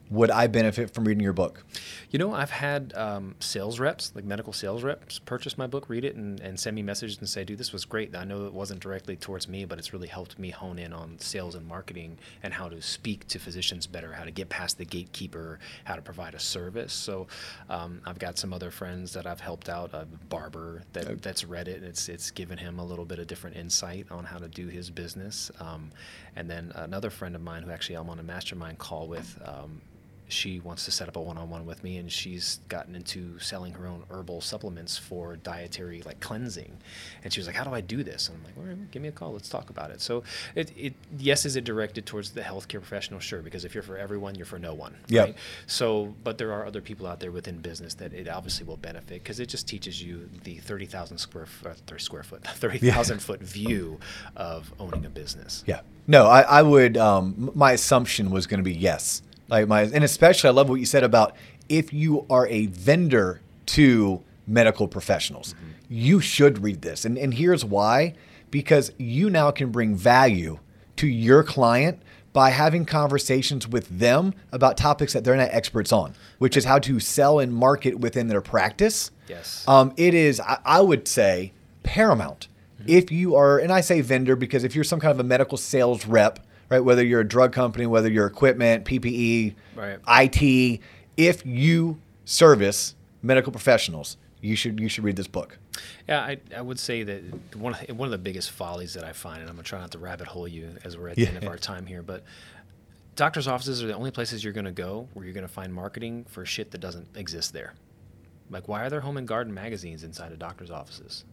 Would 0.08 0.30
I 0.30 0.46
benefit 0.46 0.94
from 0.94 1.04
reading 1.04 1.22
your 1.22 1.32
book? 1.32 1.64
You 2.10 2.20
know, 2.20 2.32
I've 2.32 2.50
had 2.50 2.92
um, 2.94 3.34
sales 3.40 3.80
reps, 3.80 4.12
like 4.14 4.24
medical 4.24 4.52
sales 4.52 4.84
reps, 4.84 5.18
purchase 5.18 5.58
my 5.58 5.66
book, 5.66 5.88
read 5.88 6.04
it, 6.04 6.14
and, 6.14 6.38
and 6.38 6.60
send 6.60 6.76
me 6.76 6.82
messages 6.82 7.18
and 7.18 7.28
say, 7.28 7.42
dude, 7.42 7.58
this 7.58 7.72
was 7.72 7.84
great. 7.84 8.14
I 8.14 8.22
know 8.22 8.46
it 8.46 8.52
wasn't 8.52 8.78
directly 8.78 9.16
towards 9.16 9.48
me, 9.48 9.64
but 9.64 9.80
it's 9.80 9.92
really 9.92 10.06
helped 10.06 10.38
me 10.38 10.50
hone 10.50 10.78
in 10.78 10.92
on 10.92 11.18
sales 11.18 11.56
and 11.56 11.66
marketing 11.66 12.18
and 12.44 12.54
how 12.54 12.68
to 12.68 12.80
speak 12.80 13.26
to 13.26 13.40
physicians 13.40 13.88
better, 13.88 14.12
how 14.12 14.22
to 14.22 14.30
get 14.30 14.48
past 14.48 14.78
the 14.78 14.84
gatekeeper, 14.84 15.58
how 15.82 15.96
to 15.96 16.02
provide 16.02 16.34
a 16.34 16.40
service. 16.40 16.92
So 16.92 17.26
um, 17.68 18.00
I've 18.06 18.20
got 18.20 18.38
some 18.38 18.52
other 18.52 18.70
friends 18.70 19.12
that 19.14 19.26
I've 19.26 19.40
helped 19.40 19.68
out, 19.68 19.92
a 19.92 20.06
barber 20.28 20.84
that, 20.92 21.20
that's 21.20 21.44
read 21.44 21.66
it, 21.66 21.78
and 21.78 21.84
it's, 21.84 22.08
it's 22.08 22.30
given 22.30 22.58
him 22.58 22.78
a 22.78 22.84
little 22.84 23.04
bit 23.04 23.18
of 23.18 23.26
different 23.26 23.56
insight 23.56 24.06
on 24.12 24.22
how 24.22 24.38
to 24.38 24.46
do 24.46 24.68
his 24.68 24.88
business. 24.88 25.50
Um, 25.58 25.90
and 26.36 26.48
then 26.48 26.70
another 26.76 27.10
friend 27.10 27.34
of 27.34 27.42
mine 27.42 27.64
who 27.64 27.72
actually 27.72 27.96
I'm 27.96 28.08
on 28.08 28.20
a 28.20 28.22
mastermind 28.22 28.78
call 28.78 29.08
with, 29.08 29.36
um, 29.44 29.80
she 30.28 30.58
wants 30.60 30.84
to 30.84 30.90
set 30.90 31.08
up 31.08 31.16
a 31.16 31.20
one-on-one 31.20 31.64
with 31.64 31.84
me 31.84 31.98
and 31.98 32.10
she's 32.10 32.58
gotten 32.68 32.94
into 32.96 33.38
selling 33.38 33.72
her 33.72 33.86
own 33.86 34.02
herbal 34.10 34.40
supplements 34.40 34.96
for 34.98 35.36
dietary 35.36 36.02
like 36.02 36.18
cleansing 36.20 36.76
and 37.22 37.32
she 37.32 37.38
was 37.40 37.46
like 37.46 37.54
how 37.56 37.62
do 37.64 37.70
i 37.72 37.80
do 37.80 38.02
this 38.02 38.28
and 38.28 38.36
i'm 38.38 38.44
like 38.44 38.54
well, 38.56 38.76
give 38.90 39.00
me 39.02 39.08
a 39.08 39.12
call 39.12 39.32
let's 39.32 39.48
talk 39.48 39.70
about 39.70 39.90
it 39.90 40.00
so 40.00 40.22
it, 40.54 40.72
it 40.76 40.94
yes 41.18 41.46
is 41.46 41.54
it 41.56 41.64
directed 41.64 42.04
towards 42.06 42.30
the 42.30 42.40
healthcare 42.40 42.80
professional 42.80 43.20
sure 43.20 43.40
because 43.40 43.64
if 43.64 43.72
you're 43.74 43.82
for 43.84 43.96
everyone 43.96 44.34
you're 44.34 44.46
for 44.46 44.58
no 44.58 44.74
one 44.74 44.94
Yep. 45.08 45.24
right 45.26 45.36
so 45.66 46.14
but 46.24 46.38
there 46.38 46.52
are 46.52 46.66
other 46.66 46.80
people 46.80 47.06
out 47.06 47.20
there 47.20 47.30
within 47.32 47.58
business 47.58 47.94
that 47.94 48.12
it 48.12 48.28
obviously 48.28 48.66
will 48.66 48.76
benefit 48.78 49.22
because 49.22 49.38
it 49.40 49.48
just 49.48 49.68
teaches 49.68 50.02
you 50.02 50.28
the 50.44 50.56
30000 50.58 51.18
square 51.18 51.46
foot 51.46 51.76
30 51.86 52.02
square 52.02 52.22
foot 52.22 52.44
30000 52.44 53.20
foot 53.20 53.40
view 53.40 53.98
of 54.34 54.72
owning 54.80 55.04
a 55.04 55.10
business 55.10 55.62
Yeah. 55.66 55.80
No, 56.08 56.26
I, 56.26 56.42
I 56.42 56.62
would. 56.62 56.96
Um, 56.96 57.50
my 57.56 57.72
assumption 57.72 58.30
was 58.30 58.46
going 58.46 58.58
to 58.60 58.64
be 58.64 58.72
yes. 58.72 59.22
Like 59.48 59.68
my, 59.68 59.82
and 59.82 60.04
especially 60.04 60.48
I 60.48 60.52
love 60.52 60.68
what 60.68 60.76
you 60.76 60.86
said 60.86 61.04
about 61.04 61.36
if 61.68 61.92
you 61.92 62.26
are 62.30 62.46
a 62.48 62.66
vendor 62.66 63.40
to 63.66 64.22
medical 64.46 64.88
professionals, 64.88 65.54
you 65.88 66.20
should 66.20 66.62
read 66.62 66.82
this. 66.82 67.04
And 67.04 67.16
and 67.18 67.34
here's 67.34 67.64
why: 67.64 68.14
because 68.50 68.92
you 68.98 69.30
now 69.30 69.50
can 69.50 69.70
bring 69.70 69.94
value 69.94 70.58
to 70.96 71.06
your 71.06 71.42
client 71.42 72.02
by 72.32 72.50
having 72.50 72.84
conversations 72.84 73.66
with 73.66 73.88
them 73.98 74.34
about 74.52 74.76
topics 74.76 75.14
that 75.14 75.24
they're 75.24 75.36
not 75.36 75.48
experts 75.52 75.90
on, 75.90 76.14
which 76.38 76.54
is 76.54 76.66
how 76.66 76.78
to 76.78 77.00
sell 77.00 77.38
and 77.38 77.52
market 77.54 77.98
within 77.98 78.28
their 78.28 78.42
practice. 78.42 79.10
Yes. 79.26 79.64
Um, 79.66 79.94
it 79.96 80.12
is, 80.12 80.38
I, 80.40 80.58
I 80.64 80.80
would 80.82 81.08
say, 81.08 81.52
paramount. 81.82 82.48
If 82.86 83.10
you 83.10 83.34
are, 83.36 83.58
and 83.58 83.72
I 83.72 83.80
say 83.80 84.00
vendor 84.02 84.36
because 84.36 84.62
if 84.62 84.74
you're 84.74 84.84
some 84.84 85.00
kind 85.00 85.10
of 85.10 85.18
a 85.18 85.24
medical 85.24 85.56
sales 85.56 86.06
rep, 86.06 86.45
right, 86.68 86.80
whether 86.80 87.04
you're 87.04 87.20
a 87.20 87.28
drug 87.28 87.52
company, 87.52 87.86
whether 87.86 88.08
you're 88.10 88.26
equipment, 88.26 88.84
PPE, 88.84 89.54
Right. 89.74 89.98
IT, 90.08 90.80
if 91.16 91.44
you 91.46 91.98
service 92.24 92.94
medical 93.22 93.52
professionals, 93.52 94.16
you 94.40 94.54
should 94.56 94.78
you 94.78 94.88
should 94.88 95.04
read 95.04 95.16
this 95.16 95.26
book. 95.26 95.58
Yeah, 96.08 96.20
I, 96.20 96.38
I 96.56 96.60
would 96.60 96.78
say 96.78 97.02
that 97.02 97.56
one 97.56 97.74
of, 97.74 97.96
one 97.96 98.06
of 98.06 98.12
the 98.12 98.18
biggest 98.18 98.50
follies 98.50 98.94
that 98.94 99.04
I 99.04 99.12
find, 99.12 99.40
and 99.40 99.48
I'm 99.48 99.56
gonna 99.56 99.64
try 99.64 99.80
not 99.80 99.90
to 99.92 99.98
rabbit 99.98 100.26
hole 100.28 100.46
you 100.48 100.76
as 100.84 100.96
we're 100.96 101.08
at 101.08 101.16
the 101.16 101.26
end 101.26 101.36
of 101.38 101.46
our 101.48 101.58
time 101.58 101.86
here, 101.86 102.02
but 102.02 102.22
doctors' 103.16 103.48
offices 103.48 103.82
are 103.82 103.86
the 103.86 103.94
only 103.94 104.10
places 104.10 104.44
you're 104.44 104.52
gonna 104.52 104.72
go 104.72 105.08
where 105.14 105.24
you're 105.24 105.34
gonna 105.34 105.48
find 105.48 105.72
marketing 105.72 106.24
for 106.28 106.44
shit 106.46 106.70
that 106.70 106.78
doesn't 106.78 107.08
exist 107.16 107.52
there. 107.52 107.74
Like, 108.50 108.68
why 108.68 108.82
are 108.84 108.90
there 108.90 109.00
home 109.00 109.16
and 109.16 109.26
garden 109.26 109.52
magazines 109.52 110.04
inside 110.04 110.30
of 110.32 110.38
doctors' 110.38 110.70
offices? 110.70 111.24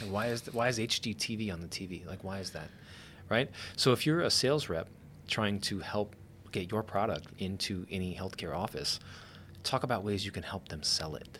Like, 0.00 0.10
why 0.10 0.26
is 0.26 0.52
why 0.52 0.68
is 0.68 0.78
HGTV 0.78 1.52
on 1.52 1.60
the 1.60 1.68
TV? 1.68 2.06
Like, 2.06 2.22
why 2.24 2.38
is 2.38 2.50
that? 2.50 2.68
Right. 3.30 3.50
So 3.76 3.92
if 3.92 4.04
you're 4.04 4.20
a 4.20 4.30
sales 4.30 4.68
rep 4.68 4.88
trying 5.26 5.60
to 5.60 5.78
help 5.78 6.14
get 6.52 6.70
your 6.70 6.82
product 6.82 7.28
into 7.38 7.86
any 7.90 8.14
healthcare 8.14 8.54
office, 8.54 9.00
talk 9.62 9.84
about 9.84 10.04
ways 10.04 10.26
you 10.26 10.32
can 10.32 10.42
help 10.42 10.68
them 10.68 10.82
sell 10.82 11.14
it 11.14 11.38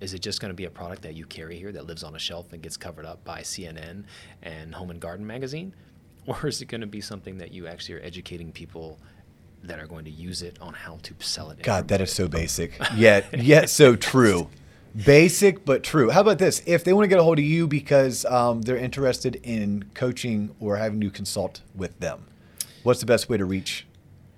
is 0.00 0.14
it 0.14 0.20
just 0.20 0.40
going 0.40 0.50
to 0.50 0.54
be 0.54 0.64
a 0.64 0.70
product 0.70 1.02
that 1.02 1.14
you 1.14 1.26
carry 1.26 1.58
here 1.58 1.72
that 1.72 1.86
lives 1.86 2.02
on 2.02 2.16
a 2.16 2.18
shelf 2.18 2.52
and 2.52 2.62
gets 2.62 2.76
covered 2.76 3.04
up 3.04 3.22
by 3.24 3.40
CNN 3.42 4.04
and 4.42 4.74
Home 4.74 4.90
and 4.90 5.00
Garden 5.00 5.26
magazine? 5.26 5.74
Or 6.26 6.46
is 6.46 6.60
it 6.60 6.66
going 6.66 6.82
to 6.82 6.86
be 6.86 7.00
something 7.00 7.38
that 7.38 7.50
you 7.50 7.66
actually 7.66 7.94
are 7.94 8.02
educating 8.02 8.52
people 8.52 8.98
that 9.62 9.80
are 9.80 9.86
going 9.86 10.04
to 10.04 10.10
use 10.10 10.42
it 10.42 10.58
on 10.60 10.74
how 10.74 10.98
to 11.02 11.14
sell 11.18 11.48
it? 11.50 11.62
God, 11.62 11.88
that 11.88 12.02
is 12.02 12.12
so 12.12 12.28
basic, 12.28 12.78
yet 12.94 13.42
yet 13.42 13.70
so 13.70 13.96
true. 14.12 14.50
Basic 14.94 15.64
but 15.64 15.82
true. 15.82 16.10
How 16.10 16.20
about 16.20 16.38
this? 16.38 16.62
If 16.66 16.84
they 16.84 16.92
want 16.92 17.04
to 17.04 17.08
get 17.08 17.18
a 17.18 17.22
hold 17.22 17.38
of 17.38 17.44
you 17.44 17.66
because 17.66 18.24
um, 18.24 18.62
they're 18.62 18.76
interested 18.76 19.36
in 19.42 19.84
coaching 19.94 20.54
or 20.60 20.76
having 20.76 21.02
you 21.02 21.10
consult 21.10 21.60
with 21.74 21.98
them, 22.00 22.24
what's 22.82 23.00
the 23.00 23.06
best 23.06 23.28
way 23.28 23.36
to 23.36 23.44
reach? 23.44 23.86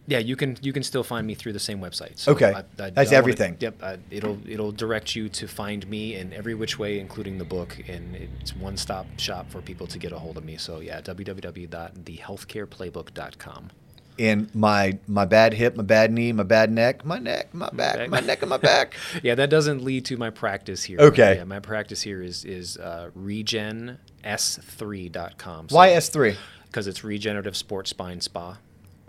Yeah, 0.09 0.19
you 0.19 0.35
can 0.35 0.57
you 0.61 0.73
can 0.73 0.83
still 0.83 1.05
find 1.05 1.27
me 1.27 1.35
through 1.35 1.53
the 1.53 1.61
same 1.61 1.81
website. 1.81 2.19
So 2.19 2.33
Okay. 2.33 2.53
That's 2.77 2.95
That's 2.95 3.13
everything. 3.13 3.57
yep, 3.61 3.81
I, 3.83 3.99
it'll 4.11 4.39
it'll 4.47 4.73
direct 4.73 5.15
you 5.15 5.29
to 5.29 5.47
find 5.47 5.89
me 5.89 6.17
in 6.17 6.33
every 6.33 6.55
which 6.55 6.79
way, 6.79 6.99
including 6.99 7.39
the 7.39 7.45
book, 7.45 7.79
and 7.89 8.17
it's 8.17 8.55
one 8.57 8.77
stop 8.77 9.07
shop 9.17 9.49
for 9.49 9.63
people 9.63 9.87
to 9.87 9.99
get 9.99 10.11
a 10.13 10.19
hold 10.19 10.37
of 10.37 10.45
me. 10.45 10.57
So 10.57 10.81
yeah, 10.81 11.01
www.thehealthcareplaybook.com. 11.01 13.71
And 14.19 14.55
my 14.55 14.99
my 15.07 15.25
bad 15.25 15.55
hip, 15.55 15.75
my 15.77 15.83
bad 15.83 16.13
knee, 16.13 16.33
my 16.33 16.43
bad 16.43 16.71
neck, 16.71 17.03
my 17.05 17.19
neck, 17.19 17.55
my 17.55 17.71
back, 17.71 18.11
my 18.11 18.21
neck, 18.21 18.43
and 18.43 18.51
my 18.51 18.59
back. 18.59 18.95
yeah, 19.23 19.35
that 19.35 19.51
doesn't 19.51 19.83
lead 19.83 20.05
to 20.07 20.17
my 20.17 20.31
practice 20.31 20.85
here. 20.85 21.01
Okay. 21.01 21.37
Yeah, 21.37 21.45
my 21.45 21.61
practice 21.61 22.03
here 22.03 22.23
is 22.23 22.45
is 22.45 22.77
uh, 22.77 23.11
regens3.com. 23.19 25.67
Why 25.71 25.91
S 25.91 26.09
three? 26.11 26.37
Because 26.67 26.87
it's 26.87 27.03
regenerative 27.03 27.57
sports 27.57 27.91
spine 27.91 28.21
spa. 28.21 28.59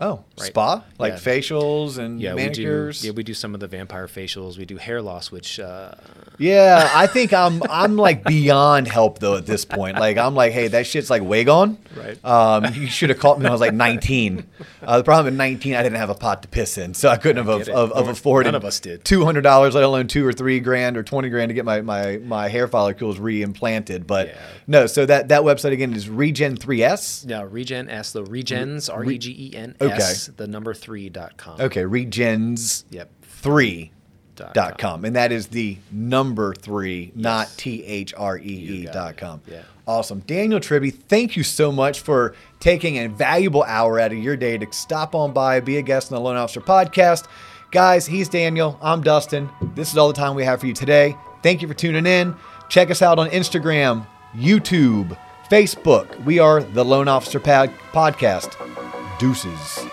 Oh, 0.04 0.24
Right. 0.38 0.48
spa 0.48 0.82
like 0.98 1.12
Yeah. 1.14 1.18
facials 1.18 1.96
and 1.98 2.20
Yeah, 2.20 2.34
manicures. 2.34 2.98
we 2.98 3.02
do. 3.02 3.06
Yeah, 3.08 3.16
we 3.16 3.22
do 3.22 3.32
some 3.34 3.54
of 3.54 3.60
the 3.60 3.66
vampire 3.68 4.06
facials. 4.06 4.58
We 4.58 4.64
do 4.66 4.76
hair 4.76 5.00
loss, 5.00 5.30
which 5.32 5.58
uh, 5.60 5.92
Yeah, 6.38 6.90
I 6.94 7.06
think 7.06 7.32
I'm 7.32 7.62
I'm 7.70 7.96
like 7.96 8.22
beyond 8.24 8.86
help 8.88 9.18
though 9.20 9.36
at 9.36 9.46
this 9.46 9.64
point. 9.64 9.96
Like 9.98 10.18
I'm 10.18 10.34
like, 10.34 10.52
hey, 10.52 10.68
that 10.68 10.86
shit's 10.86 11.08
like 11.08 11.22
way 11.22 11.44
gone. 11.44 11.78
Right. 11.96 12.22
Um, 12.24 12.74
you 12.74 12.86
should 12.88 13.08
have 13.10 13.18
called 13.18 13.38
me 13.38 13.44
when 13.44 13.50
I 13.50 13.54
was 13.54 13.60
like 13.60 13.72
19. 13.74 14.44
Uh, 14.82 14.98
the 14.98 15.04
problem 15.04 15.32
at 15.32 15.38
19, 15.38 15.74
I 15.74 15.82
didn't 15.82 15.98
have 15.98 16.10
a 16.10 16.14
pot 16.14 16.42
to 16.42 16.48
piss 16.48 16.76
in, 16.76 16.92
so 16.94 17.08
I 17.08 17.16
couldn't 17.16 17.46
have 17.46 17.48
of, 17.48 17.68
of, 17.68 17.92
of 17.92 18.08
afforded. 18.08 18.48
none 18.48 18.54
of 18.56 18.64
us 18.64 18.80
did. 18.80 19.04
Two 19.04 19.24
hundred 19.24 19.42
dollars, 19.42 19.74
let 19.74 19.84
alone 19.84 20.08
two 20.08 20.26
or 20.26 20.32
three 20.32 20.60
grand 20.60 20.96
or 20.98 21.02
20 21.02 21.28
grand 21.30 21.48
to 21.50 21.54
get 21.54 21.64
my 21.64 21.80
my 21.80 22.18
my 22.18 22.48
hair 22.48 22.68
follicles 22.68 23.18
reimplanted. 23.18 24.06
But 24.06 24.28
Yeah. 24.28 24.34
no, 24.66 24.86
so 24.86 25.06
that 25.06 25.28
that 25.28 25.42
website 25.42 25.72
again 25.72 25.94
is 25.94 26.08
Regen3S. 26.08 27.24
yeah, 27.28 27.46
Regen 27.48 27.88
S, 27.88 28.12
the 28.12 28.24
Regens 28.24 28.92
R 28.92 29.04
E 29.04 29.18
G 29.18 29.30
E 29.52 29.56
N 29.56 29.74
S, 30.02 30.30
the 30.36 30.46
number 30.46 30.74
three 30.74 31.08
dot 31.08 31.36
com. 31.36 31.60
Okay, 31.60 31.82
Regens 31.82 32.84
Yep. 32.90 33.10
three. 33.22 33.90
Dot 34.36 34.52
Dot 34.52 34.78
com. 34.78 35.04
and 35.04 35.14
that 35.14 35.30
is 35.30 35.46
the 35.48 35.76
number 35.92 36.54
three, 36.56 37.12
not 37.14 37.46
Yes. 37.46 37.56
T 37.56 37.84
H 37.84 38.12
R 38.16 38.36
E 38.36 38.42
E 38.42 38.86
dot 38.92 39.12
it. 39.12 39.16
com. 39.18 39.40
Yeah. 39.46 39.60
Awesome. 39.86 40.24
Daniel 40.26 40.58
Tribby, 40.58 40.90
thank 40.90 41.36
you 41.36 41.44
so 41.44 41.70
much 41.70 42.00
for 42.00 42.34
taking 42.58 42.96
a 42.98 43.06
valuable 43.08 43.62
hour 43.62 44.00
out 44.00 44.10
of 44.10 44.18
your 44.18 44.36
day 44.36 44.58
to 44.58 44.66
stop 44.72 45.14
on 45.14 45.32
by, 45.32 45.60
be 45.60 45.76
a 45.76 45.82
guest 45.82 46.10
on 46.10 46.16
the 46.16 46.20
Loan 46.20 46.36
Officer 46.36 46.60
podcast. 46.60 47.26
Guys, 47.70 48.06
he's 48.06 48.28
Daniel. 48.28 48.76
I'm 48.82 49.02
Dustin. 49.02 49.48
This 49.76 49.92
is 49.92 49.96
all 49.98 50.08
the 50.08 50.14
time 50.14 50.34
we 50.34 50.44
have 50.44 50.58
for 50.58 50.66
you 50.66 50.72
today. 50.74 51.14
Thank 51.44 51.62
you 51.62 51.68
for 51.68 51.74
tuning 51.74 52.04
in. 52.06 52.34
Check 52.68 52.90
us 52.90 53.02
out 53.02 53.20
on 53.20 53.30
Instagram, 53.30 54.04
YouTube, 54.36 55.16
Facebook. 55.48 56.24
We 56.24 56.40
are 56.40 56.60
the 56.60 56.84
Loan 56.84 57.06
Officer 57.06 57.38
Podcast. 57.38 59.03
Deuces. 59.18 59.86